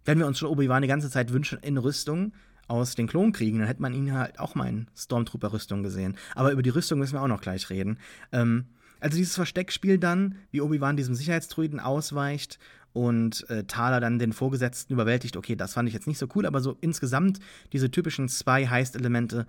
[0.04, 2.32] Wenn wir uns schon Obi-Wan die ganze Zeit wünschen in Rüstung
[2.66, 6.16] aus den Klonkriegen, dann hätte man ihn halt auch mal in Stormtrooper-Rüstung gesehen.
[6.34, 7.98] Aber über die Rüstung müssen wir auch noch gleich reden.
[8.32, 8.66] Ähm,
[9.00, 12.58] also dieses Versteckspiel dann, wie Obi-Wan diesem Sicherheitsdruiden ausweicht
[12.92, 16.46] und äh, Thaler dann den Vorgesetzten überwältigt, okay, das fand ich jetzt nicht so cool,
[16.46, 17.40] aber so insgesamt
[17.72, 19.46] diese typischen zwei Heist-Elemente,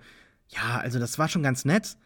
[0.48, 1.96] ja, also das war schon ganz nett,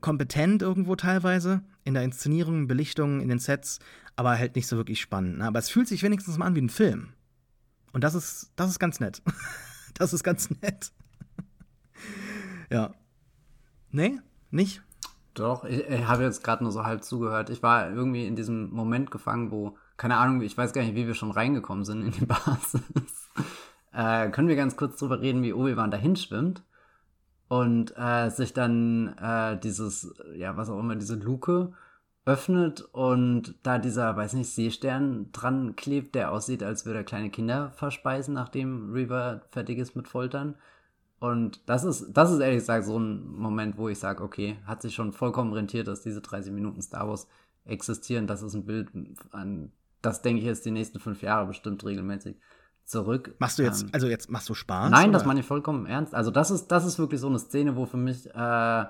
[0.00, 3.78] kompetent irgendwo teilweise, in der Inszenierung, Belichtung, in den Sets,
[4.16, 5.38] aber halt nicht so wirklich spannend.
[5.38, 5.44] Ne?
[5.46, 7.12] Aber es fühlt sich wenigstens mal an wie ein Film.
[7.92, 9.22] Und das ist, das ist ganz nett.
[9.94, 10.92] das ist ganz nett.
[12.70, 12.94] ja.
[13.90, 14.18] Nee?
[14.50, 14.82] Nicht?
[15.34, 17.50] Doch, ich, ich habe jetzt gerade nur so halb zugehört.
[17.50, 21.06] Ich war irgendwie in diesem Moment gefangen, wo, keine Ahnung, ich weiß gar nicht, wie
[21.06, 23.30] wir schon reingekommen sind in die Basis.
[23.92, 26.62] äh, können wir ganz kurz drüber reden, wie Obi-Wan dahin schwimmt
[27.48, 31.72] und äh, sich dann äh, dieses, ja, was auch immer, diese Luke
[32.24, 37.30] öffnet und da dieser, weiß nicht, Seestern dran klebt, der aussieht, als würde er kleine
[37.30, 40.54] Kinder verspeisen, nachdem Reaver fertig ist mit Foltern.
[41.20, 44.82] Und das ist, das ist ehrlich gesagt so ein Moment, wo ich sage, okay, hat
[44.82, 47.26] sich schon vollkommen rentiert, dass diese 30 Minuten Star Wars
[47.64, 48.26] existieren.
[48.26, 48.90] Das ist ein Bild,
[49.30, 52.36] an das denke ich jetzt die nächsten fünf Jahre bestimmt regelmäßig
[52.84, 53.34] zurück.
[53.38, 54.90] Machst du jetzt, ähm, also jetzt machst du Spaß?
[54.90, 55.18] Nein, oder?
[55.18, 56.14] das meine ich vollkommen ernst.
[56.14, 58.84] Also das ist, das ist wirklich so eine Szene, wo für mich äh,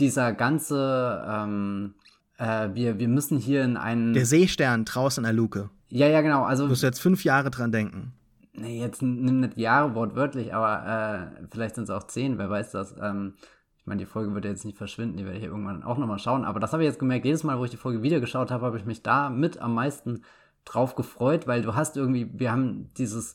[0.00, 1.94] dieser ganze, ähm,
[2.38, 4.14] äh, wir, wir müssen hier in einen.
[4.14, 5.68] Der Seestern draußen in der Luke.
[5.88, 6.44] Ja, ja, genau.
[6.44, 6.64] Also.
[6.64, 8.14] Du musst jetzt fünf Jahre dran denken
[8.60, 12.72] nee, jetzt nimm nicht Jahre wortwörtlich, aber äh, vielleicht sind es auch zehn, wer weiß
[12.72, 12.94] das.
[13.00, 13.34] Ähm,
[13.78, 16.44] ich meine, die Folge wird jetzt nicht verschwinden, die werde ich irgendwann auch nochmal schauen.
[16.44, 18.66] Aber das habe ich jetzt gemerkt, jedes Mal, wo ich die Folge wieder geschaut habe,
[18.66, 20.22] habe ich mich da mit am meisten
[20.64, 23.34] drauf gefreut, weil du hast irgendwie, wir haben dieses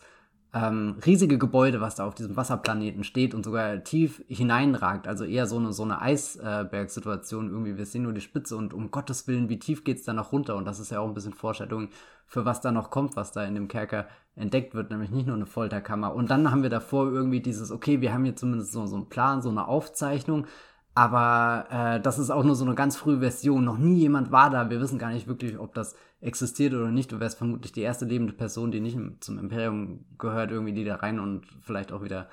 [0.54, 5.08] ähm, riesige Gebäude, was da auf diesem Wasserplaneten steht und sogar tief hineinragt.
[5.08, 7.78] Also eher so eine, so eine Eisbergsituation irgendwie.
[7.78, 10.32] Wir sehen nur die Spitze und um Gottes Willen, wie tief geht es da noch
[10.32, 10.56] runter?
[10.56, 11.90] Und das ist ja auch ein bisschen Vorstellung
[12.28, 15.36] für was da noch kommt, was da in dem Kerker entdeckt wird, nämlich nicht nur
[15.36, 16.14] eine Folterkammer.
[16.14, 19.10] Und dann haben wir davor irgendwie dieses, okay, wir haben hier zumindest so, so einen
[19.10, 20.48] Plan, so eine Aufzeichnung,
[20.96, 23.66] aber äh, das ist auch nur so eine ganz frühe Version.
[23.66, 24.70] Noch nie jemand war da.
[24.70, 27.12] Wir wissen gar nicht wirklich, ob das existiert oder nicht.
[27.12, 30.96] Du wärst vermutlich die erste lebende Person, die nicht zum Imperium gehört, irgendwie, die da
[30.96, 32.30] rein und vielleicht auch wieder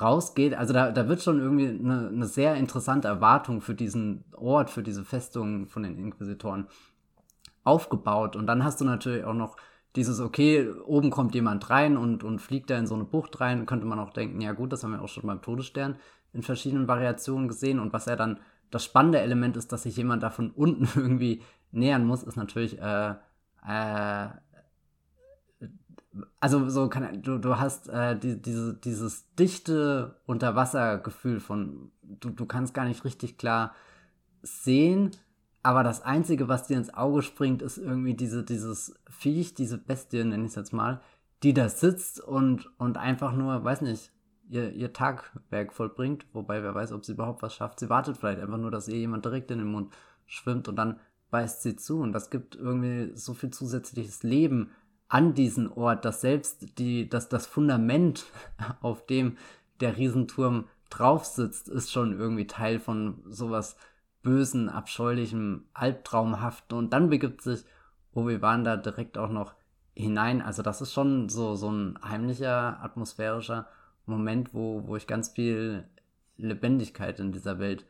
[0.00, 0.54] rausgeht.
[0.54, 4.82] Also da, da wird schon irgendwie eine, eine sehr interessante Erwartung für diesen Ort, für
[4.82, 6.66] diese Festung von den Inquisitoren
[7.64, 8.36] aufgebaut.
[8.36, 9.56] Und dann hast du natürlich auch noch
[9.96, 13.66] dieses, okay, oben kommt jemand rein und, und fliegt da in so eine Bucht rein,
[13.66, 15.96] könnte man auch denken, ja gut, das haben wir auch schon beim Todesstern
[16.32, 17.78] in verschiedenen Variationen gesehen.
[17.78, 21.42] Und was er dann das spannende Element ist, dass sich jemand da von unten irgendwie
[21.74, 23.14] nähern muss, ist natürlich, äh,
[23.66, 24.28] äh,
[26.40, 32.46] also so kann du, du hast äh, die, diese, dieses dichte Unterwassergefühl von, du, du
[32.46, 33.74] kannst gar nicht richtig klar
[34.42, 35.10] sehen,
[35.62, 40.22] aber das Einzige, was dir ins Auge springt, ist irgendwie diese, dieses Viech, diese Bestie,
[40.22, 41.00] nenne ich es jetzt mal,
[41.42, 44.12] die da sitzt und, und einfach nur, weiß nicht,
[44.48, 46.26] ihr, ihr Tagwerk vollbringt.
[46.32, 47.80] Wobei, wer weiß, ob sie überhaupt was schafft.
[47.80, 49.92] Sie wartet vielleicht einfach nur, dass ihr jemand direkt in den Mund
[50.26, 51.00] schwimmt und dann
[51.34, 51.98] beißt sie zu.
[51.98, 54.70] Und das gibt irgendwie so viel zusätzliches Leben
[55.08, 58.24] an diesen Ort, dass selbst die, dass das Fundament,
[58.80, 59.36] auf dem
[59.80, 63.76] der Riesenturm drauf sitzt, ist schon irgendwie Teil von sowas
[64.22, 66.78] bösen, abscheulichem, albtraumhaften.
[66.78, 67.64] Und dann begibt sich
[68.12, 69.54] Obi-Wan da direkt auch noch
[69.92, 70.40] hinein.
[70.40, 73.66] Also das ist schon so, so ein heimlicher, atmosphärischer
[74.06, 75.82] Moment, wo, wo ich ganz viel
[76.36, 77.86] Lebendigkeit in dieser Welt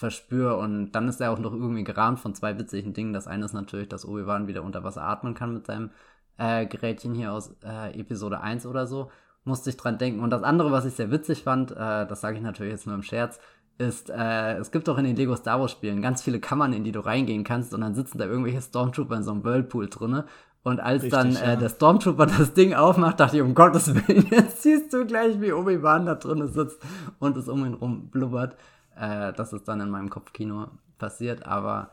[0.00, 0.56] verspüre.
[0.56, 3.12] Und dann ist er auch noch irgendwie gerahmt von zwei witzigen Dingen.
[3.12, 5.90] Das eine ist natürlich, dass Obi-Wan wieder unter Wasser atmen kann mit seinem
[6.38, 9.10] äh, Gerätchen hier aus äh, Episode 1 oder so.
[9.44, 10.20] Musste ich dran denken.
[10.20, 12.96] Und das andere, was ich sehr witzig fand, äh, das sage ich natürlich jetzt nur
[12.96, 13.38] im Scherz,
[13.78, 16.84] ist, äh, es gibt auch in den Lego Star Wars Spielen ganz viele Kammern, in
[16.84, 20.26] die du reingehen kannst und dann sitzen da irgendwelche Stormtrooper in so einem Whirlpool drinne.
[20.62, 21.56] Und als Richtig, dann äh, ja.
[21.56, 25.52] der Stormtrooper das Ding aufmacht, dachte ich, um Gottes Willen, jetzt siehst du gleich, wie
[25.52, 26.82] Obi-Wan da drinne sitzt
[27.18, 28.56] und es um ihn rum blubbert.
[29.00, 31.92] Äh, das ist dann in meinem Kopfkino passiert, aber.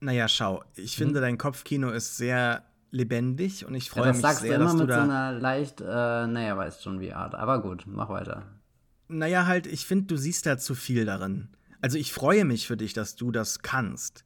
[0.00, 1.22] Naja, schau, ich finde, hm?
[1.22, 4.82] dein Kopfkino ist sehr lebendig und ich freue ja, mich sehr, du immer dass mit
[4.82, 5.84] du da so einer leicht, äh,
[6.26, 7.34] naja, weißt schon wie Art.
[7.34, 8.44] Aber gut, mach weiter.
[9.08, 11.48] Naja, halt, ich finde, du siehst da zu viel darin.
[11.80, 14.24] Also ich freue mich für dich, dass du das kannst.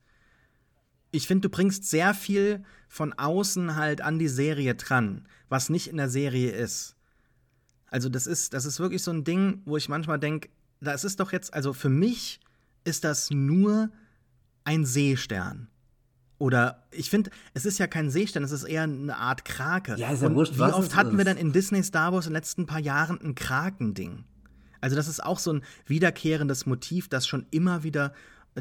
[1.12, 5.88] Ich finde, du bringst sehr viel von außen halt an die Serie dran, was nicht
[5.88, 6.96] in der Serie ist.
[7.86, 10.48] Also das ist, das ist wirklich so ein Ding, wo ich manchmal denke,
[10.80, 12.40] das ist doch jetzt, also für mich
[12.84, 13.90] ist das nur
[14.64, 15.68] ein Seestern.
[16.38, 19.96] Oder ich finde, es ist ja kein Seestern, es ist eher eine Art Krake.
[19.96, 22.36] Ja, ist ja wurscht, wie oft hatten wir denn in Disney Star Wars in den
[22.36, 24.24] letzten paar Jahren ein Krakending?
[24.82, 28.12] Also, das ist auch so ein wiederkehrendes Motiv, das schon immer wieder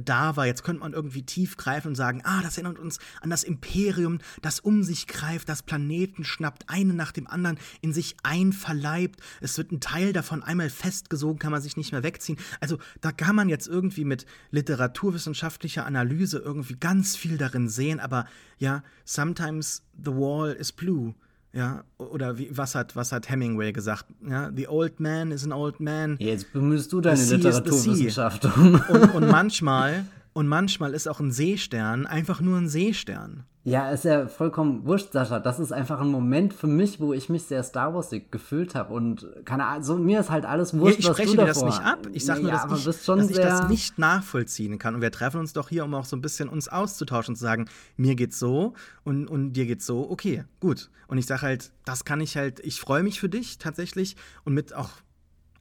[0.04, 0.46] da war.
[0.46, 4.20] Jetzt könnte man irgendwie tief greifen und sagen, ah, das erinnert uns an das Imperium,
[4.41, 9.20] das um sich greift, das Planeten schnappt, einen nach dem anderen in sich einverleibt.
[9.41, 12.38] Es wird ein Teil davon einmal festgesogen, kann man sich nicht mehr wegziehen.
[12.60, 18.28] Also da kann man jetzt irgendwie mit literaturwissenschaftlicher Analyse irgendwie ganz viel darin sehen, aber
[18.58, 21.16] ja, sometimes the wall is blue.
[21.56, 24.06] Ja, oder wie, was hat, was hat Hemingway gesagt?
[24.28, 26.18] Ja, the old man is an old man.
[26.20, 28.45] Jetzt bemühst du deine Literaturwissenschaft.
[28.58, 30.06] und, und manchmal,
[30.36, 33.46] und manchmal ist auch ein Seestern einfach nur ein Seestern.
[33.64, 35.40] Ja, ist ja vollkommen wurscht, Sascha.
[35.40, 38.94] Das ist einfach ein Moment für mich, wo ich mich sehr Star Wars gefühlt habe.
[38.94, 41.80] Und keine Ahnung, so, mir ist halt alles wurscht, ja, ich spreche dir das nicht
[41.80, 42.10] ab.
[42.12, 44.94] Ich sage nur, dass, ich, dass ich das nicht nachvollziehen kann.
[44.94, 47.44] Und wir treffen uns doch hier, um auch so ein bisschen uns auszutauschen und zu
[47.44, 48.74] sagen, mir geht's so
[49.06, 50.12] und, und dir geht's so.
[50.12, 50.92] Okay, gut.
[51.08, 54.54] Und ich sage halt, das kann ich halt, ich freue mich für dich tatsächlich und
[54.54, 54.90] mit auch,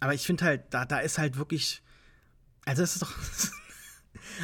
[0.01, 1.81] aber ich finde halt, da, da ist halt wirklich,
[2.67, 3.13] also es ist doch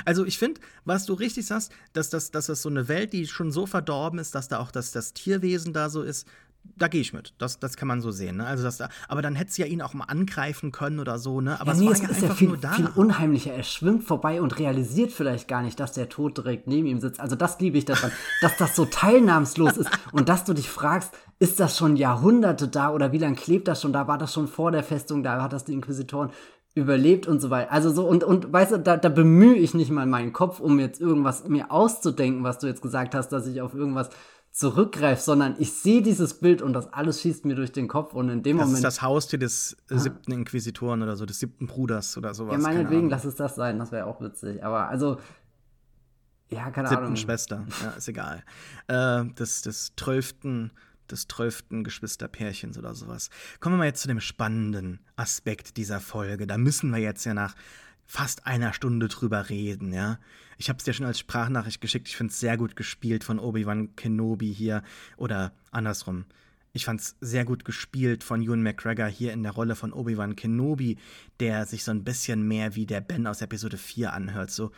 [0.04, 3.26] Also ich finde, was du richtig sagst, dass das, dass das so eine Welt, die
[3.26, 6.26] schon so verdorben ist, dass da auch das, das Tierwesen da so ist,
[6.76, 7.34] da gehe ich mit.
[7.38, 8.36] Das, das kann man so sehen.
[8.36, 8.46] Ne?
[8.46, 11.40] Also das da, aber dann hätte sie ja ihn auch mal angreifen können oder so.
[11.40, 11.60] Ne?
[11.60, 12.72] Aber ja, es nee, war es ja ist einfach ja viel, nur da.
[12.72, 13.52] viel unheimlicher.
[13.52, 17.20] Er schwimmt vorbei und realisiert vielleicht gar nicht, dass der Tod direkt neben ihm sitzt.
[17.20, 21.12] Also das liebe ich daran, dass das so teilnahmslos ist und dass du dich fragst,
[21.38, 24.06] ist das schon Jahrhunderte da oder wie lange klebt das schon da?
[24.06, 25.42] War das schon vor der Festung da?
[25.42, 26.30] Hat das die Inquisitoren
[26.74, 27.72] überlebt und so weiter.
[27.72, 30.78] Also so, und, und weißt du, da, da bemühe ich nicht mal meinen Kopf, um
[30.78, 34.10] jetzt irgendwas mir auszudenken, was du jetzt gesagt hast, dass ich auf irgendwas
[34.52, 38.28] zurückgreife, sondern ich sehe dieses Bild und das alles schießt mir durch den Kopf und
[38.28, 38.84] in dem das Moment.
[38.84, 39.98] Das ist das Haustier des ah.
[39.98, 42.54] siebten Inquisitoren oder so, des siebten Bruders oder sowas.
[42.54, 44.64] Ja, meinetwegen, lass es das sein, das wäre auch witzig.
[44.64, 45.18] Aber also,
[46.50, 47.16] ja, keine siebten Ahnung.
[47.16, 48.42] Schwester, ja, ist egal.
[48.88, 50.72] Äh, des, des zwölften
[51.12, 53.30] des zwölften Geschwisterpärchens oder sowas.
[53.60, 56.46] Kommen wir mal jetzt zu dem spannenden Aspekt dieser Folge.
[56.46, 57.54] Da müssen wir jetzt ja nach
[58.06, 60.18] fast einer Stunde drüber reden, ja.
[60.58, 62.08] Ich habe es dir schon als Sprachnachricht geschickt.
[62.08, 64.82] Ich finde es sehr gut gespielt von Obi-Wan Kenobi hier.
[65.16, 66.26] Oder andersrum.
[66.72, 70.36] Ich fand es sehr gut gespielt von Ewan McGregor hier in der Rolle von Obi-Wan
[70.36, 70.98] Kenobi,
[71.40, 74.50] der sich so ein bisschen mehr wie der Ben aus Episode 4 anhört.
[74.50, 74.70] So,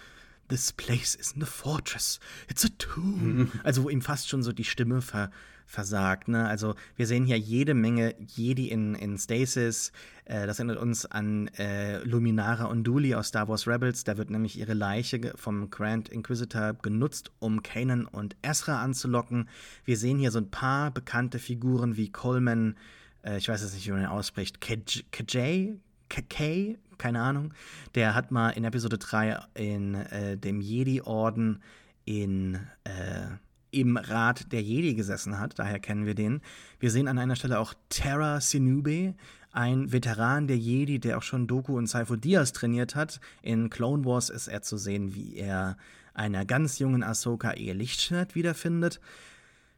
[0.48, 3.50] This place isn't a fortress, it's a tomb.
[3.64, 5.30] Also, wo ihm fast schon so die Stimme ver
[5.66, 6.28] versagt.
[6.28, 6.46] Ne?
[6.46, 9.92] Also wir sehen hier jede Menge Jedi in, in Stasis.
[10.24, 14.04] Äh, das erinnert uns an äh, Luminara Unduli aus Star Wars Rebels.
[14.04, 19.48] Da wird nämlich ihre Leiche vom Grand Inquisitor genutzt, um Kanan und Ezra anzulocken.
[19.84, 22.76] Wir sehen hier so ein paar bekannte Figuren wie Coleman,
[23.24, 27.54] äh, ich weiß jetzt nicht, wie man ihn ausspricht, Kajay, Kay, keine Ahnung.
[27.94, 31.62] Der hat mal in Episode 3 in äh, dem Jedi-Orden
[32.04, 33.26] in äh,
[33.72, 36.40] im Rat der Jedi gesessen hat, daher kennen wir den.
[36.78, 39.14] Wir sehen an einer Stelle auch Terra Sinube,
[39.50, 43.20] ein Veteran der Jedi, der auch schon Doku und Saifo Diaz trainiert hat.
[43.42, 45.76] In Clone Wars ist er zu sehen, wie er
[46.14, 49.00] einer ganz jungen Ahsoka ihr Lichtschwert wiederfindet.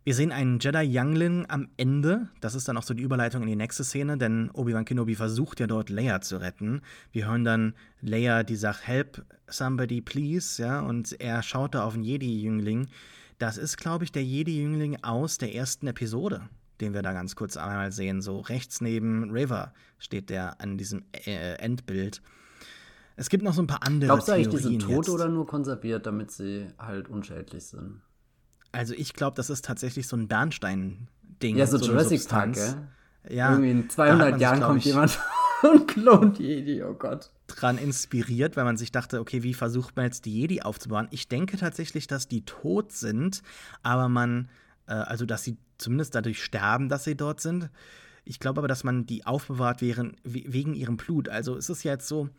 [0.04, 2.28] Wir sehen einen Jedi Youngling am Ende.
[2.40, 5.60] Das ist dann auch so die Überleitung in die nächste Szene, denn Obi-Wan Kenobi versucht
[5.60, 6.82] ja dort Leia zu retten.
[7.10, 11.94] Wir hören dann Leia, die sagt, help somebody please, ja, und er schaut da auf
[11.94, 12.88] einen Jedi-Jüngling,
[13.38, 16.48] das ist, glaube ich, der Jedi-Jüngling aus der ersten Episode,
[16.80, 18.22] den wir da ganz kurz einmal sehen.
[18.22, 22.22] So rechts neben River steht der an diesem äh, Endbild.
[23.16, 25.08] Es gibt noch so ein paar andere Glaubst du eigentlich, die sind tot jetzt.
[25.08, 28.00] oder nur konserviert, damit sie halt unschädlich sind?
[28.72, 31.56] Also ich glaube, das ist tatsächlich so ein Bernstein-Ding.
[31.56, 32.88] Ja, so, so Jurassic Park, gell?
[33.28, 33.50] Ja.
[33.52, 35.18] Irgendwie in 200 Jahren kommt jemand
[35.62, 37.30] und klont Jedi, oh Gott.
[37.46, 41.08] Dran inspiriert, weil man sich dachte, okay, wie versucht man jetzt die Jedi aufzubauen?
[41.10, 43.42] Ich denke tatsächlich, dass die tot sind,
[43.82, 44.48] aber man,
[44.86, 47.70] äh, also dass sie zumindest dadurch sterben, dass sie dort sind.
[48.24, 51.28] Ich glaube aber, dass man die aufbewahrt wegen, wegen ihrem Blut.
[51.28, 52.30] Also es ist ja jetzt so,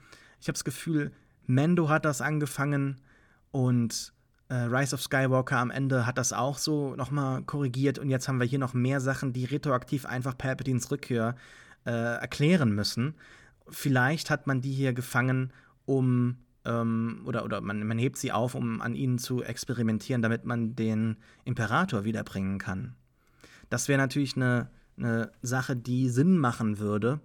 [0.42, 1.12] ich habe das Gefühl,
[1.46, 3.02] Mando hat das angefangen
[3.52, 4.14] und
[4.50, 8.40] äh, Rise of Skywalker am Ende hat das auch so nochmal korrigiert und jetzt haben
[8.40, 11.36] wir hier noch mehr Sachen, die retroaktiv einfach Palpatines Rückkehr
[11.86, 13.16] äh, erklären müssen.
[13.70, 15.52] Vielleicht hat man die hier gefangen,
[15.86, 20.46] um ähm, oder, oder man, man hebt sie auf, um an ihnen zu experimentieren, damit
[20.46, 22.96] man den Imperator wiederbringen kann.
[23.70, 27.20] Das wäre natürlich eine, eine Sache, die Sinn machen würde.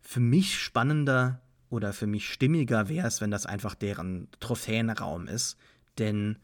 [0.00, 5.56] Für mich spannender oder für mich stimmiger wäre es, wenn das einfach deren Trophäenraum ist.
[5.98, 6.38] Denn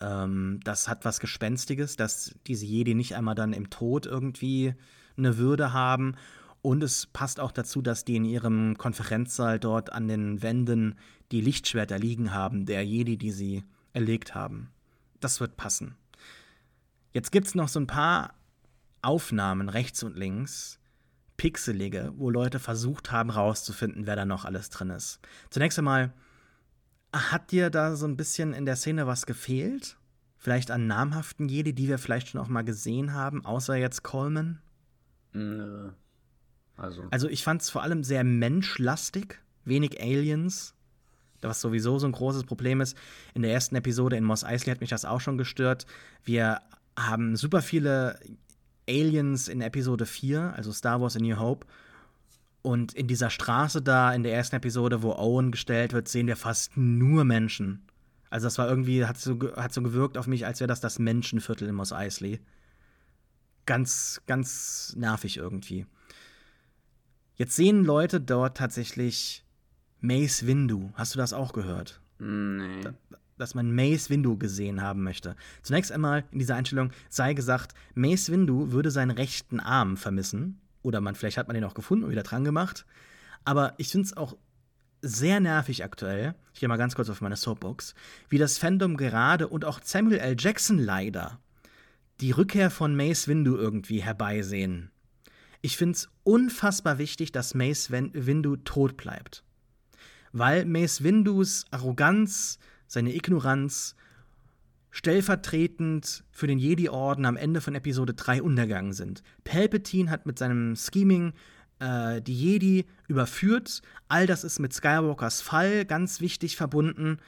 [0.00, 4.74] ähm, das hat was Gespenstiges, dass diese Jedi nicht einmal dann im Tod irgendwie
[5.16, 6.14] eine Würde haben.
[6.68, 10.98] Und es passt auch dazu, dass die in ihrem Konferenzsaal dort an den Wänden
[11.32, 13.64] die Lichtschwerter liegen haben, der Jedi, die sie
[13.94, 14.68] erlegt haben.
[15.18, 15.96] Das wird passen.
[17.14, 18.34] Jetzt gibt es noch so ein paar
[19.00, 20.78] Aufnahmen rechts und links,
[21.38, 25.20] pixelige, wo Leute versucht haben rauszufinden, wer da noch alles drin ist.
[25.48, 26.12] Zunächst einmal
[27.14, 29.96] hat dir da so ein bisschen in der Szene was gefehlt?
[30.36, 34.60] Vielleicht an namhaften Jedi, die wir vielleicht schon auch mal gesehen haben, außer jetzt Coleman?
[35.32, 35.92] Nö.
[36.78, 37.04] Also.
[37.10, 40.74] Also ich fand es vor allem sehr menschlastig, wenig Aliens.
[41.40, 42.96] Was sowieso so ein großes Problem ist.
[43.34, 45.86] In der ersten Episode in Moss Eisley hat mich das auch schon gestört.
[46.24, 46.62] Wir
[46.96, 48.18] haben super viele
[48.88, 51.66] Aliens in Episode 4, also Star Wars A New Hope.
[52.62, 56.36] Und in dieser Straße da, in der ersten Episode, wo Owen gestellt wird, sehen wir
[56.36, 57.86] fast nur Menschen.
[58.30, 60.98] Also das war irgendwie, hat so, hat so gewirkt auf mich, als wäre das das
[60.98, 62.40] Menschenviertel in Moss Eisley.
[63.64, 65.86] Ganz, ganz nervig irgendwie.
[67.38, 69.44] Jetzt sehen Leute dort tatsächlich
[70.00, 70.90] Mace Windu.
[70.94, 72.00] Hast du das auch gehört?
[72.18, 72.82] Nee.
[73.36, 75.36] dass man Mace Windu gesehen haben möchte.
[75.62, 80.60] Zunächst einmal in dieser Einstellung sei gesagt, Mace Windu würde seinen rechten Arm vermissen.
[80.82, 82.86] Oder man, vielleicht hat man den auch gefunden und wieder dran gemacht.
[83.44, 84.36] Aber ich finde es auch
[85.00, 86.34] sehr nervig aktuell.
[86.54, 87.94] Ich gehe mal ganz kurz auf meine Soapbox.
[88.28, 90.34] Wie das Fandom gerade und auch Samuel L.
[90.36, 91.38] Jackson leider
[92.20, 94.90] die Rückkehr von Mace Windu irgendwie herbeisehen.
[95.60, 99.42] Ich finde es unfassbar wichtig, dass Mace Windu tot bleibt.
[100.32, 103.96] Weil Mace Windus Arroganz, seine Ignoranz
[104.90, 109.22] stellvertretend für den Jedi-Orden am Ende von Episode 3 untergegangen sind.
[109.44, 111.34] Palpatine hat mit seinem Scheming
[111.78, 113.82] äh, die Jedi überführt.
[114.08, 117.18] All das ist mit Skywalkers Fall ganz wichtig verbunden.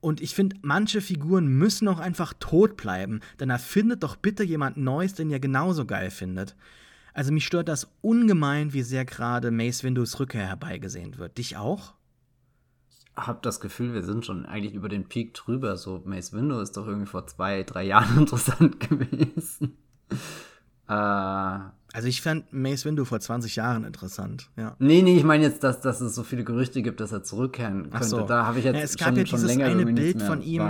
[0.00, 3.20] Und ich finde, manche Figuren müssen auch einfach tot bleiben.
[3.38, 6.56] Dann erfindet doch bitte jemand Neues, den ihr genauso geil findet.
[7.14, 11.38] Also mich stört das ungemein, wie sehr gerade Mace Windows Rückkehr herbeigesehnt wird.
[11.38, 11.94] Dich auch?
[13.16, 15.76] habe das Gefühl, wir sind schon eigentlich über den Peak drüber.
[15.76, 19.76] So, Mace Window ist doch irgendwie vor zwei, drei Jahren interessant gewesen.
[20.88, 24.76] äh, also ich fand Mace Window vor 20 Jahren interessant, ja.
[24.78, 27.90] Nee, nee, ich meine jetzt, dass, dass es so viele Gerüchte gibt, dass er zurückkehren
[27.90, 28.06] könnte.
[28.06, 28.22] So.
[28.22, 30.62] Da habe ich jetzt ja, es gab schon, ja dieses länger eine Bild von ihm,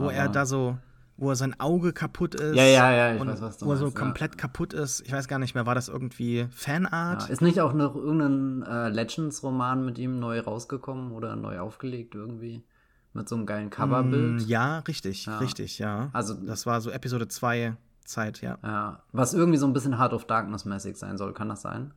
[0.00, 0.76] wo er da so
[1.16, 2.56] wo er sein Auge kaputt ist.
[2.56, 4.36] Ja, ja, ja, ich und weiß, was du Wo er so meinst, komplett ja.
[4.36, 5.00] kaputt ist.
[5.06, 7.22] Ich weiß gar nicht mehr, war das irgendwie Fanart?
[7.22, 12.14] Ja, ist nicht auch noch irgendein äh, Legends-Roman mit ihm neu rausgekommen oder neu aufgelegt
[12.14, 12.64] irgendwie?
[13.12, 14.42] Mit so einem geilen Coverbild?
[14.42, 15.38] Mm, ja, richtig, Ja.
[15.38, 16.10] richtig, ja.
[16.12, 18.58] Also- das war so Episode 2 Zeit, ja.
[18.64, 19.02] Ja.
[19.12, 21.94] Was irgendwie so ein bisschen Heart of Darkness-mäßig sein soll, kann das sein?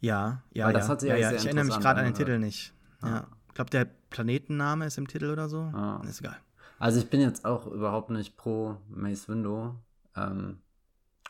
[0.00, 0.78] Ja, ja, Weil ja.
[0.78, 1.32] das hat sich ja, ja.
[1.32, 2.14] Ich erinnere mich gerade an den.
[2.14, 2.72] Titel nicht.
[3.04, 3.26] Ja.
[3.48, 5.70] Ich glaube, der Planetenname ist im Titel oder so.
[6.08, 6.38] Ist egal.
[6.82, 9.76] Also ich bin jetzt auch überhaupt nicht pro Mace Window.
[10.16, 10.58] Ähm,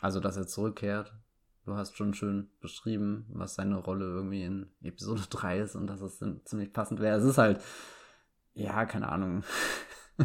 [0.01, 1.13] also, dass er zurückkehrt.
[1.65, 6.01] Du hast schon schön beschrieben, was seine Rolle irgendwie in Episode 3 ist und dass
[6.01, 7.19] es ziemlich passend wäre.
[7.19, 7.61] Es ist halt,
[8.55, 9.43] ja, keine Ahnung.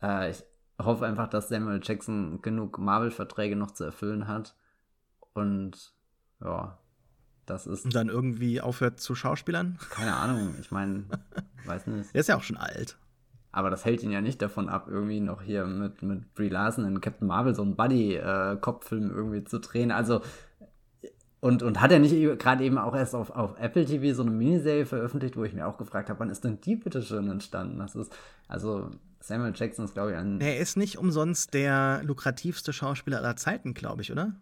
[0.00, 0.44] äh, ich
[0.80, 4.54] hoffe einfach, dass Samuel Jackson genug Marvel-Verträge noch zu erfüllen hat.
[5.32, 5.96] Und
[6.40, 6.78] ja,
[7.44, 9.80] das ist, Und dann irgendwie aufhört zu Schauspielern.
[9.90, 10.54] keine Ahnung.
[10.60, 11.06] Ich meine,
[11.66, 12.14] weiß nicht.
[12.14, 12.98] Der ist ja auch schon alt.
[13.52, 16.86] Aber das hält ihn ja nicht davon ab, irgendwie noch hier mit, mit Brie Larson
[16.86, 19.90] in Captain Marvel so einen Buddy-Kopffilm irgendwie zu drehen.
[19.90, 20.22] Also,
[21.40, 24.30] und, und hat er nicht gerade eben auch erst auf, auf Apple TV so eine
[24.30, 27.78] Miniserie veröffentlicht, wo ich mir auch gefragt habe, wann ist denn die bitte schön entstanden?
[27.78, 28.12] Das ist,
[28.48, 28.90] also
[29.20, 30.40] Samuel Jackson ist, glaube ich, ein.
[30.40, 34.32] Er ist nicht umsonst der lukrativste Schauspieler aller Zeiten, glaube ich, oder?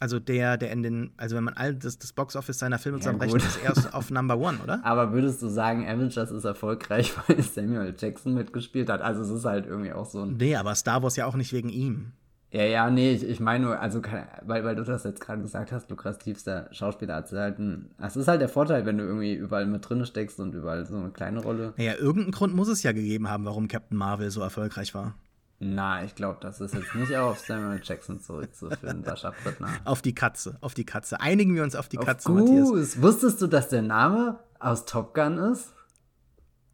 [0.00, 3.42] Also der, der in den, also wenn man all das, das Boxoffice seiner Filme zusammenrechnet,
[3.42, 4.80] ist er erst auf Number One, oder?
[4.84, 9.00] Aber würdest du sagen, Avengers ist erfolgreich, weil Samuel Jackson mitgespielt hat?
[9.00, 10.36] Also es ist halt irgendwie auch so ein.
[10.36, 12.12] Nee, aber Star Wars ja auch nicht wegen ihm.
[12.50, 14.00] Ja, ja, nee, ich, ich meine nur, also,
[14.42, 18.26] weil, weil du das jetzt gerade gesagt hast, lukrativster Schauspieler hat halt ein, das ist
[18.26, 21.42] halt der Vorteil, wenn du irgendwie überall mit drin steckst und überall so eine kleine
[21.42, 21.74] Rolle.
[21.76, 25.14] Naja, irgendeinen Grund muss es ja gegeben haben, warum Captain Marvel so erfolgreich war.
[25.60, 29.70] Na, ich glaube, das ist jetzt nicht auf Samuel Jackson zurückzuführen, Sascha Brittner.
[29.84, 31.20] Auf die Katze, auf die Katze.
[31.20, 32.52] Einigen wir uns auf die auf Katze, Goose.
[32.52, 33.02] Matthias.
[33.02, 35.74] Wusstest du, dass der Name aus Top Gun ist?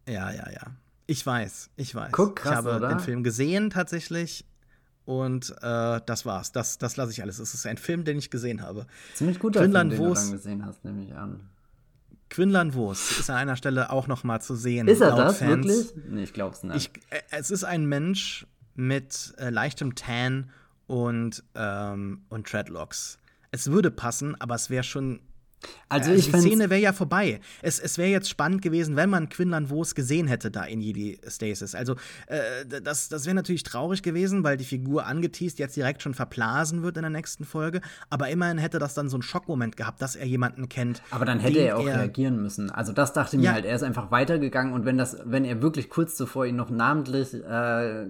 [0.07, 0.67] Ja, ja, ja.
[1.07, 2.11] Ich weiß, ich weiß.
[2.11, 2.89] Guck, krass, ich habe oder?
[2.89, 4.45] den Film gesehen tatsächlich
[5.05, 6.51] und äh, das war's.
[6.51, 7.39] Das, das lasse ich alles.
[7.39, 8.85] Es ist ein Film, den ich gesehen habe.
[9.15, 11.49] Ziemlich guter Quinlan Film, den du dann gesehen hast, nehme ich an.
[12.29, 14.87] Quinlan Vos ist an einer Stelle auch noch mal zu sehen.
[14.87, 15.67] Ist er das Fans.
[15.67, 15.93] wirklich?
[16.09, 16.75] Nee, ich glaub's nicht.
[16.75, 18.45] Ich, äh, es ist ein Mensch
[18.75, 20.51] mit äh, leichtem Tan
[20.87, 23.19] und, ähm, und Dreadlocks.
[23.51, 25.21] Es würde passen, aber es wäre schon
[25.89, 27.39] also, also ich die Szene wäre ja vorbei.
[27.61, 31.19] Es, es wäre jetzt spannend gewesen, wenn man Quinlan Vos gesehen hätte da in Jedi
[31.27, 31.75] Stasis.
[31.75, 31.95] Also
[32.27, 36.83] äh, das, das wäre natürlich traurig gewesen, weil die Figur angeteased jetzt direkt schon verblasen
[36.83, 37.81] wird in der nächsten Folge.
[38.09, 41.01] Aber immerhin hätte das dann so einen Schockmoment gehabt, dass er jemanden kennt.
[41.11, 42.69] Aber dann hätte er auch er reagieren müssen.
[42.69, 43.53] Also das dachte mir ja.
[43.53, 46.69] halt, er ist einfach weitergegangen und wenn das, wenn er wirklich kurz zuvor ihn noch
[46.69, 48.05] namentlich äh,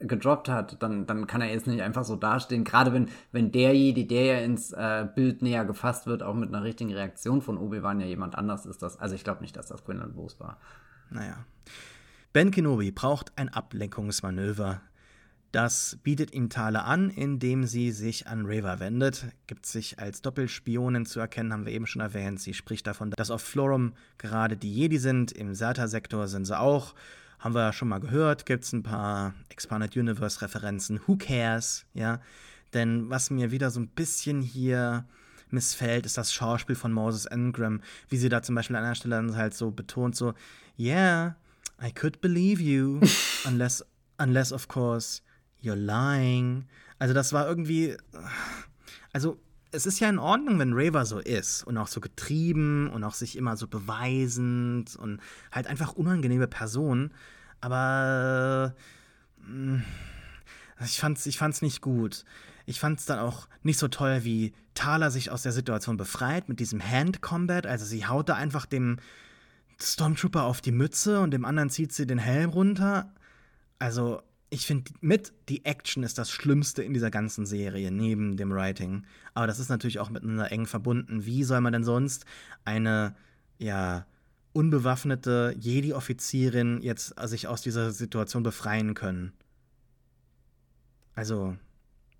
[0.00, 2.64] gedroppt hat, dann, dann kann er jetzt nicht einfach so dastehen.
[2.64, 6.48] Gerade wenn, wenn der Jedi, der ja ins äh, Bild näher gefasst wird, auch mit
[6.48, 8.82] einer richtigen Reaktion von Obi-Wan ja jemand anders ist.
[8.82, 10.58] Das, also ich glaube nicht, dass das Quinlan Vos war.
[11.10, 11.44] Naja.
[12.32, 14.80] Ben Kenobi braucht ein Ablenkungsmanöver.
[15.54, 21.06] Das bietet ihm Tale an, indem sie sich an Reva wendet, gibt sich als Doppelspionin
[21.06, 22.40] zu erkennen, haben wir eben schon erwähnt.
[22.40, 26.96] Sie spricht davon, dass auf Florum gerade die Jedi sind, im Sata-Sektor sind sie auch.
[27.44, 31.00] Haben wir ja schon mal gehört, gibt es ein paar Expanded Universe-Referenzen.
[31.06, 31.84] Who cares?
[31.92, 32.22] Ja.
[32.72, 35.04] Denn was mir wieder so ein bisschen hier
[35.50, 39.16] missfällt, ist das Schauspiel von Moses Ingram, wie sie da zum Beispiel an einer Stelle
[39.16, 40.32] dann halt so betont, so,
[40.78, 41.36] yeah,
[41.82, 43.02] I could believe you,
[43.44, 43.84] unless,
[44.16, 45.20] unless of course
[45.62, 46.64] you're lying.
[46.98, 47.94] Also das war irgendwie,
[49.12, 49.38] also
[49.74, 53.14] es ist ja in Ordnung, wenn Raver so ist und auch so getrieben und auch
[53.14, 55.20] sich immer so beweisend und
[55.52, 57.10] halt einfach unangenehme Person.
[57.60, 58.74] Aber
[59.46, 62.24] äh, ich fand's, ich fand's nicht gut.
[62.66, 66.60] Ich fand's dann auch nicht so toll, wie Thaler sich aus der Situation befreit mit
[66.60, 67.66] diesem Hand Combat.
[67.66, 68.98] Also sie haut da einfach dem
[69.80, 73.12] Stormtrooper auf die Mütze und dem anderen zieht sie den Helm runter.
[73.78, 74.22] Also
[74.54, 79.04] ich finde mit die Action ist das Schlimmste in dieser ganzen Serie, neben dem Writing.
[79.34, 81.26] Aber das ist natürlich auch miteinander eng verbunden.
[81.26, 82.24] Wie soll man denn sonst
[82.64, 83.16] eine,
[83.58, 84.06] ja,
[84.52, 89.32] unbewaffnete Jedi-Offizierin jetzt sich aus dieser Situation befreien können?
[91.16, 91.56] Also,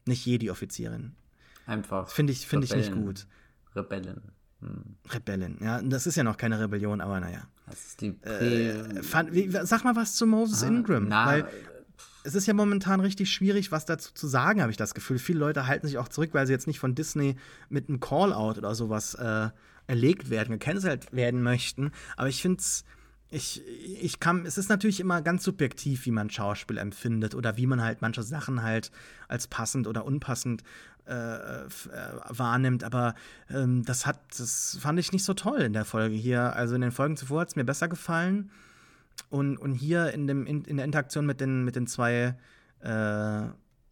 [0.04, 1.12] nicht Jedi-Offizierin.
[1.66, 2.08] Einfach.
[2.08, 3.28] Finde ich, find ich nicht gut.
[3.76, 4.32] Rebellen.
[4.60, 4.96] Hm.
[5.08, 5.80] Rebellen, ja.
[5.82, 7.46] Das ist ja noch keine Rebellion, aber naja.
[7.66, 11.08] Das ist die Prä äh, fand, wie, Sag mal was zu Moses ah, Ingram.
[11.08, 11.48] Na, weil
[12.24, 15.18] es ist ja momentan richtig schwierig, was dazu zu sagen, habe ich das Gefühl.
[15.18, 17.36] Viele Leute halten sich auch zurück, weil sie jetzt nicht von Disney
[17.68, 19.50] mit einem Call-out oder sowas äh,
[19.86, 21.92] erlegt werden, gecancelt werden möchten.
[22.16, 22.84] Aber ich finde es.
[23.30, 23.62] Ich,
[24.00, 27.82] ich kann, es ist natürlich immer ganz subjektiv, wie man Schauspiel empfindet oder wie man
[27.82, 28.92] halt manche Sachen halt
[29.26, 30.62] als passend oder unpassend
[31.06, 31.68] äh, äh,
[32.28, 32.84] wahrnimmt.
[32.84, 33.16] Aber
[33.50, 36.54] ähm, das hat, das fand ich nicht so toll in der Folge hier.
[36.54, 38.52] Also in den Folgen zuvor hat es mir besser gefallen.
[39.30, 42.36] Und, und hier in, dem, in, in der Interaktion mit den, mit den zwei
[42.80, 43.42] äh,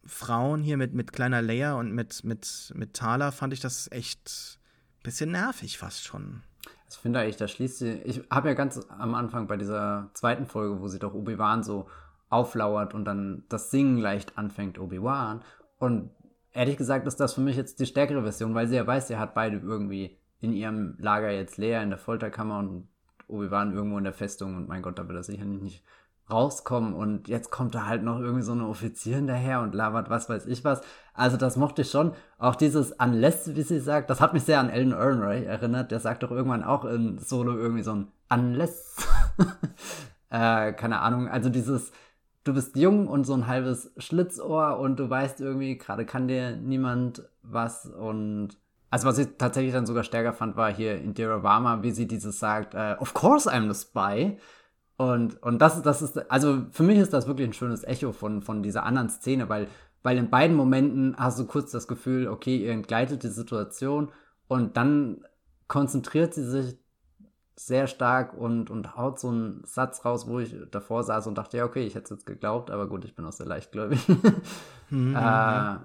[0.05, 4.59] Frauen hier, mit, mit kleiner Leia und mit, mit, mit Thaler, fand ich das echt
[4.99, 6.43] ein bisschen nervig fast schon.
[6.89, 7.91] Ich finde eigentlich, da schließt sie.
[8.03, 11.89] Ich habe ja ganz am Anfang bei dieser zweiten Folge, wo sie doch Obi-Wan so
[12.29, 15.41] auflauert und dann das Singen leicht anfängt, Obi-Wan.
[15.79, 16.11] Und
[16.51, 19.17] ehrlich gesagt ist das für mich jetzt die stärkere Version, weil sie ja weiß, sie
[19.17, 22.87] hat beide irgendwie in ihrem Lager jetzt leer in der Folterkammer und
[23.33, 25.83] Obi-Wan irgendwo in der Festung und mein Gott, da wird er sicher nicht
[26.29, 30.29] rauskommen und jetzt kommt da halt noch irgendwie so eine Offizierin daher und labert was
[30.29, 30.81] weiß ich was.
[31.13, 32.13] Also das mochte ich schon.
[32.37, 35.91] Auch dieses Unless, wie sie sagt, das hat mich sehr an Ellen Ehrenreich erinnert.
[35.91, 39.05] Der sagt doch irgendwann auch in Solo irgendwie so ein Unless.
[40.29, 41.27] äh, keine Ahnung.
[41.27, 41.91] Also dieses,
[42.45, 46.55] du bist jung und so ein halbes Schlitzohr und du weißt irgendwie, gerade kann dir
[46.55, 48.57] niemand was und
[48.93, 52.37] also was ich tatsächlich dann sogar stärker fand, war hier Indira Varma, wie sie dieses
[52.37, 54.37] sagt, uh, of course I'm the spy.
[54.97, 58.43] Und, und das, das ist, also für mich ist das wirklich ein schönes Echo von,
[58.43, 59.67] von dieser anderen Szene, weil,
[60.03, 64.11] weil in beiden Momenten hast du kurz das Gefühl, okay, ihr entgleitet die Situation
[64.47, 65.25] und dann
[65.67, 66.77] konzentriert sie sich
[67.55, 71.57] sehr stark und, und haut so einen Satz raus, wo ich davor saß und dachte,
[71.57, 74.07] ja, okay, ich hätte es jetzt geglaubt, aber gut, ich bin auch sehr leichtgläubig.
[74.91, 75.75] Mhm, äh,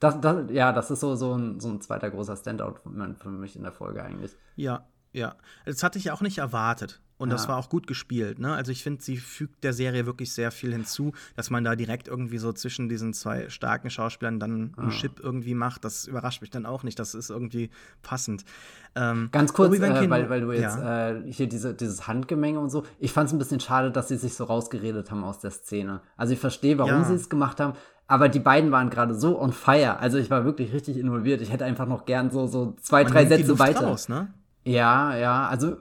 [0.00, 2.76] das, das, ja, das ist so, so, ein, so ein zweiter großer Standout
[3.18, 4.32] für mich in der Folge eigentlich.
[4.56, 5.36] Ja, ja.
[5.66, 7.00] Das hatte ich auch nicht erwartet.
[7.20, 7.34] Und ja.
[7.34, 8.38] das war auch gut gespielt.
[8.38, 8.54] Ne?
[8.54, 12.08] Also ich finde, sie fügt der Serie wirklich sehr viel hinzu, dass man da direkt
[12.08, 15.84] irgendwie so zwischen diesen zwei starken Schauspielern dann einen Chip irgendwie macht.
[15.84, 16.98] Das überrascht mich dann auch nicht.
[16.98, 17.68] Das ist irgendwie
[18.00, 18.46] passend.
[18.94, 21.10] Ähm, Ganz kurz, äh, weil, weil du jetzt ja.
[21.10, 22.84] äh, hier diese, dieses Handgemenge und so.
[22.98, 26.00] Ich fand es ein bisschen schade, dass sie sich so rausgeredet haben aus der Szene.
[26.16, 27.04] Also ich verstehe, warum ja.
[27.04, 27.74] sie es gemacht haben.
[28.10, 30.00] Aber die beiden waren gerade so on fire.
[30.00, 31.40] Also ich war wirklich richtig involviert.
[31.42, 33.86] Ich hätte einfach noch gern so, so zwei, man drei Sätze weiter.
[33.86, 34.34] Raus, ne?
[34.64, 35.46] Ja, ja.
[35.46, 35.76] Also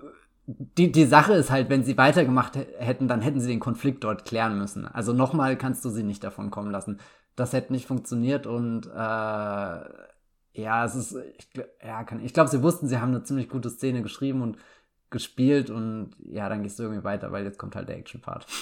[0.45, 4.25] die, die Sache ist halt, wenn sie weitergemacht hätten, dann hätten sie den Konflikt dort
[4.25, 4.86] klären müssen.
[4.86, 6.99] Also nochmal kannst du sie nicht davon kommen lassen.
[7.36, 11.49] Das hätte nicht funktioniert und äh, ja, es ist, ich,
[11.84, 14.59] ja, kann, ich glaube, sie wussten, sie haben eine ziemlich gute Szene geschrieben und
[15.09, 18.45] gespielt und ja, dann gehst du irgendwie weiter, weil jetzt kommt halt der Action-Part.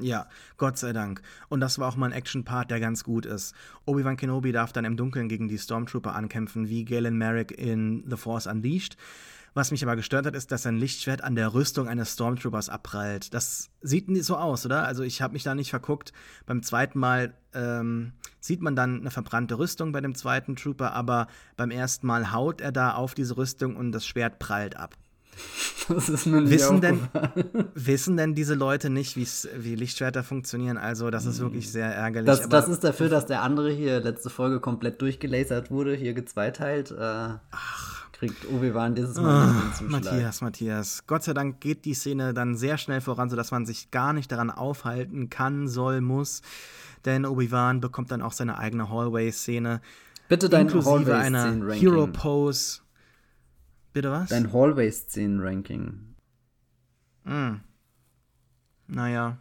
[0.00, 1.22] Ja, Gott sei Dank.
[1.48, 3.54] Und das war auch mal ein Action-Part, der ganz gut ist.
[3.84, 8.16] Obi-Wan Kenobi darf dann im Dunkeln gegen die Stormtrooper ankämpfen, wie Galen Merrick in The
[8.16, 8.96] Force Unleashed.
[9.56, 13.32] Was mich aber gestört hat, ist, dass sein Lichtschwert an der Rüstung eines Stormtroopers abprallt.
[13.34, 14.84] Das sieht nicht so aus, oder?
[14.84, 16.12] Also ich habe mich da nicht verguckt.
[16.44, 21.28] Beim zweiten Mal ähm, sieht man dann eine verbrannte Rüstung bei dem zweiten Trooper, aber
[21.56, 24.96] beim ersten Mal haut er da auf diese Rüstung und das Schwert prallt ab.
[25.88, 26.98] Das ist mir nicht wissen, denn,
[27.74, 30.78] wissen denn diese Leute nicht, wie Lichtschwerter funktionieren?
[30.78, 32.26] Also, das ist wirklich sehr ärgerlich.
[32.26, 36.90] Das, das ist dafür, dass der andere hier letzte Folge komplett durchgelasert wurde, hier gezweiteilt.
[36.90, 36.94] Äh,
[37.50, 37.94] Ach.
[38.12, 41.02] Kriegt Obi-Wan dieses Mal ah, zum Matthias, Matthias.
[41.08, 44.30] Gott sei Dank geht die Szene dann sehr schnell voran, sodass man sich gar nicht
[44.30, 46.40] daran aufhalten kann, soll, muss.
[47.04, 49.80] Denn Obi-Wan bekommt dann auch seine eigene Hallway-Szene.
[50.28, 51.64] Bitte dein Hallway-Szenen-Ranking.
[51.64, 52.83] einer Hero-Pose
[53.94, 54.28] Bitte was?
[54.28, 56.16] Dein Hallway-Szenen-Ranking.
[57.24, 57.60] Hm.
[58.88, 59.38] Naja.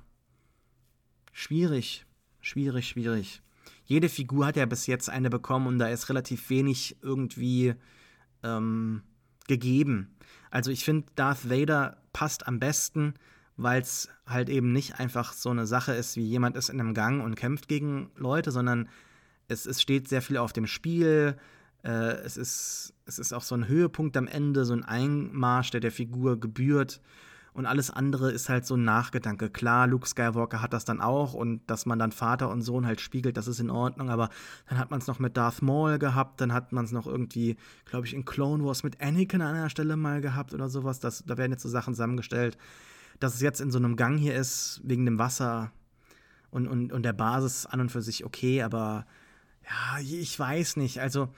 [1.32, 2.06] Schwierig.
[2.40, 3.42] Schwierig, schwierig.
[3.84, 7.74] Jede Figur hat ja bis jetzt eine bekommen und da ist relativ wenig irgendwie
[8.44, 9.02] ähm,
[9.48, 10.16] gegeben.
[10.52, 13.16] Also ich finde, Darth Vader passt am besten,
[13.58, 16.94] weil es halt eben nicht einfach so eine Sache ist, wie jemand ist in einem
[16.94, 18.88] Gang und kämpft gegen Leute, sondern
[19.48, 21.38] es, es steht sehr viel auf dem Spiel.
[21.84, 25.82] Äh, es, ist, es ist auch so ein Höhepunkt am Ende, so ein Einmarsch, der
[25.82, 27.02] der Figur gebührt.
[27.54, 29.50] Und alles andere ist halt so ein Nachgedanke.
[29.50, 33.00] Klar, Luke Skywalker hat das dann auch und dass man dann Vater und Sohn halt
[33.00, 34.10] spiegelt, das ist in Ordnung.
[34.10, 34.30] Aber
[34.68, 37.58] dann hat man es noch mit Darth Maul gehabt, dann hat man es noch irgendwie,
[37.86, 41.00] glaube ich, in Clone Wars mit Anakin an einer Stelle mal gehabt oder sowas.
[41.00, 42.58] Das, da werden jetzt so Sachen zusammengestellt.
[43.20, 45.72] Dass es jetzt in so einem Gang hier ist, wegen dem Wasser
[46.50, 49.06] und, und, und der Basis an und für sich okay, aber
[49.64, 51.02] ja, ich weiß nicht.
[51.02, 51.30] Also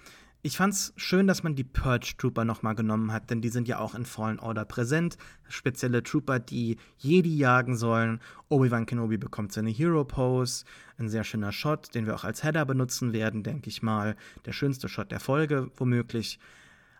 [0.45, 3.79] ich fand's schön, dass man die Purge Trooper nochmal genommen hat, denn die sind ja
[3.79, 5.17] auch in Fallen Order präsent.
[5.49, 8.19] Spezielle Trooper, die Jedi jagen sollen.
[8.49, 10.63] Obi-Wan Kenobi bekommt seine Hero Pose.
[10.99, 14.15] Ein sehr schöner Shot, den wir auch als Header benutzen werden, denke ich mal.
[14.45, 16.37] Der schönste Shot der Folge, womöglich.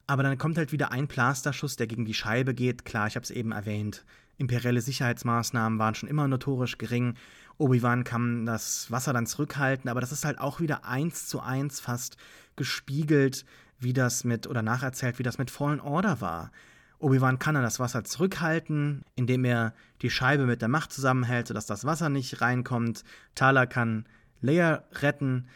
[0.08, 2.84] Aber dann kommt halt wieder ein Plasterschuss, der gegen die Scheibe geht.
[2.84, 4.06] Klar, ich habe es eben erwähnt.
[4.40, 7.14] Imperielle Sicherheitsmaßnahmen waren schon immer notorisch gering.
[7.58, 11.80] Obi-Wan kann das Wasser dann zurückhalten, aber das ist halt auch wieder eins zu eins
[11.80, 12.18] fast
[12.56, 13.46] gespiegelt,
[13.80, 16.52] wie das mit, oder nacherzählt, wie das mit Fallen Order war.
[17.00, 21.66] Obi-Wan kann dann das Wasser zurückhalten, indem er die Scheibe mit der Macht zusammenhält, sodass
[21.66, 23.04] das Wasser nicht reinkommt.
[23.36, 24.06] Tala kann
[24.42, 25.48] Leia retten.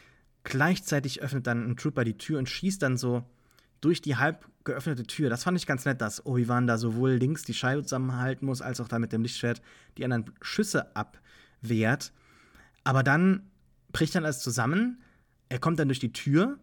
[0.44, 3.24] Gleichzeitig öffnet dann ein Trooper die Tür und schießt dann so
[3.82, 5.30] durch die halb geöffnete Tür.
[5.30, 8.82] Das fand ich ganz nett, dass Obi-Wan da sowohl links die Scheibe zusammenhalten muss, als
[8.82, 9.62] auch da mit dem Lichtschwert
[9.98, 10.96] die anderen Schüsse
[11.62, 12.12] abwehrt.
[12.84, 13.50] Aber dann
[13.92, 15.02] bricht dann alles zusammen.
[15.50, 16.58] Er kommt dann durch die Tür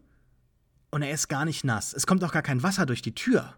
[0.90, 1.92] und er ist gar nicht nass.
[1.92, 3.55] Es kommt auch gar kein Wasser durch die Tür.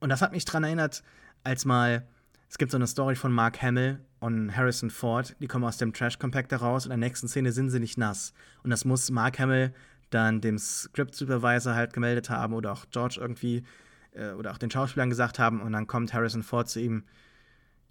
[0.00, 1.02] Und das hat mich daran erinnert,
[1.44, 2.06] als mal,
[2.48, 5.92] es gibt so eine Story von Mark Hamill und Harrison Ford, die kommen aus dem
[5.92, 8.32] Trash Compactor raus und in der nächsten Szene sind sie nicht nass.
[8.62, 9.72] Und das muss Mark Hamill
[10.10, 13.64] dann dem Script Supervisor halt gemeldet haben oder auch George irgendwie
[14.12, 17.04] äh, oder auch den Schauspielern gesagt haben und dann kommt Harrison Ford zu ihm,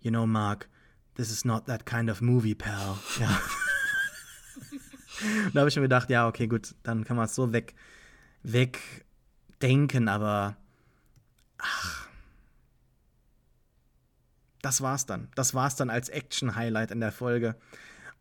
[0.02, 0.68] you know Mark,
[1.18, 2.98] this is not that kind of movie, pal.
[3.20, 3.42] Ja.
[5.54, 7.74] da habe ich mir gedacht, ja, okay, gut, dann kann man es so weg,
[8.44, 10.56] wegdenken, aber
[11.58, 12.08] ach,
[14.62, 15.28] das war's dann.
[15.36, 17.56] Das war's dann als Action-Highlight in der Folge.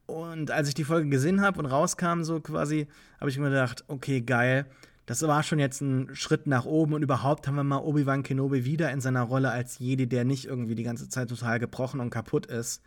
[0.06, 2.86] Und als ich die Folge gesehen habe und rauskam, so quasi,
[3.20, 4.66] habe ich mir gedacht, okay, geil.
[5.06, 8.64] Das war schon jetzt ein Schritt nach oben und überhaupt haben wir mal Obi-Wan Kenobi
[8.64, 12.10] wieder in seiner Rolle als Jedi, der nicht irgendwie die ganze Zeit total gebrochen und
[12.10, 12.82] kaputt ist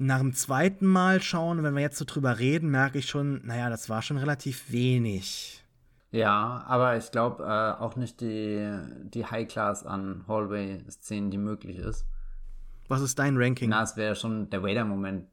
[0.00, 3.68] nach dem zweiten Mal schauen, wenn wir jetzt so drüber reden, merke ich schon, naja,
[3.68, 5.62] das war schon relativ wenig.
[6.10, 12.06] Ja, aber ich glaube äh, auch nicht die, die High-Class an Hallway-Szenen, die möglich ist.
[12.88, 13.68] Was ist dein Ranking?
[13.68, 15.26] Na, es wäre schon der Vader-Moment.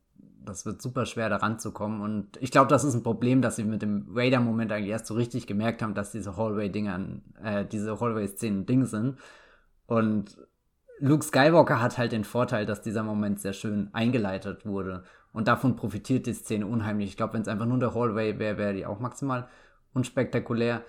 [0.47, 2.01] Das wird super schwer, da ranzukommen.
[2.01, 5.13] Und ich glaube, das ist ein Problem, dass sie mit dem Vader-Moment eigentlich erst so
[5.13, 6.99] richtig gemerkt haben, dass diese Hallway-Dinger,
[7.43, 9.17] äh, diese Hallway-Szenen Ding sind.
[9.85, 10.37] Und
[10.99, 15.03] Luke Skywalker hat halt den Vorteil, dass dieser Moment sehr schön eingeleitet wurde.
[15.33, 17.09] Und davon profitiert die Szene unheimlich.
[17.09, 19.47] Ich glaube, wenn es einfach nur der Hallway wäre, wäre die auch maximal
[19.93, 20.83] unspektakulär.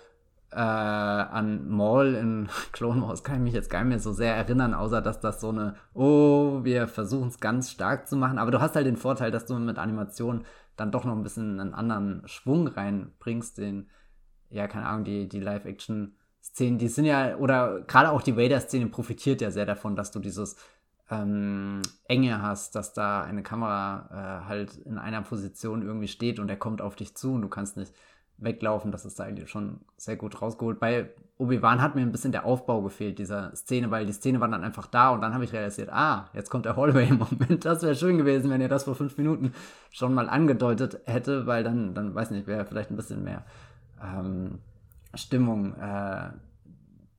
[0.51, 4.35] Äh, an Maul in Clone Wars kann ich mich jetzt gar nicht mehr so sehr
[4.35, 8.39] erinnern, außer dass das so eine, oh, wir versuchen es ganz stark zu machen.
[8.39, 10.45] Aber du hast halt den Vorteil, dass du mit Animation
[10.77, 13.91] dann doch noch ein bisschen einen anderen Schwung reinbringst, den,
[14.49, 19.41] ja, keine Ahnung, die, die Live-Action-Szenen, die sind ja, oder gerade auch die Vader-Szene profitiert
[19.41, 20.57] ja sehr davon, dass du dieses
[21.11, 26.49] ähm, Enge hast, dass da eine Kamera äh, halt in einer Position irgendwie steht und
[26.49, 27.93] er kommt auf dich zu und du kannst nicht
[28.39, 28.93] weglaufen.
[28.93, 30.81] Das ist da eigentlich schon sehr gut rausgeholt.
[30.81, 34.49] Bei Obi-Wan hat mir ein bisschen der Aufbau gefehlt, dieser Szene, weil die Szene war
[34.49, 37.65] dann einfach da und dann habe ich realisiert, ah, jetzt kommt der Hallway im Moment.
[37.65, 39.53] Das wäre schön gewesen, wenn ihr das vor fünf Minuten
[39.91, 43.45] schon mal angedeutet hätte, weil dann, dann weiß nicht, wäre vielleicht ein bisschen mehr
[44.03, 44.59] ähm,
[45.15, 46.31] Stimmung, äh,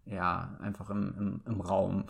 [0.06, 2.06] ja, einfach im, im, im Raum,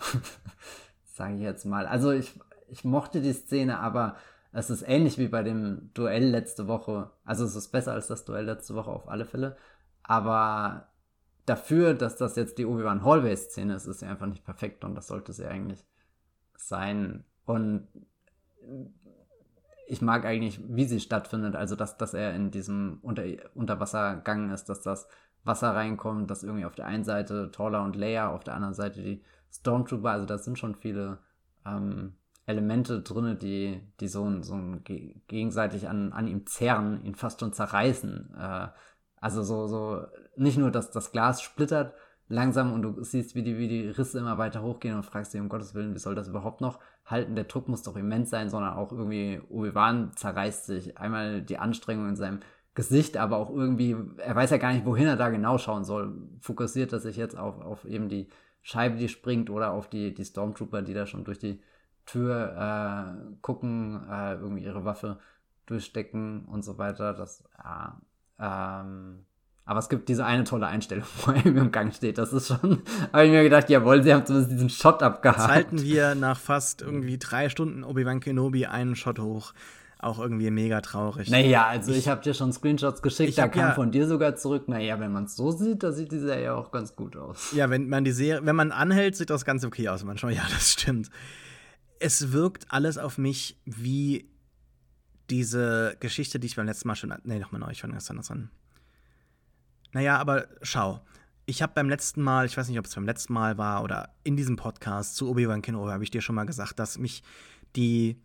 [1.03, 1.86] sage ich jetzt mal.
[1.86, 2.39] Also ich,
[2.70, 4.16] ich mochte die Szene, aber
[4.51, 7.11] es ist ähnlich wie bei dem Duell letzte Woche.
[7.23, 9.57] Also es ist besser als das Duell letzte Woche auf alle Fälle.
[10.03, 10.87] Aber
[11.45, 15.07] dafür, dass das jetzt die Obi-Wan Hallway-Szene ist, ist sie einfach nicht perfekt und das
[15.07, 15.85] sollte sie eigentlich
[16.55, 17.23] sein.
[17.45, 17.87] Und
[19.87, 21.55] ich mag eigentlich, wie sie stattfindet.
[21.55, 23.23] Also, dass, dass er in diesem Unter
[23.55, 25.07] Unterwassergang ist, dass das
[25.43, 29.01] Wasser reinkommt, dass irgendwie auf der einen Seite Taller und Leia, auf der anderen Seite
[29.01, 30.11] die Stormtrooper.
[30.11, 31.19] Also, da sind schon viele
[31.65, 32.13] ähm,
[32.49, 34.59] Elemente drin, die, die so, so
[35.27, 38.35] gegenseitig an, an ihm zerren, ihn fast schon zerreißen.
[38.35, 38.67] Äh,
[39.21, 40.01] also so, so,
[40.35, 41.93] nicht nur, dass das Glas splittert
[42.27, 45.41] langsam und du siehst, wie die, wie die Risse immer weiter hochgehen und fragst dich,
[45.41, 47.35] um Gottes Willen, wie soll das überhaupt noch halten?
[47.35, 50.97] Der Druck muss doch immens sein, sondern auch irgendwie, Obi-Wan zerreißt sich.
[50.97, 52.39] Einmal die Anstrengung in seinem
[52.73, 56.15] Gesicht, aber auch irgendwie, er weiß ja gar nicht, wohin er da genau schauen soll.
[56.39, 58.27] Fokussiert er sich jetzt auf, auf eben die
[58.63, 61.59] Scheibe, die springt oder auf die, die Stormtrooper, die da schon durch die
[62.10, 65.20] Tür äh, gucken, äh, irgendwie ihre Waffe
[65.66, 67.14] durchstecken und so weiter.
[67.14, 68.01] Das, ja,
[68.39, 69.26] ähm,
[69.66, 72.18] aber es gibt diese eine tolle Einstellung, wo er im Gang steht.
[72.18, 72.82] Das ist schon,
[73.14, 75.39] habe ich mir gedacht, jawohl, sie haben zumindest diesen Shot abgehakt.
[75.39, 79.53] Jetzt halten wir nach fast irgendwie drei Stunden Obi-Wan Kenobi einen Shot hoch.
[80.01, 81.30] Auch irgendwie mega traurig.
[81.30, 84.38] Naja, also ich, ich habe dir schon Screenshots geschickt, da kam ja, von dir sogar
[84.38, 84.70] zurück.
[84.70, 87.51] Naja, wenn man es so sieht, da sieht die Serie auch ganz gut aus.
[87.51, 90.34] Ja, wenn man die Serie, wenn man anhält, sieht das ganz okay aus manchmal.
[90.34, 91.10] Ja, das stimmt
[91.99, 94.29] es wirkt alles auf mich wie
[95.29, 97.13] diese Geschichte, die ich beim letzten Mal schon.
[97.23, 98.49] Nee, nochmal neu, ich fange gestern das an.
[99.91, 101.05] Naja, aber schau.
[101.45, 104.13] Ich habe beim letzten Mal, ich weiß nicht, ob es beim letzten Mal war oder
[104.23, 107.23] in diesem Podcast zu Obi-Wan Kenobi, habe ich dir schon mal gesagt, dass mich
[107.75, 108.21] die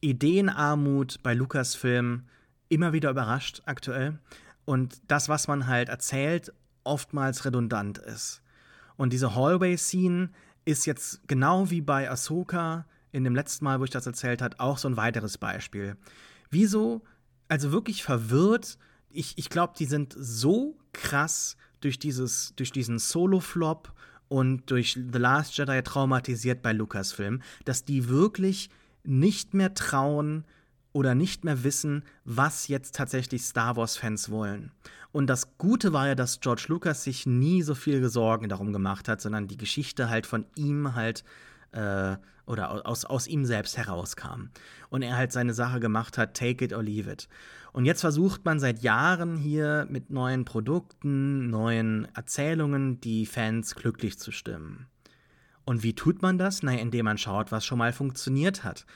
[0.00, 2.28] Ideenarmut bei Lukas-Filmen
[2.68, 4.18] immer wieder überrascht aktuell.
[4.64, 6.52] Und das, was man halt erzählt,
[6.82, 8.42] oftmals redundant ist.
[8.96, 10.30] Und diese Hallway-Scene
[10.64, 14.58] ist jetzt genau wie bei Ahsoka in dem letzten Mal, wo ich das erzählt habe,
[14.58, 15.96] auch so ein weiteres Beispiel.
[16.50, 17.02] Wieso,
[17.46, 18.76] also wirklich verwirrt,
[19.08, 23.92] ich, ich glaube, die sind so krass durch, dieses, durch diesen Solo-Flop
[24.26, 28.68] und durch The Last Jedi traumatisiert bei Lucasfilm, dass die wirklich
[29.04, 30.44] nicht mehr trauen
[30.92, 34.72] oder nicht mehr wissen, was jetzt tatsächlich Star Wars-Fans wollen.
[35.12, 39.08] Und das Gute war ja, dass George Lucas sich nie so viel Sorgen darum gemacht
[39.08, 41.22] hat, sondern die Geschichte halt von ihm halt
[41.70, 42.16] äh,
[42.46, 44.50] oder aus, aus ihm selbst herauskam.
[44.90, 47.28] Und er halt seine Sache gemacht hat, take it or leave it.
[47.72, 54.18] Und jetzt versucht man seit Jahren hier mit neuen Produkten, neuen Erzählungen die Fans glücklich
[54.18, 54.86] zu stimmen.
[55.64, 56.62] Und wie tut man das?
[56.62, 58.86] Na, indem man schaut, was schon mal funktioniert hat.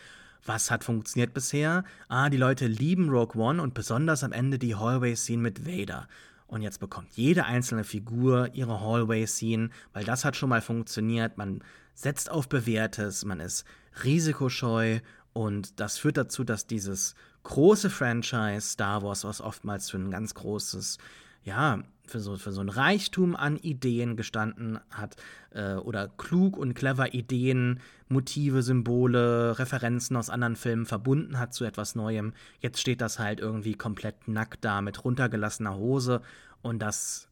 [0.44, 1.84] Was hat funktioniert bisher?
[2.08, 6.06] Ah, die Leute lieben Rogue One und besonders am Ende die Hallway-Scene mit Vader.
[6.46, 11.36] Und jetzt bekommt jede einzelne Figur ihre Hallway-Scene, weil das hat schon mal funktioniert.
[11.36, 11.62] Man
[11.98, 13.64] setzt auf Bewährtes, man ist
[14.04, 15.00] risikoscheu
[15.32, 20.34] und das führt dazu, dass dieses große Franchise Star Wars, was oftmals für ein ganz
[20.34, 20.98] großes,
[21.42, 25.16] ja, für so, für so ein Reichtum an Ideen gestanden hat
[25.50, 31.64] äh, oder klug und clever Ideen, Motive, Symbole, Referenzen aus anderen Filmen verbunden hat zu
[31.64, 32.32] etwas Neuem.
[32.60, 36.22] Jetzt steht das halt irgendwie komplett nackt da mit runtergelassener Hose
[36.62, 37.27] und das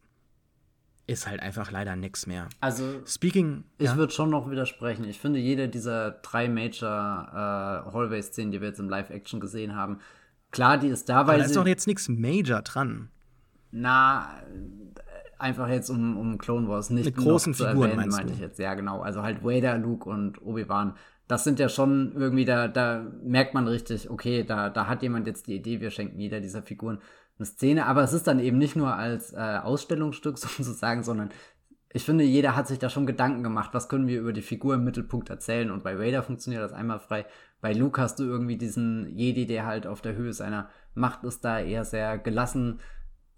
[1.06, 2.48] ist halt einfach leider nichts mehr.
[2.60, 3.64] Also, Speaking.
[3.78, 3.96] Ich ja?
[3.96, 5.04] würde schon noch widersprechen.
[5.04, 10.00] Ich finde, jede dieser drei Major äh, Hallway-Szenen, die wir jetzt im Live-Action gesehen haben,
[10.50, 11.34] klar, die ist da, weil.
[11.34, 13.10] Aber da ist doch jetzt nichts Major dran.
[13.70, 14.30] Na,
[15.38, 18.58] einfach jetzt um, um Clone Wars nicht Mit großen zu Figuren, erwähnen, meinte ich jetzt.
[18.58, 19.00] Ja, genau.
[19.00, 20.94] Also halt Vader, Luke und Obi-Wan.
[21.28, 25.26] Das sind ja schon irgendwie, da, da merkt man richtig, okay, da, da hat jemand
[25.26, 26.98] jetzt die Idee, wir schenken jeder dieser Figuren
[27.38, 31.30] eine Szene, aber es ist dann eben nicht nur als äh, Ausstellungsstück sozusagen, sondern
[31.92, 34.74] ich finde, jeder hat sich da schon Gedanken gemacht, was können wir über die Figur
[34.74, 35.70] im Mittelpunkt erzählen.
[35.70, 37.24] Und bei Vader funktioniert das einmalfrei.
[37.62, 41.42] Bei Luke hast du irgendwie diesen Jedi, der halt auf der Höhe seiner Macht ist,
[41.42, 42.80] da eher sehr gelassen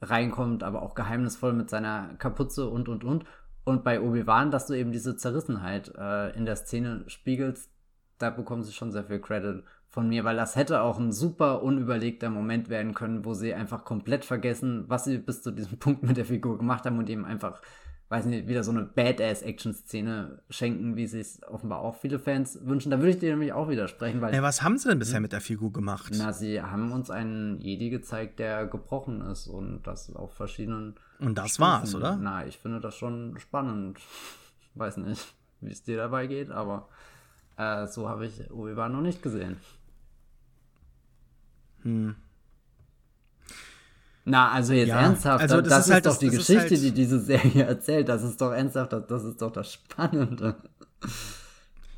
[0.02, 3.24] reinkommt, aber auch geheimnisvoll mit seiner Kapuze und und und.
[3.64, 7.70] Und bei Obi-Wan, dass du eben diese Zerrissenheit äh, in der Szene spiegelst,
[8.18, 9.62] da bekommen sie schon sehr viel Credit
[9.98, 13.84] von mir, weil das hätte auch ein super unüberlegter Moment werden können, wo sie einfach
[13.84, 17.24] komplett vergessen, was sie bis zu diesem Punkt mit der Figur gemacht haben und eben
[17.24, 17.60] einfach
[18.08, 22.90] weiß nicht, wieder so eine Badass-Action-Szene schenken, wie sie es offenbar auch viele Fans wünschen.
[22.92, 24.32] Da würde ich dir nämlich auch widersprechen, weil.
[24.32, 25.22] Ja, was haben sie denn bisher hm?
[25.22, 26.12] mit der Figur gemacht?
[26.16, 30.94] Na, sie haben uns einen Jedi gezeigt, der gebrochen ist und das auf verschiedenen.
[31.18, 31.62] Und das Stufen.
[31.62, 32.16] war's, oder?
[32.16, 33.98] Na, ich finde das schon spannend.
[34.76, 36.88] Weiß nicht, wie es dir dabei geht, aber
[37.56, 39.56] äh, so habe ich Obi-Wan noch nicht gesehen.
[41.82, 42.16] Hm.
[44.24, 46.82] Na, also jetzt ja, ernsthaft, also das, das, ist, halt doch das, die Geschichte, halt
[46.82, 48.08] die diese Serie erzählt.
[48.08, 50.56] Das ist doch ernsthaft, das, das ist doch das Spannende.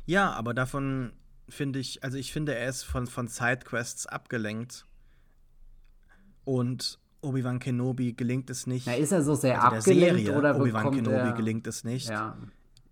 [0.05, 1.11] Ja, aber davon
[1.49, 4.85] finde ich, also ich finde, er ist von, von Sidequests abgelenkt.
[6.43, 8.87] Und Obi-Wan Kenobi gelingt es nicht.
[8.87, 11.33] Na, ist er so sehr also abgelenkt Serie, oder Obi-Wan Kenobi er...
[11.33, 12.37] gelingt es nicht, ja.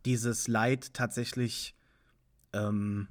[0.05, 1.75] dieses Leid tatsächlich
[2.53, 3.07] ähm,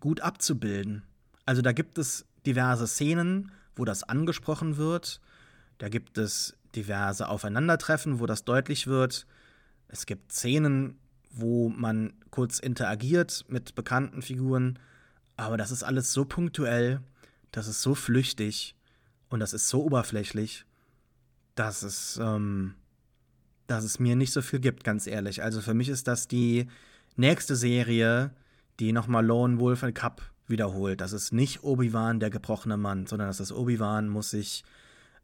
[0.00, 1.02] gut abzubilden.
[1.46, 5.20] Also da gibt es diverse Szenen, wo das angesprochen wird.
[5.78, 9.26] Da gibt es diverse Aufeinandertreffen, wo das deutlich wird.
[9.88, 10.98] Es gibt Szenen,
[11.30, 14.78] wo man kurz interagiert mit bekannten Figuren,
[15.36, 17.00] aber das ist alles so punktuell,
[17.52, 18.74] das ist so flüchtig
[19.28, 20.64] und das ist so oberflächlich,
[21.54, 22.74] dass es, ähm,
[23.66, 25.42] dass es mir nicht so viel gibt, ganz ehrlich.
[25.42, 26.68] Also für mich ist das die
[27.16, 28.30] nächste Serie,
[28.80, 31.00] die nochmal Lone Wolf and Cup wiederholt.
[31.00, 34.64] Das ist nicht Obi-Wan, der gebrochene Mann, sondern das ist Obi-Wan muss sich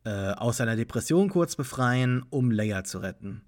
[0.05, 3.43] äh, aus seiner Depression kurz befreien, um Leia zu retten.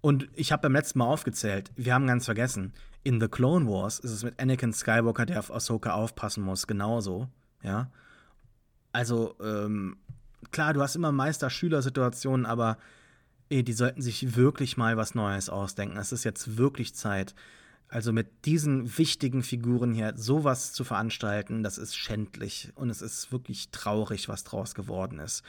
[0.00, 2.72] Und ich habe beim letzten Mal aufgezählt, wir haben ganz vergessen,
[3.04, 7.28] in The Clone Wars ist es mit Anakin Skywalker, der auf Ahsoka aufpassen muss, genauso,
[7.62, 7.90] ja.
[8.92, 9.96] Also, ähm,
[10.50, 12.78] klar, du hast immer Meister-Schüler-Situationen, aber
[13.48, 15.96] ey, die sollten sich wirklich mal was Neues ausdenken.
[15.96, 17.34] Es ist jetzt wirklich Zeit.
[17.94, 23.30] Also mit diesen wichtigen Figuren hier sowas zu veranstalten, das ist schändlich und es ist
[23.30, 25.44] wirklich traurig, was draus geworden ist.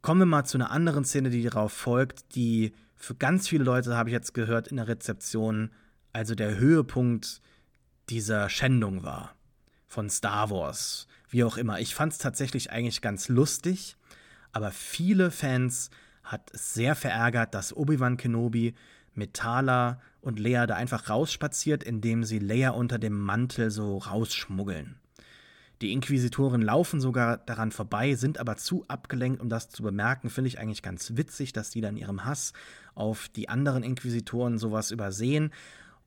[0.00, 3.94] Kommen wir mal zu einer anderen Szene, die darauf folgt, die für ganz viele Leute,
[3.98, 5.70] habe ich jetzt gehört, in der Rezeption,
[6.14, 7.42] also der Höhepunkt
[8.08, 9.34] dieser Schändung war.
[9.88, 11.80] Von Star Wars, wie auch immer.
[11.80, 13.98] Ich fand es tatsächlich eigentlich ganz lustig,
[14.52, 15.90] aber viele Fans
[16.22, 18.74] hat es sehr verärgert, dass Obi-Wan Kenobi
[19.12, 24.96] mit Thala und Lea da einfach rausspaziert, indem sie Lea unter dem Mantel so rausschmuggeln.
[25.80, 30.28] Die Inquisitoren laufen sogar daran vorbei, sind aber zu abgelenkt, um das zu bemerken.
[30.28, 32.52] Finde ich eigentlich ganz witzig, dass die dann ihrem Hass
[32.96, 35.52] auf die anderen Inquisitoren sowas übersehen.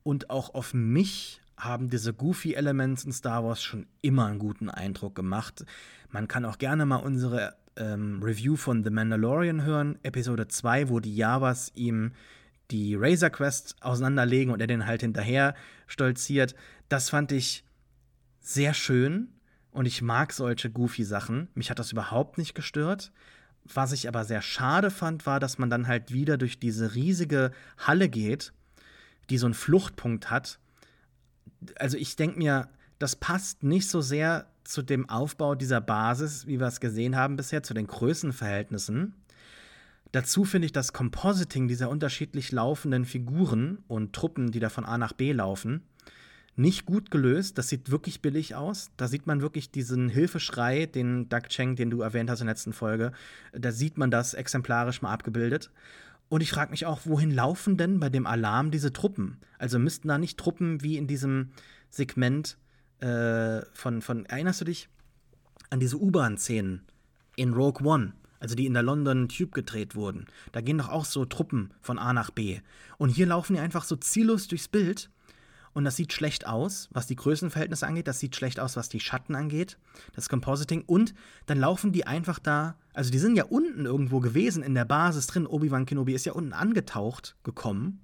[0.03, 4.69] Und auch auf mich haben diese goofy Elements in Star Wars schon immer einen guten
[4.69, 5.63] Eindruck gemacht.
[6.09, 10.99] Man kann auch gerne mal unsere ähm, Review von The Mandalorian hören, Episode 2, wo
[10.99, 12.11] die Javas ihm
[12.72, 15.56] die Razor Quest auseinanderlegen und er den halt hinterher
[15.88, 16.56] stolziert.
[16.89, 17.64] Das fand ich
[18.39, 19.30] sehr schön
[19.72, 21.49] und ich mag solche goofy Sachen.
[21.53, 23.11] Mich hat das überhaupt nicht gestört.
[23.64, 27.52] Was ich aber sehr schade fand, war, dass man dann halt wieder durch diese riesige
[27.77, 28.53] Halle geht,
[29.30, 30.60] die so einen Fluchtpunkt hat.
[31.76, 36.60] Also ich denke mir, das passt nicht so sehr zu dem Aufbau dieser Basis, wie
[36.60, 39.15] wir es gesehen haben bisher, zu den Größenverhältnissen.
[40.11, 44.97] Dazu finde ich das Compositing dieser unterschiedlich laufenden Figuren und Truppen, die da von A
[44.97, 45.83] nach B laufen,
[46.57, 47.57] nicht gut gelöst.
[47.57, 48.91] Das sieht wirklich billig aus.
[48.97, 52.55] Da sieht man wirklich diesen Hilfeschrei, den Doug Cheng, den du erwähnt hast in der
[52.55, 53.13] letzten Folge.
[53.53, 55.71] Da sieht man das exemplarisch mal abgebildet.
[56.27, 59.38] Und ich frage mich auch, wohin laufen denn bei dem Alarm diese Truppen?
[59.57, 61.51] Also müssten da nicht Truppen wie in diesem
[61.89, 62.57] Segment
[62.99, 64.89] äh, von, von, erinnerst du dich
[65.69, 66.83] an diese U-Bahn-Szenen
[67.35, 68.13] in Rogue One?
[68.41, 70.26] Also die in der London Tube gedreht wurden.
[70.51, 72.59] Da gehen doch auch so Truppen von A nach B.
[72.97, 75.11] Und hier laufen die einfach so ziellos durchs Bild.
[75.73, 78.07] Und das sieht schlecht aus, was die Größenverhältnisse angeht.
[78.07, 79.77] Das sieht schlecht aus, was die Schatten angeht.
[80.13, 80.84] Das Compositing.
[80.85, 81.13] Und
[81.45, 82.76] dann laufen die einfach da.
[82.93, 85.45] Also, die sind ja unten irgendwo gewesen in der Basis drin.
[85.45, 88.01] Obi-Wan Kenobi ist ja unten angetaucht gekommen.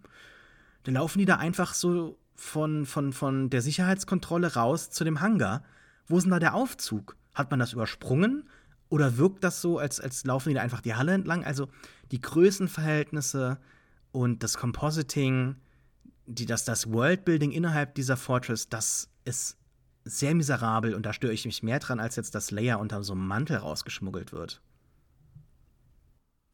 [0.84, 5.64] Dann laufen die da einfach so von, von, von der Sicherheitskontrolle raus zu dem Hangar.
[6.06, 7.18] Wo ist denn da der Aufzug?
[7.34, 8.48] Hat man das übersprungen?
[8.90, 11.44] Oder wirkt das so, als, als laufen die da einfach die Halle entlang?
[11.44, 11.68] Also
[12.12, 13.58] die Größenverhältnisse
[14.12, 15.56] und das Compositing,
[16.26, 19.58] die, das, das Worldbuilding innerhalb dieser Fortress, das ist
[20.06, 23.14] sehr miserabel und da störe ich mich mehr dran, als jetzt, dass Leia unter so
[23.14, 24.62] einem Mantel rausgeschmuggelt wird.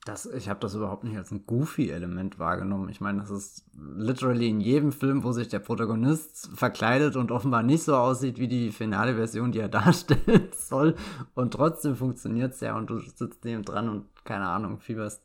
[0.06, 2.90] Das, ich habe das überhaupt nicht als ein Goofy-Element wahrgenommen.
[2.90, 7.64] Ich meine, das ist literally in jedem Film, wo sich der Protagonist verkleidet und offenbar
[7.64, 10.96] nicht so aussieht wie die finale Version, die er darstellen soll.
[11.36, 15.24] Und trotzdem funktioniert es ja und du sitzt neben dran und keine Ahnung, fieberst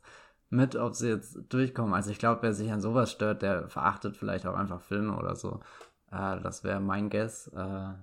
[0.49, 1.93] mit, ob sie jetzt durchkommen.
[1.93, 5.35] Also ich glaube, wer sich an sowas stört, der verachtet vielleicht auch einfach Filme oder
[5.35, 5.59] so.
[6.09, 7.47] Äh, das wäre mein Guess.
[7.47, 7.93] Äh,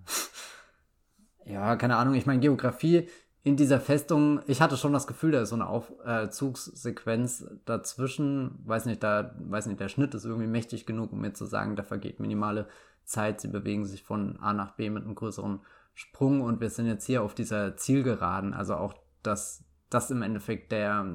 [1.52, 2.14] ja, keine Ahnung.
[2.14, 3.08] Ich meine, Geografie
[3.46, 8.58] in dieser Festung, ich hatte schon das Gefühl, da ist so eine Aufzugssequenz äh, dazwischen.
[8.64, 11.76] Weiß nicht, da, weiß nicht, der Schnitt ist irgendwie mächtig genug, um mir zu sagen,
[11.76, 12.66] da vergeht minimale
[13.04, 13.40] Zeit.
[13.40, 15.60] Sie bewegen sich von A nach B mit einem größeren
[15.94, 18.52] Sprung und wir sind jetzt hier auf dieser Zielgeraden.
[18.52, 21.06] Also auch das, das im Endeffekt der,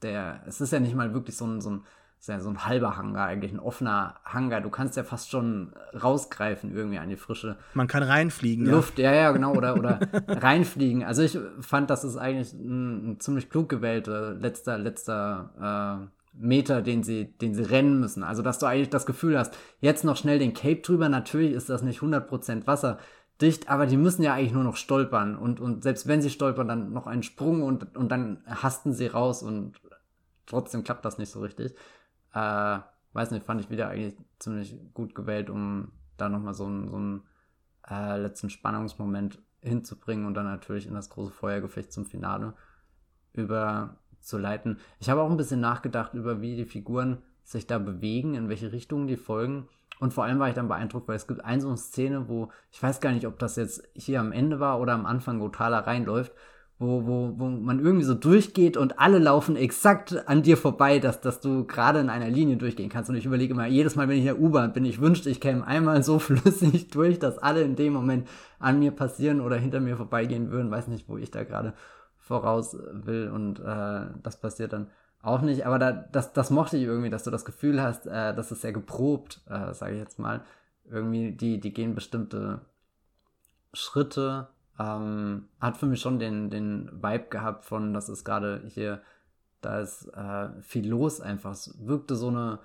[0.00, 1.84] der, es ist ja nicht mal wirklich so ein, so ein
[2.18, 4.60] ist ja so ein halber Hangar, eigentlich ein offener Hangar.
[4.60, 5.72] Du kannst ja fast schon
[6.02, 8.66] rausgreifen irgendwie an die frische Man kann reinfliegen.
[8.66, 11.04] Luft, ja, ja, ja genau, oder, oder reinfliegen.
[11.04, 16.82] Also ich fand, das ist eigentlich ein, ein ziemlich klug gewählter letzter, letzter äh, Meter,
[16.82, 18.22] den sie, den sie rennen müssen.
[18.22, 21.08] Also, dass du eigentlich das Gefühl hast, jetzt noch schnell den Cape drüber.
[21.08, 25.36] Natürlich ist das nicht 100% wasserdicht, aber die müssen ja eigentlich nur noch stolpern.
[25.36, 29.06] Und, und selbst wenn sie stolpern, dann noch einen Sprung und, und dann hasten sie
[29.06, 29.80] raus und
[30.46, 31.74] trotzdem klappt das nicht so richtig.
[32.34, 32.78] Äh,
[33.12, 36.96] weiß nicht, fand ich wieder eigentlich ziemlich gut gewählt, um da nochmal so einen, so
[36.96, 37.22] einen
[37.88, 42.54] äh, letzten Spannungsmoment hinzubringen und dann natürlich in das große Feuergefecht zum Finale
[43.32, 44.78] überzuleiten.
[45.00, 48.72] Ich habe auch ein bisschen nachgedacht über, wie die Figuren sich da bewegen, in welche
[48.72, 49.68] Richtungen die folgen.
[49.98, 52.50] Und vor allem war ich dann beeindruckt, weil es gibt eine so eine Szene, wo,
[52.70, 55.48] ich weiß gar nicht, ob das jetzt hier am Ende war oder am Anfang, wo
[55.48, 56.32] Thala reinläuft,
[56.78, 61.22] wo, wo, wo man irgendwie so durchgeht und alle laufen exakt an dir vorbei, dass,
[61.22, 63.08] dass du gerade in einer Linie durchgehen kannst.
[63.08, 65.40] Und ich überlege immer, jedes Mal, wenn ich in der U-Bahn bin, ich wünschte, ich
[65.40, 68.28] käme einmal so flüssig durch, dass alle in dem Moment
[68.58, 70.70] an mir passieren oder hinter mir vorbeigehen würden.
[70.70, 71.72] Weiß nicht, wo ich da gerade
[72.18, 74.88] voraus will und äh, das passiert dann
[75.22, 75.64] auch nicht.
[75.64, 78.60] Aber da, das, das mochte ich irgendwie, dass du das Gefühl hast, äh, das ist
[78.60, 80.42] sehr geprobt, äh, sage ich jetzt mal.
[80.90, 82.60] Irgendwie, die, die gehen bestimmte
[83.72, 84.48] Schritte
[84.78, 89.02] ähm, hat für mich schon den, den Vibe gehabt von, das ist gerade hier,
[89.60, 91.52] da ist äh, viel los einfach.
[91.52, 92.58] Es wirkte so eine,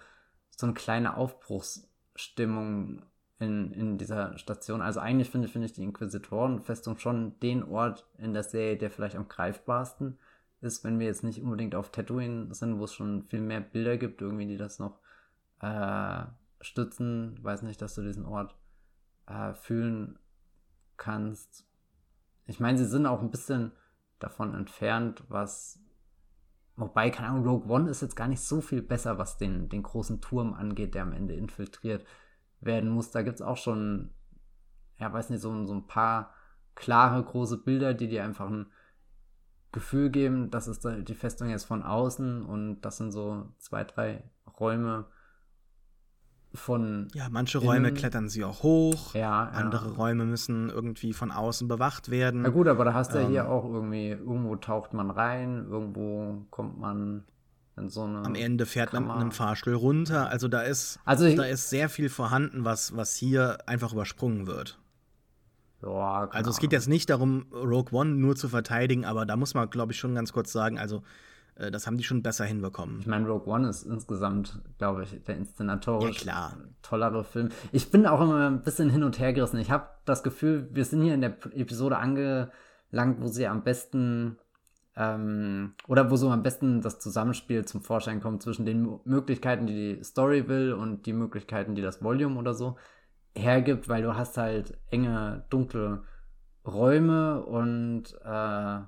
[0.56, 3.04] so eine kleine Aufbruchsstimmung
[3.40, 4.82] in, in dieser Station.
[4.82, 9.16] Also eigentlich finde find ich die Inquisitorenfestung schon den Ort in der Serie, der vielleicht
[9.16, 10.18] am greifbarsten
[10.60, 13.98] ist, wenn wir jetzt nicht unbedingt auf Tatooine sind, wo es schon viel mehr Bilder
[13.98, 15.00] gibt, irgendwie, die das noch
[15.62, 16.24] äh,
[16.60, 17.40] stützen.
[17.42, 18.56] Weiß nicht, dass du diesen Ort
[19.26, 20.20] äh, fühlen
[20.98, 21.71] kannst
[22.52, 23.72] ich meine, sie sind auch ein bisschen
[24.20, 25.80] davon entfernt, was.
[26.76, 29.84] Wobei, keine Ahnung, Rogue One ist jetzt gar nicht so viel besser, was den, den
[29.84, 32.06] großen Turm angeht, der am Ende infiltriert
[32.60, 33.12] werden muss.
[33.12, 34.12] Da gibt es auch schon,
[34.98, 36.34] ja, weiß nicht, so, so ein paar
[36.76, 38.68] klare, große Bilder, die dir einfach ein
[39.72, 44.24] Gefühl geben, das ist die Festung jetzt von außen und das sind so zwei, drei
[44.60, 45.06] Räume,
[46.54, 47.08] von.
[47.14, 47.98] Ja, manche Räume innen.
[47.98, 49.16] klettern sie auch hoch.
[49.16, 49.94] Ja, Andere ja.
[49.94, 52.42] Räume müssen irgendwie von außen bewacht werden.
[52.42, 55.66] Na gut, aber da hast du ähm, ja hier auch irgendwie, irgendwo taucht man rein,
[55.70, 57.24] irgendwo kommt man
[57.78, 58.26] in so eine.
[58.26, 60.30] Am Ende fährt man mit einem Fahrstuhl runter.
[60.30, 64.48] Also da ist, also ich, da ist sehr viel vorhanden, was, was hier einfach übersprungen
[64.48, 64.78] wird.
[65.84, 69.56] Ja, also es geht jetzt nicht darum, Rogue One nur zu verteidigen, aber da muss
[69.56, 71.02] man, glaube ich, schon ganz kurz sagen, also
[71.70, 73.00] das haben die schon besser hinbekommen.
[73.02, 77.50] Ich meine, Rogue One ist insgesamt, glaube ich, der inszenatorisch ja, tollere Film.
[77.72, 79.60] Ich bin auch immer ein bisschen hin und her gerissen.
[79.60, 84.38] Ich habe das Gefühl, wir sind hier in der Episode angelangt, wo sie am besten
[84.96, 89.98] ähm, oder wo so am besten das Zusammenspiel zum Vorschein kommt zwischen den Möglichkeiten, die
[89.98, 92.78] die Story will und die Möglichkeiten, die das Volume oder so
[93.36, 96.04] hergibt, weil du hast halt enge, dunkle
[96.66, 98.80] Räume und äh,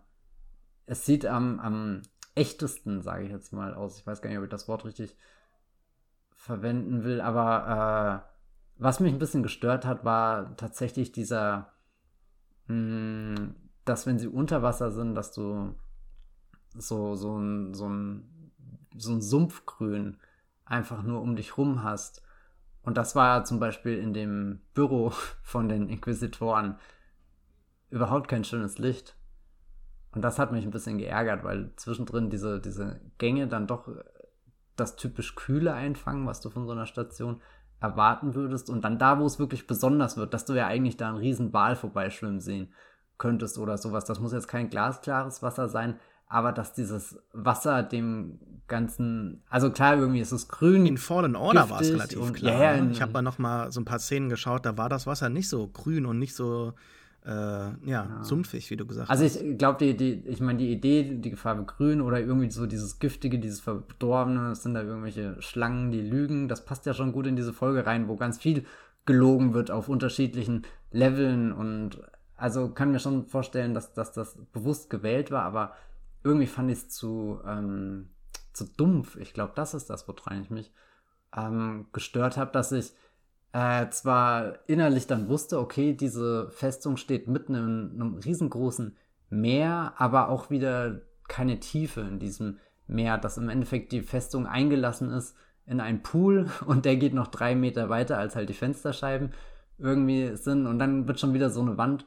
[0.86, 2.02] es sieht am, am
[2.36, 3.98] echtesten, sage ich jetzt mal, aus.
[4.00, 5.16] Ich weiß gar nicht, ob ich das Wort richtig
[6.36, 8.34] verwenden will, aber äh,
[8.78, 11.74] was mich ein bisschen gestört hat, war tatsächlich dieser,
[12.68, 13.56] mh, hm,
[13.86, 15.76] dass wenn sie unter Wasser sind, dass du
[16.76, 18.52] so, so ein, so ein,
[18.96, 20.18] so ein Sumpfgrün
[20.66, 22.24] einfach nur um dich rum hast.
[22.82, 25.12] Und das war zum Beispiel in dem Büro
[25.44, 26.78] von den Inquisitoren
[27.90, 29.16] überhaupt kein schönes Licht.
[30.14, 33.88] Und das hat mich ein bisschen geärgert, weil zwischendrin diese, diese Gänge dann doch
[34.76, 37.42] das typisch Kühle einfangen, was du von so einer Station
[37.80, 38.70] erwarten würdest.
[38.70, 41.52] Und dann da, wo es wirklich besonders wird, dass du ja eigentlich da einen riesen
[41.52, 42.74] Ball vorbeischwimmen sehen
[43.18, 44.06] könntest oder sowas.
[44.06, 49.98] Das muss jetzt kein glasklares Wasser sein, aber dass dieses Wasser dem ganzen, also klar,
[49.98, 50.86] irgendwie ist es grün.
[50.86, 52.76] In Fallen Order war es relativ klar.
[52.76, 52.92] Ja, ne?
[52.92, 55.50] ich habe mal noch mal so ein paar Szenen geschaut, da war das Wasser nicht
[55.50, 56.74] so grün und nicht so
[57.26, 59.38] äh, ja, ja, sumpfig, wie du gesagt also hast.
[59.38, 62.66] Also ich glaube, die, die, ich meine, die Idee, die Farbe grün oder irgendwie so
[62.66, 67.14] dieses Giftige, dieses Verdorbene, das sind da irgendwelche Schlangen, die lügen, das passt ja schon
[67.14, 68.66] gut in diese Folge rein, wo ganz viel
[69.06, 72.02] gelogen wird auf unterschiedlichen Leveln und
[72.36, 75.74] also kann mir schon vorstellen, dass, dass das bewusst gewählt war, aber
[76.24, 78.10] irgendwie fand ich es zu, ähm,
[78.52, 79.16] zu dumpf.
[79.18, 80.74] Ich glaube, das ist das, woran ich mich
[81.36, 82.94] ähm, gestört habe, dass ich
[83.54, 88.98] äh, zwar innerlich dann wusste, okay, diese Festung steht mitten in einem riesengroßen
[89.30, 95.12] Meer, aber auch wieder keine Tiefe in diesem Meer, dass im Endeffekt die Festung eingelassen
[95.12, 95.36] ist
[95.66, 99.32] in einen Pool und der geht noch drei Meter weiter, als halt die Fensterscheiben
[99.78, 100.68] irgendwie sind.
[100.68, 102.06] Und dann wird schon wieder so eine Wand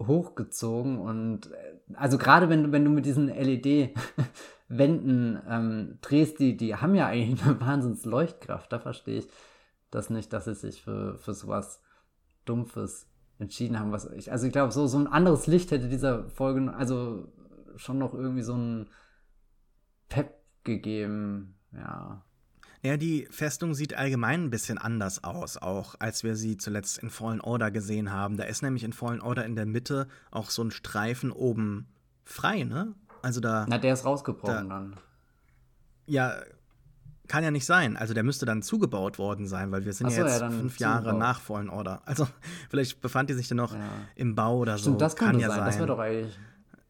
[0.00, 6.74] hochgezogen und äh, also gerade wenn, wenn du mit diesen LED-Wänden ähm, drehst, die, die
[6.74, 9.28] haben ja eigentlich eine Wahnsinns Leuchtkraft, da verstehe ich
[9.90, 11.82] das nicht, dass sie sich für, für sowas
[12.44, 13.06] Dumpfes
[13.38, 13.92] entschieden haben.
[13.92, 17.32] Was ich, also ich glaube, so, so ein anderes Licht hätte dieser Folge, also
[17.76, 18.88] schon noch irgendwie so ein
[20.08, 20.34] Pep
[20.64, 22.22] gegeben, ja.
[22.82, 27.10] Ja, die Festung sieht allgemein ein bisschen anders aus, auch als wir sie zuletzt in
[27.10, 28.38] Fallen Order gesehen haben.
[28.38, 31.88] Da ist nämlich in Fallen Order in der Mitte auch so ein Streifen oben
[32.24, 32.94] frei, ne?
[33.20, 33.66] Also da.
[33.68, 34.96] Na, der ist rausgebrochen da, dann.
[36.06, 36.40] Ja,
[37.30, 37.96] kann ja nicht sein.
[37.96, 40.80] Also der müsste dann zugebaut worden sein, weil wir sind so, ja jetzt ja, fünf
[40.80, 42.02] Jahre nach Fallen Order.
[42.04, 42.26] Also
[42.70, 43.88] vielleicht befand die sich dann noch ja.
[44.16, 44.98] im Bau oder Stimmt, so.
[44.98, 45.58] Das kann ja sein.
[45.58, 45.66] sein.
[45.66, 46.36] Das wäre doch eigentlich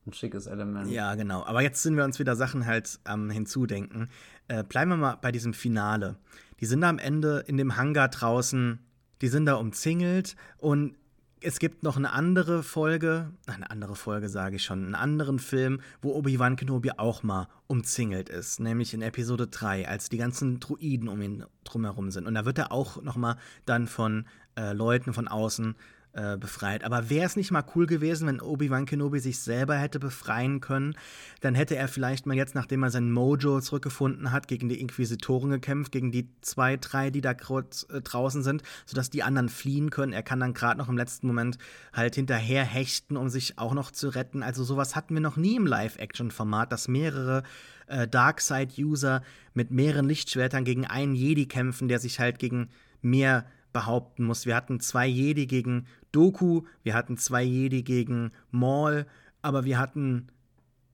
[0.06, 0.90] ein schickes Element.
[0.90, 1.44] Ja, genau.
[1.44, 4.08] Aber jetzt sind wir uns wieder Sachen halt am ähm, Hinzudenken.
[4.48, 6.16] Äh, bleiben wir mal bei diesem Finale.
[6.60, 8.78] Die sind da am Ende in dem Hangar draußen,
[9.20, 10.94] die sind da umzingelt und
[11.42, 15.80] es gibt noch eine andere Folge, eine andere Folge sage ich schon, einen anderen Film,
[16.02, 21.08] wo Obi-Wan Kenobi auch mal umzingelt ist, nämlich in Episode 3, als die ganzen Druiden
[21.08, 22.26] um ihn drumherum sind.
[22.26, 24.26] Und da wird er auch noch mal dann von
[24.56, 25.76] äh, Leuten von außen äh,
[26.12, 26.84] befreit.
[26.84, 30.96] Aber wäre es nicht mal cool gewesen, wenn Obi-Wan Kenobi sich selber hätte befreien können?
[31.40, 35.50] Dann hätte er vielleicht mal jetzt, nachdem er sein Mojo zurückgefunden hat, gegen die Inquisitoren
[35.50, 40.12] gekämpft, gegen die zwei, drei, die da äh, draußen sind, sodass die anderen fliehen können.
[40.12, 41.58] Er kann dann gerade noch im letzten Moment
[41.92, 44.42] halt hinterher hechten, um sich auch noch zu retten.
[44.42, 47.42] Also sowas hatten wir noch nie im Live-Action-Format, dass mehrere
[47.86, 49.22] äh, Darkseid-User
[49.54, 52.70] mit mehreren Lichtschwertern gegen einen Jedi kämpfen, der sich halt gegen
[53.02, 54.46] mehr behaupten muss.
[54.46, 59.06] Wir hatten zwei Jedi gegen Doku, wir hatten zwei Jedi gegen Maul,
[59.42, 60.28] aber wir hatten,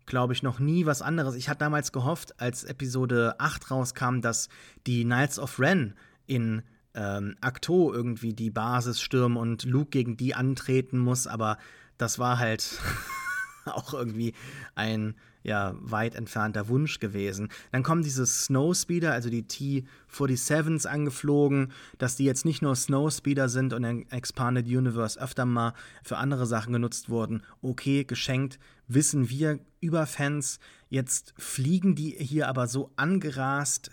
[0.07, 1.35] glaube ich, noch nie was anderes.
[1.35, 4.49] Ich hatte damals gehofft, als Episode 8 rauskam, dass
[4.87, 5.95] die Knights of Ren
[6.27, 6.63] in
[6.95, 11.59] ähm, Akto irgendwie die Basis stürmen und Luke gegen die antreten muss, aber
[11.99, 12.81] das war halt
[13.67, 14.35] auch irgendwie
[14.75, 15.15] ein
[15.47, 17.49] ja weit entfernter Wunsch gewesen.
[17.73, 23.73] Dann kommen diese Snowspeeder, also die T-47s angeflogen, dass die jetzt nicht nur Snowspeeder sind
[23.73, 27.43] und im Expanded Universe öfter mal für andere Sachen genutzt wurden.
[27.63, 28.59] Okay, geschenkt,
[28.89, 30.59] wissen wir über Fans.
[30.89, 33.91] Jetzt fliegen die hier aber so angerast,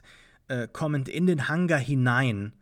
[0.48, 2.54] äh, kommend in den Hangar hinein.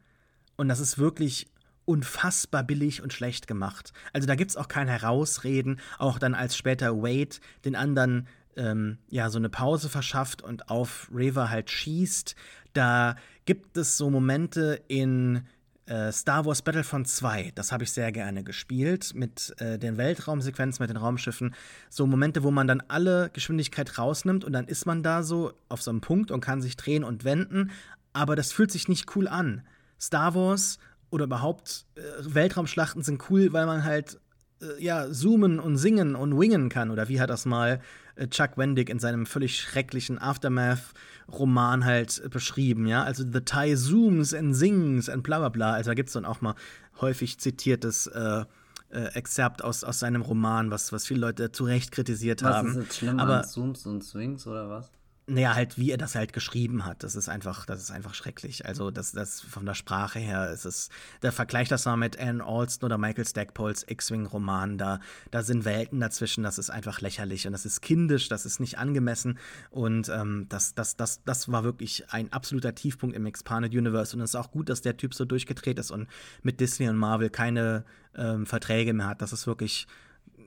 [0.57, 1.47] Und das ist wirklich
[1.85, 3.91] unfassbar billig und schlecht gemacht.
[4.13, 8.97] Also da gibt es auch kein Herausreden, auch dann als später Wade den anderen ähm,
[9.09, 12.35] ja so eine Pause verschafft und auf River halt schießt.
[12.73, 13.15] Da
[13.45, 15.43] gibt es so Momente in
[15.91, 20.81] äh, Star Wars Battlefront 2, das habe ich sehr gerne gespielt, mit äh, den Weltraumsequenzen,
[20.81, 21.53] mit den Raumschiffen.
[21.89, 25.81] So Momente, wo man dann alle Geschwindigkeit rausnimmt und dann ist man da so auf
[25.81, 27.71] so einem Punkt und kann sich drehen und wenden,
[28.13, 29.63] aber das fühlt sich nicht cool an.
[29.99, 30.77] Star Wars
[31.09, 34.19] oder überhaupt äh, Weltraumschlachten sind cool, weil man halt
[34.61, 37.81] äh, ja zoomen und singen und wingen kann oder wie hat das mal
[38.15, 43.03] äh, Chuck Wendig in seinem völlig schrecklichen Aftermath-Roman halt beschrieben, ja.
[43.03, 45.73] Also The Thai zooms and sings and bla bla bla.
[45.73, 46.55] Also da gibt es dann auch mal
[46.99, 48.45] häufig zitiertes äh,
[48.91, 52.67] äh, Exzerpt aus, aus seinem Roman, was, was viele Leute zu Recht kritisiert was haben.
[52.69, 54.91] Was ist jetzt schlimm Aber, an Zooms und Swings oder was?
[55.31, 57.03] Naja, halt, wie er das halt geschrieben hat.
[57.03, 58.65] Das ist einfach, das ist einfach schrecklich.
[58.65, 60.89] Also, das, das von der Sprache her ist es.
[61.21, 64.77] Der Vergleich das mal mit Anne Alston oder Michael Stackpoles X-Wing-Roman.
[64.77, 64.99] Da,
[65.31, 68.77] da sind Welten dazwischen, das ist einfach lächerlich und das ist kindisch, das ist nicht
[68.77, 69.39] angemessen.
[69.69, 74.13] Und ähm, das, das, das, das war wirklich ein absoluter Tiefpunkt im Expanded Universe.
[74.13, 76.09] Und es ist auch gut, dass der Typ so durchgedreht ist und
[76.43, 77.85] mit Disney und Marvel keine
[78.17, 79.21] ähm, Verträge mehr hat.
[79.21, 79.87] Das ist wirklich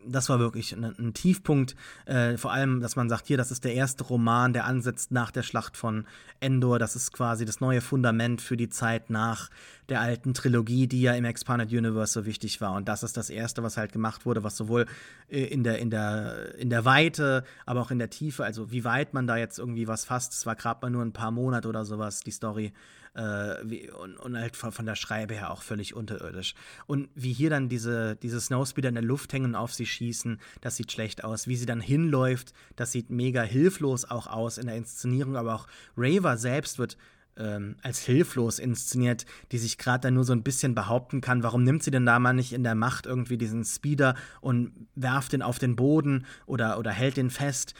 [0.06, 1.74] das war wirklich ein, ein Tiefpunkt.
[2.06, 5.31] Äh, vor allem, dass man sagt, hier, das ist der erste Roman, der ansetzt nach
[5.31, 6.06] der Schlacht von
[6.40, 6.78] Endor.
[6.78, 9.51] Das ist quasi das neue Fundament für die Zeit nach
[9.89, 12.74] der alten Trilogie, die ja im Expanded Universe so wichtig war.
[12.74, 14.86] Und das ist das Erste, was halt gemacht wurde, was sowohl
[15.28, 18.85] äh, in der, in der, in der Weite, aber auch in der Tiefe, also wie
[18.85, 21.68] weit man da jetzt irgendwie was fasst, es war gerade mal nur ein paar Monate
[21.68, 22.72] oder sowas, die Story.
[23.15, 26.55] Äh, wie, und, und, halt von, von, der Schreibe her auch völlig unterirdisch.
[26.86, 30.41] Und wie hier dann diese, diese Snowspeeder in der Luft hängen und auf sie schießen,
[30.61, 31.47] das sieht schlecht aus.
[31.47, 35.69] Wie sie dann hinläuft, das sieht mega hilflos auch aus in der Inszenierung, aber auch
[35.97, 36.97] Raver selbst wird
[37.36, 41.43] ähm, als hilflos inszeniert, die sich gerade dann nur so ein bisschen behaupten kann.
[41.43, 45.32] Warum nimmt sie denn da mal nicht in der Macht irgendwie diesen Speeder und werft
[45.32, 47.74] den auf den Boden oder, oder hält den fest?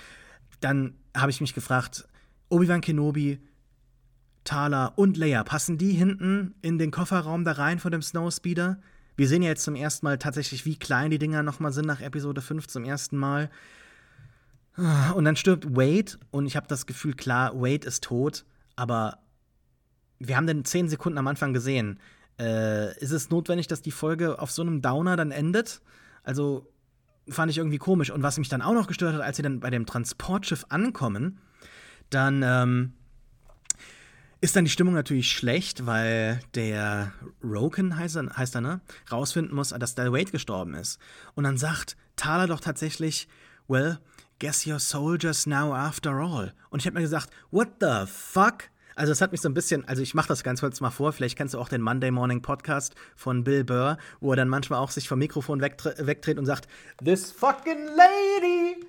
[0.61, 2.07] Dann habe ich mich gefragt,
[2.49, 3.41] Obi-Wan Kenobi,
[4.45, 8.79] Thala und Leia, passen die hinten in den Kofferraum da rein von dem Snowspeeder?
[9.17, 12.01] Wir sehen ja jetzt zum ersten Mal tatsächlich, wie klein die Dinger nochmal sind nach
[12.01, 13.51] Episode 5 zum ersten Mal.
[15.15, 18.45] Und dann stirbt Wade und ich habe das Gefühl, klar, Wade ist tot,
[18.75, 19.19] aber
[20.19, 22.01] wir haben den zehn Sekunden am Anfang gesehen.
[22.41, 25.81] Äh, ist es notwendig, dass die Folge auf so einem Downer dann endet?
[26.25, 26.73] Also
[27.29, 28.11] fand ich irgendwie komisch.
[28.11, 31.39] Und was mich dann auch noch gestört hat, als sie dann bei dem Transportschiff ankommen,
[32.11, 32.95] dann ähm,
[34.45, 39.55] ist dann die Stimmung natürlich schlecht, weil der Roken, heißt er, heißt er, ne, rausfinden
[39.57, 41.01] muss, dass der Wade gestorben ist.
[41.35, 43.27] Und dann sagt Thaler doch tatsächlich,
[43.69, 43.99] well,
[44.39, 46.53] guess you're soldiers now after all.
[46.69, 48.65] Und ich habe mir gesagt, what the fuck?
[48.97, 51.15] Also es hat mich so ein bisschen, also ich mache das ganz kurz mal vor,
[51.15, 54.79] vielleicht kennst du auch den Monday Morning Podcast von Bill Burr, wo er dann manchmal
[54.79, 56.69] auch sich vom Mikrofon wegdreht und sagt,
[57.03, 58.87] This fucking lady!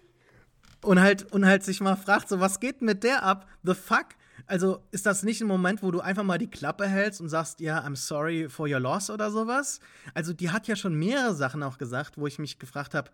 [0.81, 3.47] Und halt, und halt sich mal fragt, so, was geht mit der ab?
[3.63, 4.07] The fuck?
[4.47, 7.59] Also ist das nicht ein Moment, wo du einfach mal die Klappe hältst und sagst,
[7.59, 9.79] ja, I'm sorry for your loss oder sowas?
[10.13, 13.09] Also die hat ja schon mehrere Sachen auch gesagt, wo ich mich gefragt habe,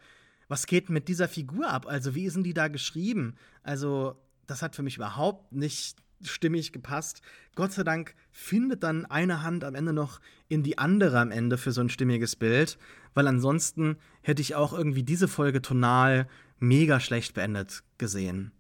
[0.48, 1.86] was geht mit dieser Figur ab?
[1.88, 3.36] Also wie ist denn die da geschrieben?
[3.64, 4.18] Also
[4.48, 7.22] das hat für mich überhaupt nicht stimmig gepasst.
[7.56, 11.58] Gott sei Dank findet dann eine Hand am Ende noch in die andere am Ende
[11.58, 12.78] für so ein stimmiges Bild,
[13.14, 16.28] weil ansonsten hätte ich auch irgendwie diese Folge tonal
[16.60, 18.52] mega schlecht beendet gesehen.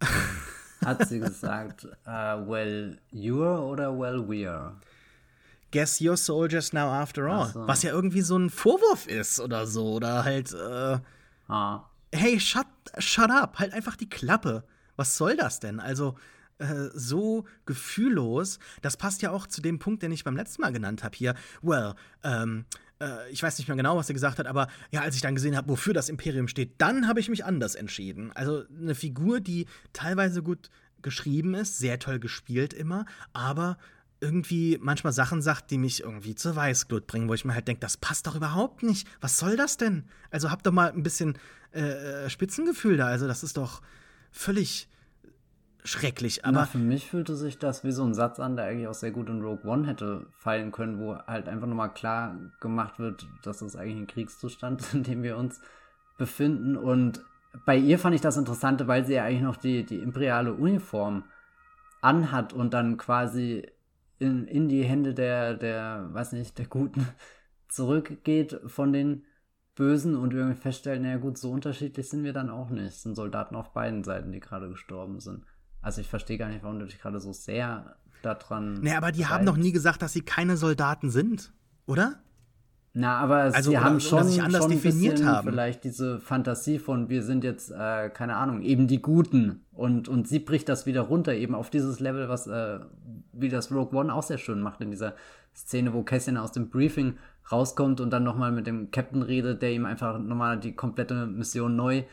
[0.84, 4.72] Hat sie gesagt, uh, well, you're oder well, we're?
[5.70, 7.48] Guess you're soldiers now after all.
[7.48, 7.66] So.
[7.66, 9.94] Was ja irgendwie so ein Vorwurf ist oder so.
[9.94, 10.98] Oder halt, äh,
[11.48, 11.84] ah.
[12.12, 12.66] hey, shut,
[12.98, 14.64] shut up, halt einfach die Klappe.
[14.96, 15.80] Was soll das denn?
[15.80, 16.14] Also,
[16.58, 18.60] äh, so gefühllos.
[18.82, 21.34] Das passt ja auch zu dem Punkt, den ich beim letzten Mal genannt habe hier.
[21.62, 22.66] Well, ähm,
[23.04, 25.34] äh, ich weiß nicht mehr genau, was er gesagt hat, aber ja, als ich dann
[25.34, 28.32] gesehen habe, wofür das Imperium steht, dann habe ich mich anders entschieden.
[28.34, 30.70] Also eine Figur, die teilweise gut
[31.02, 33.76] geschrieben ist, sehr toll gespielt immer, aber
[34.20, 37.80] irgendwie manchmal Sachen sagt, die mich irgendwie zur Weißglut bringen, wo ich mir halt denke,
[37.80, 39.06] das passt doch überhaupt nicht.
[39.20, 40.04] Was soll das denn?
[40.30, 41.36] Also habt doch mal ein bisschen
[41.72, 43.06] äh, Spitzengefühl da.
[43.06, 43.82] Also das ist doch
[44.30, 44.88] völlig
[45.84, 46.44] schrecklich.
[46.44, 48.94] Aber Na, für mich fühlte sich das wie so ein Satz an, der eigentlich auch
[48.94, 53.26] sehr gut in Rogue One hätte fallen können, wo halt einfach nochmal klar gemacht wird,
[53.42, 55.60] dass es eigentlich ein Kriegszustand ist, in dem wir uns
[56.16, 56.76] befinden.
[56.76, 57.24] Und
[57.66, 61.24] bei ihr fand ich das Interessante, weil sie ja eigentlich noch die, die imperiale Uniform
[62.00, 63.66] anhat und dann quasi
[64.18, 67.06] in, in die Hände der, der, weiß nicht, der Guten
[67.68, 69.24] zurückgeht von den
[69.74, 72.86] Bösen und irgendwie feststellen, naja gut, so unterschiedlich sind wir dann auch nicht.
[72.86, 75.44] Es sind Soldaten auf beiden Seiten, die gerade gestorben sind.
[75.84, 78.80] Also ich verstehe gar nicht, warum du dich gerade so sehr daran.
[78.80, 79.32] Nee, aber die treibst.
[79.32, 81.52] haben doch nie gesagt, dass sie keine Soldaten sind,
[81.86, 82.20] oder?
[82.94, 85.48] Na, aber also, sie haben schon, sich anders schon definiert haben.
[85.50, 90.28] vielleicht diese Fantasie von wir sind jetzt äh, keine Ahnung eben die Guten und und
[90.28, 92.78] sie bricht das wieder runter eben auf dieses Level, was äh,
[93.32, 95.14] wie das Rogue One auch sehr schön macht in dieser
[95.56, 97.18] Szene, wo Cassian aus dem Briefing
[97.50, 101.74] rauskommt und dann nochmal mit dem Captain redet, der ihm einfach nochmal die komplette Mission
[101.74, 102.04] neu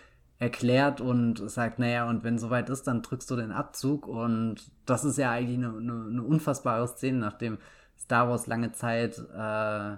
[0.42, 4.08] erklärt und sagt, naja, und wenn soweit ist, dann drückst du den Abzug.
[4.08, 7.60] Und das ist ja eigentlich eine, eine, eine unfassbare Szene, nachdem
[8.00, 9.98] Star Wars lange Zeit äh,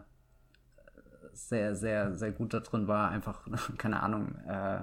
[1.31, 3.47] sehr, sehr, sehr gut da drin war, einfach,
[3.77, 4.81] keine Ahnung, äh,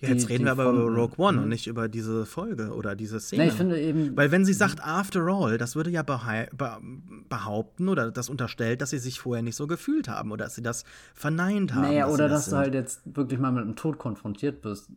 [0.00, 1.50] ja, jetzt die, reden wir aber über Rogue One und mhm.
[1.50, 3.42] nicht über diese Folge oder diese Szene.
[3.42, 4.16] Nee, ich finde eben.
[4.16, 8.98] Weil wenn sie sagt, after all, das würde ja behaupten oder das unterstellt, dass sie
[8.98, 10.84] sich vorher nicht so gefühlt haben oder dass sie das
[11.14, 11.82] verneint haben.
[11.82, 14.88] Naja, dass oder das dass du halt jetzt wirklich mal mit dem Tod konfrontiert bist.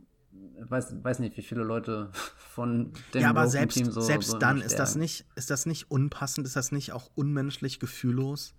[0.63, 4.29] Ich weiß, weiß nicht, wie viele Leute von dem Ja, aber selbst, Team so, selbst
[4.29, 8.53] so dann ist das, nicht, ist das nicht unpassend, ist das nicht auch unmenschlich, gefühllos?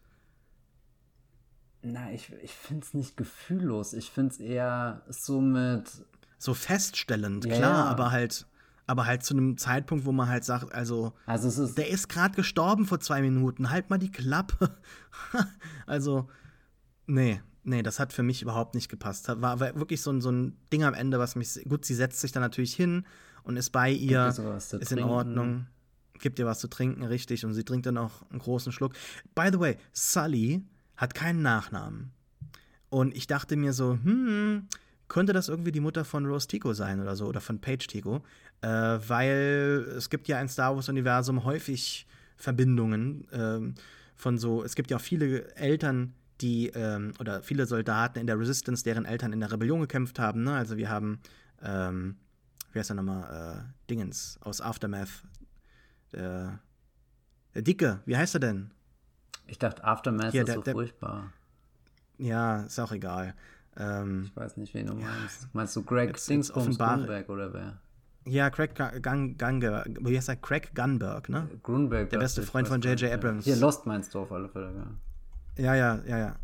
[1.82, 3.92] Na, ich, ich finde es nicht gefühllos.
[3.92, 6.04] Ich finde es eher so mit
[6.42, 7.90] so feststellend, ja, klar, ja.
[7.90, 8.46] aber halt
[8.88, 12.34] aber halt zu einem Zeitpunkt, wo man halt sagt, also, also ist der ist gerade
[12.34, 14.76] gestorben vor zwei Minuten, halt mal die Klappe.
[15.86, 16.28] also,
[17.06, 19.28] nee, nee, das hat für mich überhaupt nicht gepasst.
[19.28, 22.20] War, war wirklich so ein, so ein Ding am Ende, was mich, gut, sie setzt
[22.20, 23.06] sich dann natürlich hin
[23.44, 25.66] und ist bei ihr, ist in Ordnung.
[26.18, 28.94] gibt ihr was zu trinken, richtig, und sie trinkt dann auch einen großen Schluck.
[29.36, 30.64] By the way, Sully
[30.96, 32.10] hat keinen Nachnamen.
[32.90, 34.66] Und ich dachte mir so, hm,
[35.12, 38.22] könnte das irgendwie die Mutter von Rose Tico sein oder so, oder von Paige Tico,
[38.62, 42.06] äh, weil es gibt ja im Star Wars-Universum häufig
[42.38, 43.74] Verbindungen ähm,
[44.16, 48.38] von so, es gibt ja auch viele Eltern, die, ähm, oder viele Soldaten in der
[48.38, 50.54] Resistance, deren Eltern in der Rebellion gekämpft haben, ne?
[50.54, 51.20] Also wir haben,
[51.62, 52.16] ähm,
[52.72, 55.24] wie heißt er nochmal, äh, Dingens aus Aftermath,
[56.14, 56.58] der,
[57.54, 58.70] der Dicke, wie heißt er denn?
[59.46, 61.34] Ich dachte, Aftermath Hier, ist der, so der, furchtbar.
[62.16, 63.34] Ja, ist auch egal.
[63.76, 65.48] Ähm, ich weiß nicht, wen du meinst.
[65.52, 67.78] Meinst du Greg Dingsbums Grunberg oder wer?
[68.24, 70.36] Ja, Craig Gun, wie heißt er?
[70.36, 71.48] Craig Gunberg, ne?
[71.62, 72.10] Grunberg.
[72.10, 73.12] Der beste Freund von J.J.
[73.12, 73.44] Abrams.
[73.44, 74.72] Hier, Lost meinst du auf alle Fälle,
[75.56, 75.64] ja.
[75.64, 76.36] Ja, ja, ja, ja.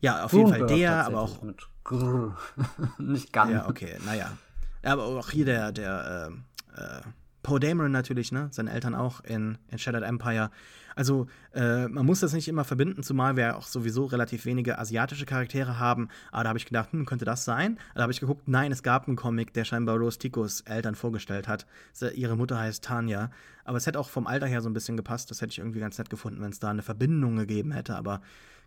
[0.00, 1.42] Ja, auf Grunberg jeden Fall der, aber auch.
[1.42, 2.36] Mit Grrr.
[2.98, 3.50] nicht Gun.
[3.50, 4.36] Ja, okay, naja.
[4.84, 6.30] Ja, aber auch hier der, der,
[6.76, 7.00] äh, äh,
[7.42, 8.48] Poe Dameron natürlich, ne?
[8.50, 10.50] Seine Eltern auch in, in Shattered Empire.
[10.94, 15.26] Also äh, man muss das nicht immer verbinden, zumal wir auch sowieso relativ wenige asiatische
[15.26, 16.08] Charaktere haben.
[16.30, 17.78] Aber da habe ich gedacht, hm, könnte das sein?
[17.94, 21.48] Da habe ich geguckt, nein, es gab einen Comic, der scheinbar Rose Ticos Eltern vorgestellt
[21.48, 21.66] hat.
[22.14, 23.30] Ihre Mutter heißt Tanja.
[23.64, 25.30] Aber es hätte auch vom Alter her so ein bisschen gepasst.
[25.30, 27.96] Das hätte ich irgendwie ganz nett gefunden, wenn es da eine Verbindung gegeben hätte.
[27.96, 28.20] Aber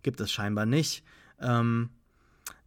[0.04, 1.04] gibt es scheinbar nicht.
[1.40, 1.90] Ähm,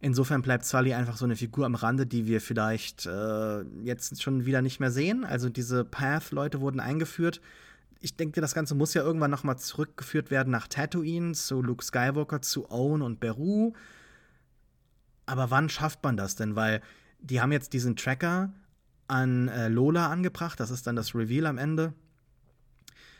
[0.01, 4.45] Insofern bleibt Sully einfach so eine Figur am Rande, die wir vielleicht äh, jetzt schon
[4.45, 5.25] wieder nicht mehr sehen.
[5.25, 7.41] Also diese Path-Leute wurden eingeführt
[7.99, 12.41] ich denke, das Ganze muss ja irgendwann nochmal zurückgeführt werden nach Tatooine, zu Luke Skywalker,
[12.41, 13.73] zu Owen und Beru.
[15.25, 16.55] Aber wann schafft man das denn?
[16.55, 16.81] Weil
[17.19, 18.53] die haben jetzt diesen Tracker
[19.07, 20.59] an äh, Lola angebracht.
[20.59, 21.93] Das ist dann das Reveal am Ende.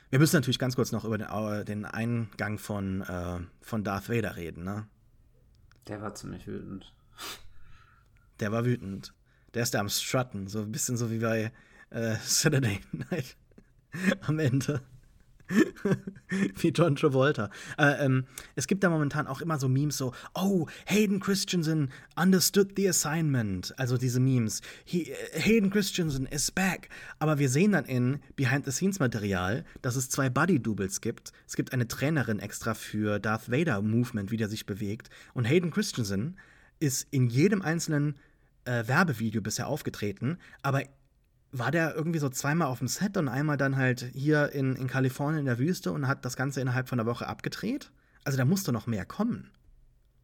[0.09, 4.09] Wir müssen natürlich ganz kurz noch über den, äh, den Eingang von, äh, von Darth
[4.09, 4.87] Vader reden, ne?
[5.87, 6.93] Der war ziemlich wütend.
[8.39, 9.13] Der war wütend.
[9.53, 11.51] Der ist da am Strutten, so ein bisschen so wie bei
[11.89, 13.35] äh, Saturday Night.
[14.21, 14.81] am Ende.
[16.29, 17.49] Wie John Travolta.
[17.77, 18.25] Äh, ähm,
[18.55, 23.73] es gibt da momentan auch immer so Memes so, oh, Hayden Christensen understood the assignment.
[23.79, 24.61] Also diese Memes.
[24.85, 26.89] He, Hayden Christensen is back.
[27.17, 31.31] Aber wir sehen dann in Behind-the-Scenes-Material, dass es zwei Buddy-Doubles gibt.
[31.47, 35.09] Es gibt eine Trainerin extra für Darth Vader-Movement, wie der sich bewegt.
[35.33, 36.37] Und Hayden Christensen
[36.79, 38.15] ist in jedem einzelnen
[38.65, 40.83] äh, Werbevideo bisher aufgetreten, aber
[41.51, 44.87] war der irgendwie so zweimal auf dem Set und einmal dann halt hier in, in
[44.87, 47.91] Kalifornien in der Wüste und hat das Ganze innerhalb von einer Woche abgedreht?
[48.23, 49.49] Also da musste noch mehr kommen.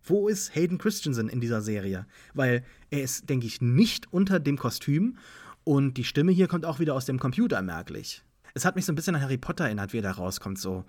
[0.04, 2.06] Wo ist Hayden Christensen in dieser Serie?
[2.34, 5.18] Weil er ist, denke ich, nicht unter dem Kostüm
[5.64, 8.24] und die Stimme hier kommt auch wieder aus dem Computer merklich.
[8.54, 10.86] Es hat mich so ein bisschen an Harry Potter erinnert, wie er da rauskommt, so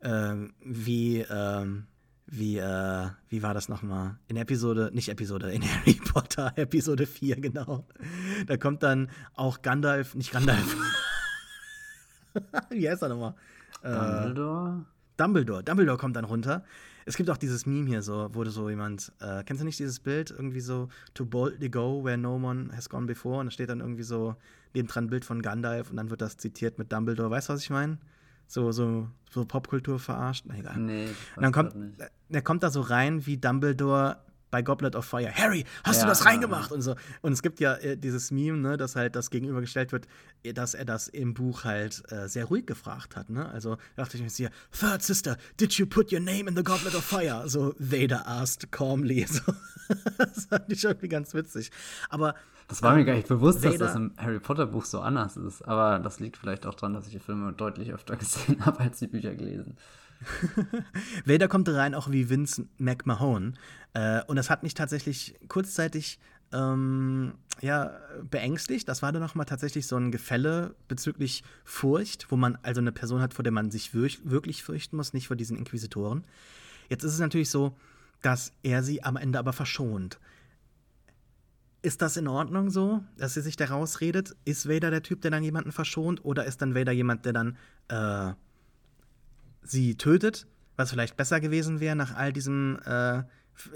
[0.00, 1.66] äh, wie, äh,
[2.26, 4.18] wie, äh, wie war das nochmal?
[4.28, 7.86] In Episode, nicht Episode, in Harry Potter, Episode 4, genau.
[8.46, 10.76] Da kommt dann auch Gandalf, nicht Gandalf.
[12.70, 13.34] wie heißt er nochmal?
[13.82, 14.86] Äh, Dumbledore?
[15.16, 15.62] Dumbledore.
[15.62, 16.64] Dumbledore kommt dann runter.
[17.04, 19.98] Es gibt auch dieses Meme hier, so, wurde so jemand, äh, kennst du nicht dieses
[19.98, 20.30] Bild?
[20.30, 23.40] Irgendwie so, to boldly go where no one has gone before.
[23.40, 24.36] Und da steht dann irgendwie so
[24.72, 27.30] nebendran ein Bild von Gandalf und dann wird das zitiert mit Dumbledore.
[27.30, 27.98] Weißt du, was ich meine?
[28.46, 30.44] So, so, so Popkultur verarscht.
[30.46, 30.78] Na, egal.
[30.78, 31.74] Nee, und dann kommt,
[32.28, 34.18] er kommt da so rein wie Dumbledore
[34.52, 35.32] bei Goblet of Fire.
[35.34, 36.70] Harry, hast ja, du das reingemacht?
[36.70, 36.76] Ja.
[36.76, 36.94] Und so.
[37.22, 40.06] Und es gibt ja äh, dieses Meme, ne, dass halt das gegenübergestellt wird,
[40.44, 43.30] äh, dass er das im Buch halt äh, sehr ruhig gefragt hat.
[43.30, 43.48] Ne?
[43.48, 46.94] Also dachte ich mir hier, Third Sister, did you put your name in the Goblet
[46.94, 47.48] of Fire?
[47.48, 49.26] So Vader asked calmly.
[49.32, 49.52] So.
[50.16, 51.70] das fand ich irgendwie ganz witzig.
[52.10, 52.34] Aber
[52.68, 55.36] das war mir gar nicht bewusst, Vader, dass das im Harry Potter Buch so anders
[55.36, 55.62] ist.
[55.62, 58.98] Aber das liegt vielleicht auch daran, dass ich die Filme deutlich öfter gesehen habe als
[58.98, 59.76] die Bücher gelesen.
[61.24, 63.58] Vader kommt rein auch wie Vince McMahon.
[63.94, 66.18] Äh, und das hat mich tatsächlich kurzzeitig
[66.52, 67.98] ähm, ja,
[68.30, 68.88] beängstigt.
[68.88, 73.20] Das war dann nochmal tatsächlich so ein Gefälle bezüglich Furcht, wo man also eine Person
[73.20, 76.24] hat, vor der man sich wirklich fürchten muss, nicht vor diesen Inquisitoren.
[76.88, 77.76] Jetzt ist es natürlich so,
[78.20, 80.18] dass er sie am Ende aber verschont.
[81.82, 84.36] Ist das in Ordnung so, dass sie sich da rausredet?
[84.44, 86.24] Ist Vader der Typ, der dann jemanden verschont?
[86.24, 87.56] Oder ist dann Vader jemand, der dann
[87.88, 88.34] äh,
[89.62, 90.46] sie tötet?
[90.76, 93.22] Was vielleicht besser gewesen wäre nach all diesem, äh,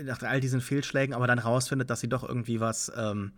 [0.02, 3.32] nach all diesen Fehlschlägen, aber dann rausfindet, dass sie doch irgendwie was, ähm,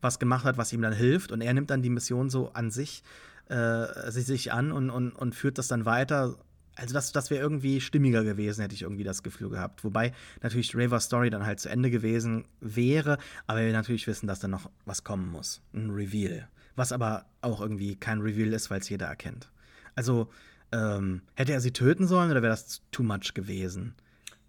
[0.00, 1.32] was gemacht hat, was ihm dann hilft.
[1.32, 3.02] Und er nimmt dann die Mission so an sich,
[3.48, 6.36] äh, sich an und, und, und führt das dann weiter
[6.76, 9.82] also das, das wäre irgendwie stimmiger gewesen, hätte ich irgendwie das Gefühl gehabt.
[9.82, 14.40] Wobei natürlich Ravers Story dann halt zu Ende gewesen wäre, aber wir natürlich wissen, dass
[14.40, 15.62] da noch was kommen muss.
[15.72, 16.48] Ein Reveal.
[16.76, 19.50] Was aber auch irgendwie kein Reveal ist, weil es jeder erkennt.
[19.94, 20.28] Also,
[20.72, 23.94] ähm, hätte er sie töten sollen oder wäre das too much gewesen?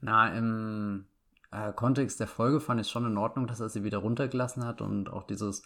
[0.02, 1.06] Na, im
[1.52, 4.82] äh, Kontext der Folge fand ich schon in Ordnung, dass er sie wieder runtergelassen hat
[4.82, 5.64] und auch dieses,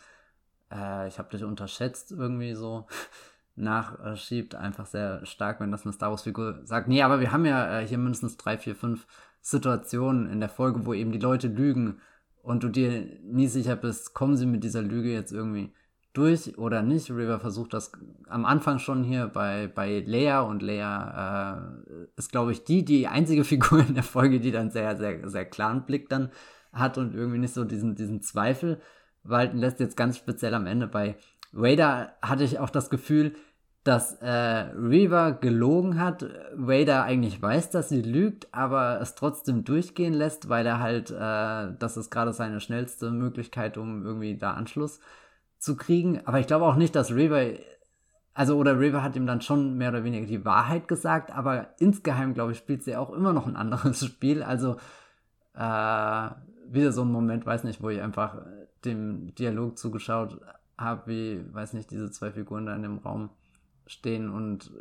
[0.71, 2.87] äh, ich habe dich unterschätzt irgendwie so
[3.55, 6.87] nachschiebt, einfach sehr stark, wenn das eine Star Wars-Figur sagt.
[6.87, 9.07] Nee, aber wir haben ja äh, hier mindestens drei, vier, fünf
[9.41, 11.99] Situationen in der Folge, wo eben die Leute lügen
[12.43, 15.73] und du dir nie sicher bist, kommen sie mit dieser Lüge jetzt irgendwie
[16.13, 17.09] durch oder nicht.
[17.09, 17.91] River versucht das
[18.27, 23.07] am Anfang schon hier bei, bei Leia und Leia äh, ist, glaube ich, die, die
[23.07, 26.31] einzige Figur in der Folge, die dann sehr, sehr, sehr klaren Blick dann
[26.73, 28.79] hat und irgendwie nicht so diesen, diesen Zweifel
[29.23, 29.79] walten lässt.
[29.79, 31.15] Jetzt ganz speziell am Ende bei
[31.51, 33.35] Vader hatte ich auch das Gefühl,
[33.83, 36.25] dass äh, Reaver gelogen hat,
[36.55, 41.75] Vader eigentlich weiß, dass sie lügt, aber es trotzdem durchgehen lässt, weil er halt, äh,
[41.79, 44.99] das ist gerade seine schnellste Möglichkeit, um irgendwie da Anschluss
[45.61, 46.25] zu kriegen.
[46.25, 47.57] Aber ich glaube auch nicht, dass Reaver,
[48.33, 52.33] also oder Reaver hat ihm dann schon mehr oder weniger die Wahrheit gesagt, aber insgeheim,
[52.33, 54.43] glaube ich, spielt sie auch immer noch ein anderes Spiel.
[54.43, 54.77] Also
[55.53, 56.29] äh,
[56.67, 58.41] wieder so ein Moment, weiß nicht, wo ich einfach
[58.83, 60.41] dem Dialog zugeschaut
[60.77, 63.29] habe, wie, weiß nicht, diese zwei Figuren da in dem Raum
[63.85, 64.71] stehen und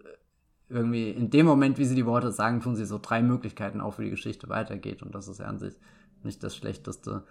[0.71, 3.99] irgendwie in dem Moment, wie sie die Worte sagen, tun sie so drei Möglichkeiten auf,
[3.99, 5.03] wie die Geschichte weitergeht.
[5.03, 5.75] Und das ist ja an sich
[6.23, 7.25] nicht das Schlechteste.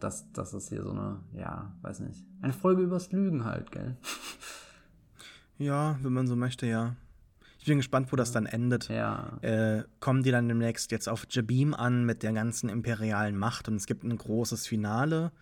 [0.00, 3.96] Das, das ist hier so eine, ja, weiß nicht, eine Folge übers Lügen halt, gell?
[5.58, 6.96] Ja, wenn man so möchte, ja.
[7.58, 8.88] Ich bin gespannt, wo das dann endet.
[8.88, 9.38] Ja.
[9.40, 13.76] Äh, kommen die dann demnächst jetzt auf Jabim an mit der ganzen imperialen Macht und
[13.76, 15.32] es gibt ein großes Finale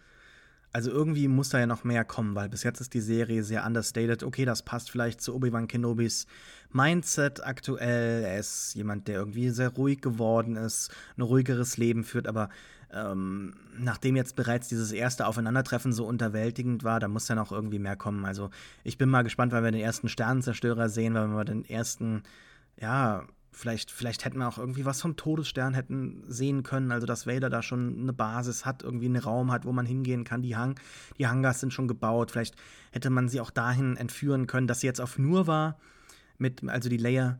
[0.74, 3.64] also irgendwie muss da ja noch mehr kommen, weil bis jetzt ist die Serie sehr
[3.64, 4.24] understated.
[4.24, 6.26] Okay, das passt vielleicht zu Obi-Wan Kenobis
[6.72, 8.24] Mindset aktuell.
[8.24, 12.48] Er ist jemand, der irgendwie sehr ruhig geworden ist, ein ruhigeres Leben führt, aber
[12.94, 17.78] ähm, nachdem jetzt bereits dieses erste Aufeinandertreffen so unterwältigend war, da muss ja noch irgendwie
[17.78, 18.24] mehr kommen.
[18.24, 18.50] Also
[18.84, 22.22] ich bin mal gespannt, weil wir den ersten Sternenzerstörer sehen, weil wir den ersten,
[22.80, 23.24] ja,
[23.56, 27.50] Vielleicht, vielleicht hätten wir auch irgendwie was vom Todesstern hätten sehen können, also dass Vader
[27.50, 30.42] da schon eine Basis hat, irgendwie einen Raum hat, wo man hingehen kann.
[30.42, 30.74] Die, Hang,
[31.18, 32.32] die Hangars sind schon gebaut.
[32.32, 32.56] Vielleicht
[32.90, 35.78] hätte man sie auch dahin entführen können, dass sie jetzt auf nur war.
[36.36, 37.38] Mit, also die Leia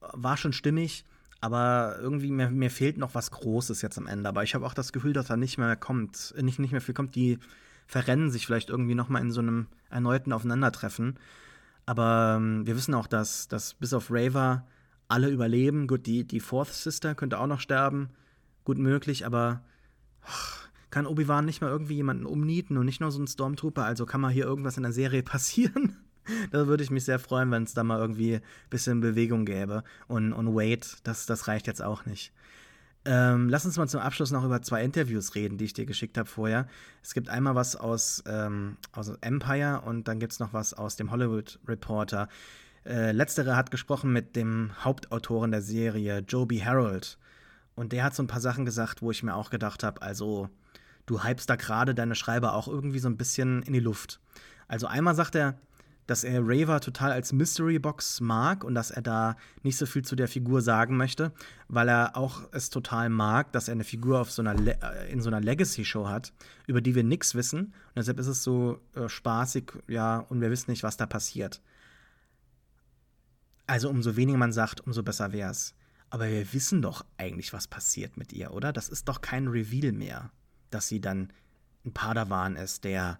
[0.00, 1.04] war schon stimmig,
[1.42, 4.28] aber irgendwie mir, mir fehlt noch was Großes jetzt am Ende.
[4.28, 6.94] Aber ich habe auch das Gefühl, dass er nicht mehr kommt, nicht, nicht mehr viel
[6.94, 7.16] kommt.
[7.16, 7.40] Die
[7.88, 11.18] verrennen sich vielleicht irgendwie noch mal in so einem erneuten Aufeinandertreffen.
[11.84, 14.64] Aber ähm, wir wissen auch, dass, dass bis auf Raver
[15.08, 15.88] alle überleben.
[15.88, 18.10] Gut, die, die Fourth Sister könnte auch noch sterben.
[18.62, 19.64] Gut möglich, aber
[20.24, 23.84] ach, kann Obi-Wan nicht mal irgendwie jemanden umnieten und nicht nur so ein Stormtrooper?
[23.84, 25.96] Also kann mal hier irgendwas in der Serie passieren?
[26.50, 29.84] Da würde ich mich sehr freuen, wenn es da mal irgendwie ein bisschen Bewegung gäbe.
[30.08, 32.32] Und, und Wade, das, das reicht jetzt auch nicht.
[33.04, 36.16] Ähm, lass uns mal zum Abschluss noch über zwei Interviews reden, die ich dir geschickt
[36.16, 36.68] habe vorher.
[37.02, 40.94] Es gibt einmal was aus, ähm, aus Empire und dann gibt es noch was aus
[40.94, 42.28] dem Hollywood Reporter.
[42.84, 47.18] Äh, letztere hat gesprochen mit dem Hauptautoren der Serie, Joby Harold.
[47.74, 50.48] Und der hat so ein paar Sachen gesagt, wo ich mir auch gedacht habe, also
[51.06, 54.20] du hypst da gerade deine Schreiber auch irgendwie so ein bisschen in die Luft.
[54.68, 55.58] Also einmal sagt er,
[56.12, 60.02] dass er Raver total als Mystery Box mag und dass er da nicht so viel
[60.02, 61.32] zu der Figur sagen möchte,
[61.68, 65.22] weil er auch es total mag, dass er eine Figur auf so einer äh, in
[65.22, 66.34] so einer Legacy Show hat,
[66.66, 70.50] über die wir nichts wissen und deshalb ist es so äh, spaßig, ja, und wir
[70.50, 71.62] wissen nicht, was da passiert.
[73.66, 75.74] Also umso weniger man sagt, umso besser wär's.
[76.10, 78.74] Aber wir wissen doch eigentlich, was passiert mit ihr, oder?
[78.74, 80.30] Das ist doch kein Reveal mehr,
[80.68, 81.32] dass sie dann
[81.86, 83.18] ein Padawan ist, der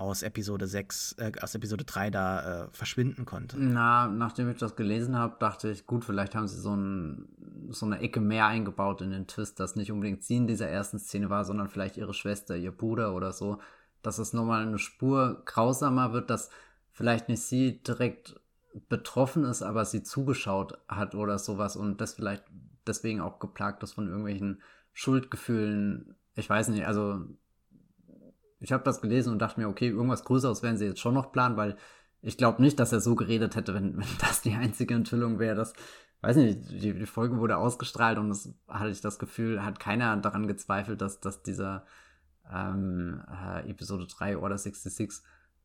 [0.00, 3.58] aus Episode 6, äh, aus Episode 3 da äh, verschwinden konnte.
[3.58, 7.28] Na, nachdem ich das gelesen habe, dachte ich, gut, vielleicht haben sie so, ein,
[7.68, 10.98] so eine Ecke mehr eingebaut in den Twist, dass nicht unbedingt sie in dieser ersten
[10.98, 13.60] Szene war, sondern vielleicht ihre Schwester, ihr Bruder oder so,
[14.02, 16.48] dass es nochmal eine Spur grausamer wird, dass
[16.90, 18.40] vielleicht nicht sie direkt
[18.88, 22.44] betroffen ist, aber sie zugeschaut hat oder sowas und das vielleicht
[22.86, 24.62] deswegen auch geplagt ist von irgendwelchen
[24.94, 26.16] Schuldgefühlen.
[26.36, 27.26] Ich weiß nicht, also
[28.60, 31.32] ich habe das gelesen und dachte mir, okay, irgendwas Größeres werden sie jetzt schon noch
[31.32, 31.76] planen, weil
[32.22, 35.56] ich glaube nicht, dass er so geredet hätte, wenn, wenn das die einzige Enthüllung wäre.
[35.56, 35.72] Das,
[36.20, 40.16] weiß nicht, die, die Folge wurde ausgestrahlt und das hatte ich das Gefühl, hat keiner
[40.18, 41.86] daran gezweifelt, dass, dass dieser
[42.52, 45.22] ähm, äh, Episode 3 Order 66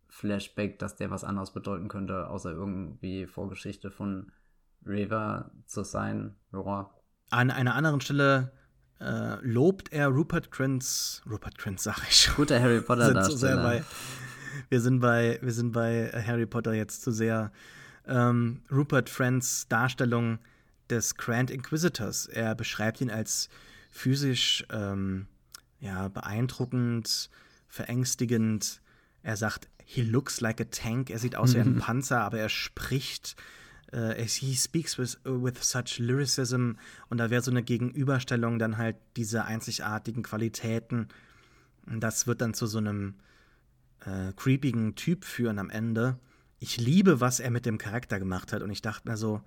[0.07, 4.31] Flashback, dass der was anderes bedeuten könnte, außer irgendwie Vorgeschichte von
[4.85, 6.35] River zu sein.
[6.53, 6.89] Ja.
[7.31, 8.53] An einer anderen Stelle
[8.99, 12.35] äh, lobt er Rupert Grins, Rupert Grins sag ich schon.
[12.35, 13.61] Guter Harry Potter Darsteller.
[13.61, 13.83] bei,
[14.69, 17.51] wir sind bei, wir sind bei Harry Potter jetzt zu sehr.
[18.07, 20.39] Ähm, Rupert Friends Darstellung
[20.89, 22.27] des Grand Inquisitors.
[22.27, 23.49] Er beschreibt ihn als
[23.89, 25.27] physisch ähm,
[25.79, 27.29] ja, beeindruckend,
[27.67, 28.81] verängstigend.
[29.23, 31.09] Er sagt, he looks like a tank.
[31.09, 33.35] Er sieht aus wie ein Panzer, aber er spricht.
[33.95, 36.73] Uh, he speaks with, with such lyricism.
[37.09, 41.07] Und da wäre so eine Gegenüberstellung dann halt diese einzigartigen Qualitäten.
[41.85, 43.13] Das wird dann zu so einem
[44.01, 46.19] äh, creepigen Typ führen am Ende.
[46.59, 48.61] ich liebe, was er mit dem Charakter gemacht hat.
[48.61, 49.41] Und ich dachte mir so,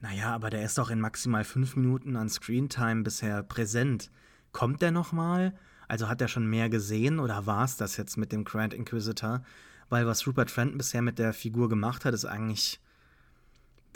[0.00, 4.10] naja, aber der ist doch in maximal fünf Minuten an Screentime bisher präsent.
[4.50, 5.54] Kommt der noch mal?
[5.88, 9.42] Also hat er schon mehr gesehen oder war es das jetzt mit dem Grand Inquisitor?
[9.88, 12.80] Weil was Rupert Fenton bisher mit der Figur gemacht hat, ist eigentlich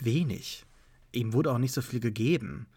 [0.03, 0.65] wenig.
[1.11, 2.67] Ihm wurde auch nicht so viel gegeben.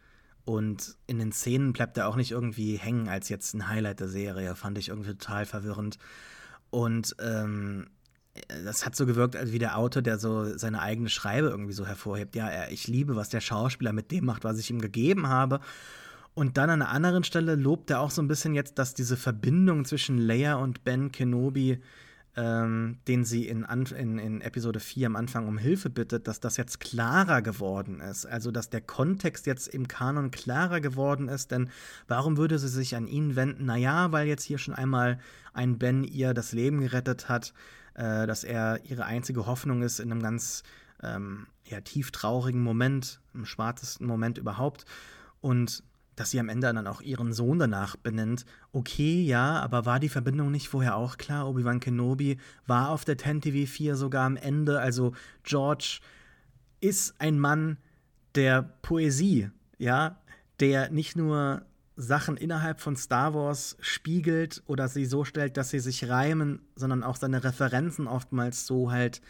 [0.45, 4.09] Und in den Szenen bleibt er auch nicht irgendwie hängen als jetzt ein Highlight der
[4.09, 4.55] Serie.
[4.55, 5.99] Fand ich irgendwie total verwirrend.
[6.71, 7.87] Und ähm,
[8.65, 11.87] das hat so gewirkt, als wie der Autor, der so seine eigene Schreibe irgendwie so
[11.87, 12.35] hervorhebt.
[12.37, 15.61] Ja, ich liebe, was der Schauspieler mit dem macht, was ich ihm gegeben habe.
[16.35, 19.17] Und dann an einer anderen Stelle lobt er auch so ein bisschen jetzt, dass diese
[19.17, 21.81] Verbindung zwischen Leia und Ben Kenobi
[22.37, 26.57] ähm, den sie in, in, in Episode 4 am Anfang um Hilfe bittet, dass das
[26.57, 28.25] jetzt klarer geworden ist.
[28.25, 31.51] Also, dass der Kontext jetzt im Kanon klarer geworden ist.
[31.51, 31.71] Denn
[32.07, 33.67] warum würde sie sich an ihn wenden?
[33.67, 35.19] Naja, weil jetzt hier schon einmal
[35.53, 37.53] ein Ben ihr das Leben gerettet hat,
[37.95, 40.63] äh, dass er ihre einzige Hoffnung ist in einem ganz
[41.03, 44.85] ähm, ja, tief traurigen Moment, im schwarzesten Moment überhaupt.
[45.41, 45.83] Und
[46.17, 48.45] dass sie am Ende dann auch ihren Sohn danach benennt.
[48.73, 51.49] Okay, ja, aber war die Verbindung nicht vorher auch klar?
[51.49, 54.81] Obi-Wan Kenobi war auf der 10 TV 4 sogar am Ende.
[54.81, 55.13] Also
[55.43, 56.01] George
[56.81, 57.79] ist ein Mann
[58.35, 60.21] der Poesie, ja,
[60.61, 61.63] der nicht nur
[61.97, 67.03] Sachen innerhalb von Star Wars spiegelt oder sie so stellt, dass sie sich reimen, sondern
[67.03, 69.21] auch seine Referenzen oftmals so halt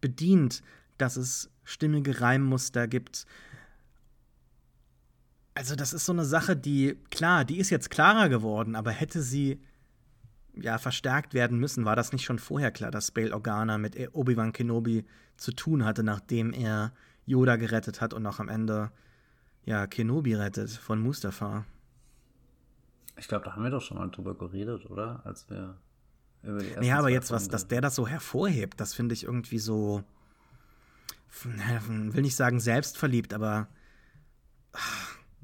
[0.00, 0.62] bedient,
[0.98, 3.26] dass es stimmige Reimmuster gibt,
[5.56, 9.22] also das ist so eine Sache, die, klar, die ist jetzt klarer geworden, aber hätte
[9.22, 9.58] sie
[10.54, 14.52] ja verstärkt werden müssen, war das nicht schon vorher klar, dass Bail Organa mit Obi-Wan
[14.52, 15.06] Kenobi
[15.38, 16.92] zu tun hatte, nachdem er
[17.24, 18.90] Yoda gerettet hat und auch am Ende
[19.64, 21.64] ja Kenobi rettet von Mustafa.
[23.16, 25.24] Ich glaube, da haben wir doch schon mal drüber geredet, oder?
[25.24, 25.78] Als wir
[26.42, 29.58] über die Ja, aber jetzt, was, dass der das so hervorhebt, das finde ich irgendwie
[29.58, 30.04] so,
[31.42, 33.68] will nicht sagen selbstverliebt, aber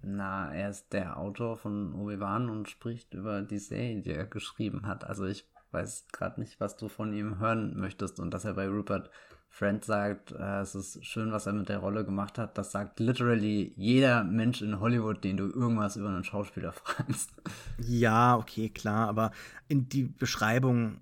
[0.03, 4.87] na, er ist der Autor von Obi-Wan und spricht über die Serie, die er geschrieben
[4.87, 5.05] hat.
[5.05, 8.69] Also ich weiß gerade nicht, was du von ihm hören möchtest und dass er bei
[8.69, 9.11] Rupert
[9.49, 12.57] Friend sagt, äh, es ist schön, was er mit der Rolle gemacht hat.
[12.57, 17.31] Das sagt literally jeder Mensch in Hollywood, den du irgendwas über einen Schauspieler fragst.
[17.79, 19.31] Ja, okay, klar, aber
[19.69, 21.01] in die Beschreibung,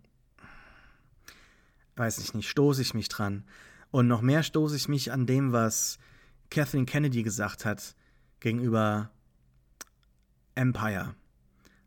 [1.94, 3.44] weiß ich nicht, stoße ich mich dran.
[3.92, 5.98] Und noch mehr stoße ich mich an dem, was
[6.50, 7.94] Kathleen Kennedy gesagt hat
[8.40, 9.10] gegenüber
[10.54, 11.14] Empire.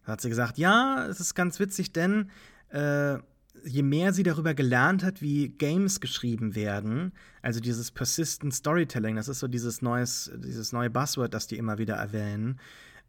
[0.05, 2.29] Da hat sie gesagt, ja, es ist ganz witzig, denn
[2.69, 3.17] äh,
[3.65, 9.27] je mehr sie darüber gelernt hat, wie Games geschrieben werden, also dieses Persistent Storytelling, das
[9.27, 12.59] ist so dieses, neues, dieses neue Buzzword, das die immer wieder erwähnen,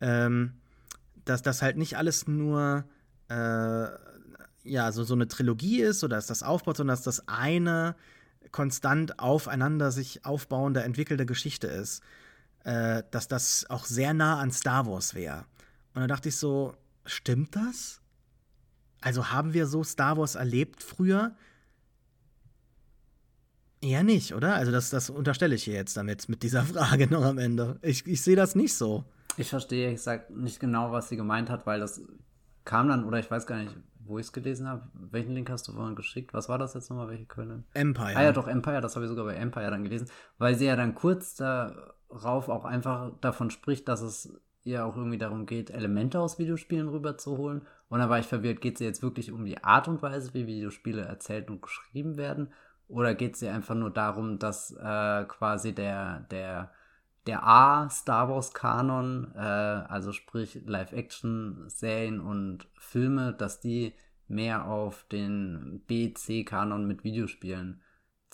[0.00, 0.52] ähm,
[1.24, 2.84] dass das halt nicht alles nur
[3.28, 3.86] äh,
[4.64, 7.96] ja, so, so eine Trilogie ist oder dass das aufbaut, sondern dass das eine
[8.50, 12.02] konstant aufeinander sich aufbauende, entwickelte Geschichte ist
[12.64, 15.44] äh, dass das auch sehr nah an Star Wars wäre.
[15.94, 16.74] Und da dachte ich so,
[17.04, 18.00] stimmt das?
[19.00, 21.36] Also haben wir so Star Wars erlebt früher?
[23.80, 24.54] Eher nicht, oder?
[24.54, 27.78] Also das, das unterstelle ich hier jetzt damit, mit dieser Frage noch am Ende.
[27.82, 29.04] Ich, ich sehe das nicht so.
[29.36, 32.00] Ich verstehe, ich sag nicht genau, was sie gemeint hat, weil das
[32.64, 33.76] kam dann, oder ich weiß gar nicht,
[34.06, 34.88] wo ich es gelesen habe.
[34.94, 36.32] Welchen Link hast du vorhin geschickt?
[36.32, 37.08] Was war das jetzt nochmal?
[37.08, 37.64] Welche Quelle?
[37.74, 38.16] Empire.
[38.16, 40.08] Ah ja, doch, Empire, das habe ich sogar bei Empire dann gelesen,
[40.38, 44.32] weil sie ja dann kurz da Rauf auch einfach davon spricht, dass es
[44.64, 47.62] ihr auch irgendwie darum geht, Elemente aus Videospielen rüberzuholen.
[47.88, 50.46] Und da war ich verwirrt, geht es jetzt wirklich um die Art und Weise, wie
[50.46, 52.48] Videospiele erzählt und geschrieben werden?
[52.88, 56.70] Oder geht es ihr einfach nur darum, dass äh, quasi der, der,
[57.26, 63.94] der A-Star Wars-Kanon, äh, also sprich Live-Action-Serien und Filme, dass die
[64.28, 67.80] mehr auf den B-C-Kanon mit Videospielen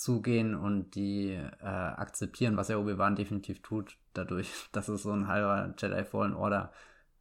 [0.00, 5.28] zugehen und die äh, akzeptieren, was ja Obi-Wan definitiv tut, dadurch, dass es so ein
[5.28, 6.72] halber Jedi Fallen Order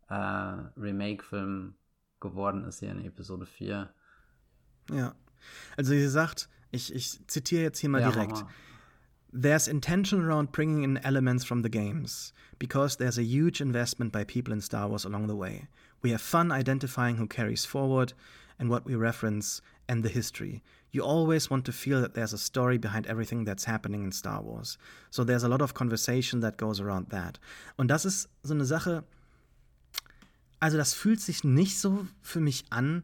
[0.09, 0.13] äh,
[0.79, 1.75] Remake-Film
[2.21, 3.93] geworden ist hier in Episode 4.
[4.91, 5.13] Ja.
[5.77, 8.45] Also sie sagt, ich, ich zitiere jetzt hier mal ja, direkt.
[9.31, 14.23] There's intention around bringing in elements from the games, because there's a huge investment by
[14.23, 15.67] people in Star Wars along the way.
[16.01, 18.13] We have fun identifying who carries forward
[18.59, 20.61] and what we reference and the history.
[20.91, 24.41] You always want to feel that there's a story behind everything that's happening in Star
[24.41, 24.77] Wars.
[25.11, 27.39] So there's a lot of conversation that goes around that.
[27.77, 29.03] Und das ist so eine Sache,
[30.59, 33.03] also das fühlt sich nicht so für mich an,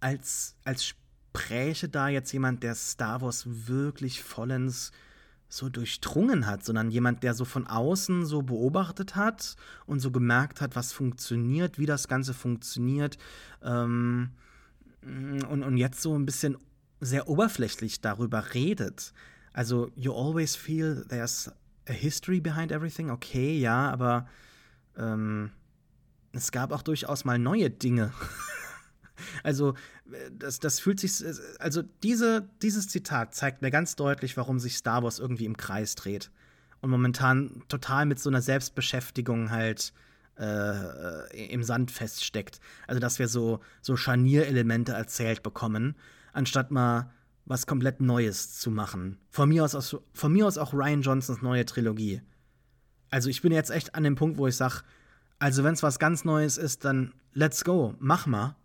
[0.00, 4.92] als, als spräche da jetzt jemand, der Star Wars wirklich vollends
[5.48, 9.56] so durchdrungen hat, sondern jemand, der so von außen so beobachtet hat
[9.86, 13.16] und so gemerkt hat, was funktioniert, wie das Ganze funktioniert.
[13.62, 14.30] Ähm,
[15.06, 16.56] und, und jetzt so ein bisschen
[17.00, 19.12] sehr oberflächlich darüber redet.
[19.52, 21.50] Also, you always feel there's
[21.88, 23.10] a history behind everything.
[23.10, 24.28] Okay, ja, aber
[24.96, 25.50] ähm,
[26.32, 28.12] es gab auch durchaus mal neue Dinge.
[29.42, 29.74] also,
[30.32, 31.24] das, das fühlt sich.
[31.58, 35.94] Also, diese, dieses Zitat zeigt mir ganz deutlich, warum sich Star Wars irgendwie im Kreis
[35.94, 36.30] dreht.
[36.80, 39.92] Und momentan total mit so einer Selbstbeschäftigung halt
[40.38, 42.60] äh, im Sand feststeckt.
[42.86, 45.96] Also, dass wir so, so Scharnierelemente erzählt bekommen,
[46.32, 47.10] anstatt mal
[47.44, 49.18] was komplett Neues zu machen.
[49.30, 52.22] Von mir aus, von mir aus auch Ryan Johnsons neue Trilogie.
[53.10, 54.82] Also, ich bin jetzt echt an dem Punkt, wo ich sage,
[55.38, 58.56] also, wenn es was ganz Neues ist, dann let's go, mach mal.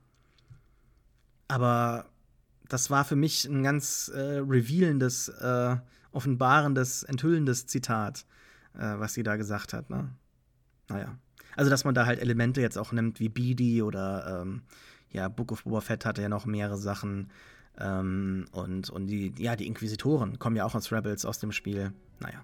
[1.48, 2.06] Aber
[2.69, 5.76] das war für mich ein ganz äh, revealendes, äh,
[6.14, 8.26] offenbarendes, enthüllendes Zitat,
[8.73, 9.89] äh, was sie da gesagt hat.
[9.89, 10.10] Ne?
[10.88, 11.18] Naja.
[11.56, 14.61] Also, dass man da halt Elemente jetzt auch nimmt wie Beady oder ähm,
[15.11, 17.30] ja, Book of Boba Fett hatte ja noch mehrere Sachen.
[17.80, 21.94] Ähm, und, und die, ja, die Inquisitoren kommen ja auch aus Rebels aus dem Spiel.
[22.19, 22.44] Naja.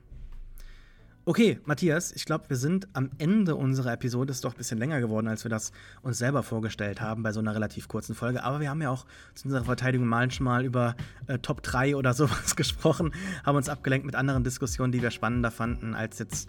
[1.25, 4.31] Okay, Matthias, ich glaube, wir sind am Ende unserer Episode.
[4.31, 7.41] Ist doch ein bisschen länger geworden, als wir das uns selber vorgestellt haben bei so
[7.41, 8.43] einer relativ kurzen Folge.
[8.43, 9.05] Aber wir haben ja auch
[9.35, 10.95] zu unserer Verteidigung manchmal über
[11.27, 13.13] äh, Top 3 oder sowas gesprochen,
[13.43, 16.47] haben uns abgelenkt mit anderen Diskussionen, die wir spannender fanden, als jetzt,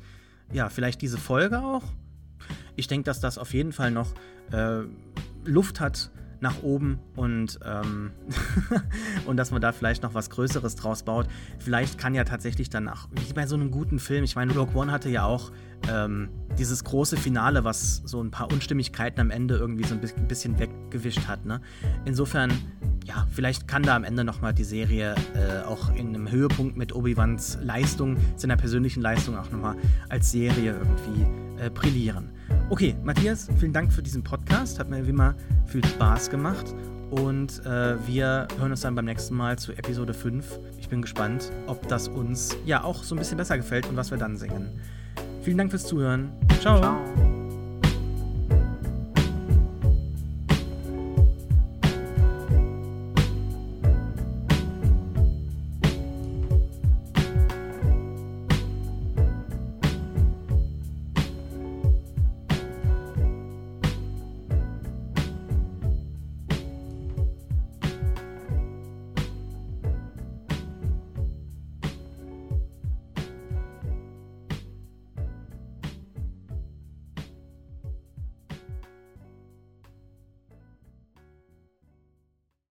[0.52, 1.82] ja, vielleicht diese Folge auch.
[2.78, 4.14] Ich denke, dass das auf jeden Fall noch
[4.52, 4.82] äh,
[5.44, 6.10] Luft hat
[6.40, 8.12] nach oben und, ähm,
[9.26, 11.26] und dass man da vielleicht noch was Größeres draus baut.
[11.58, 14.92] Vielleicht kann ja tatsächlich danach, wie bei so einem guten Film, ich meine, Rogue One
[14.92, 15.50] hatte ja auch
[15.90, 20.58] ähm, dieses große Finale, was so ein paar Unstimmigkeiten am Ende irgendwie so ein bisschen
[20.60, 21.44] weggewischt hat.
[21.44, 21.60] Ne?
[22.04, 22.52] Insofern,
[23.08, 26.94] ja, vielleicht kann da am Ende nochmal die Serie äh, auch in einem Höhepunkt mit
[26.94, 29.76] Obi-Wans Leistung, seiner persönlichen Leistung auch nochmal
[30.10, 31.26] als Serie irgendwie
[31.58, 32.30] äh, brillieren.
[32.68, 34.78] Okay, Matthias, vielen Dank für diesen Podcast.
[34.78, 35.34] Hat mir wie immer
[35.66, 36.74] viel Spaß gemacht.
[37.10, 40.58] Und äh, wir hören uns dann beim nächsten Mal zu Episode 5.
[40.78, 44.10] Ich bin gespannt, ob das uns ja auch so ein bisschen besser gefällt und was
[44.10, 44.78] wir dann singen.
[45.42, 46.30] Vielen Dank fürs Zuhören.
[46.60, 46.78] Ciao.
[46.78, 47.37] Ciao.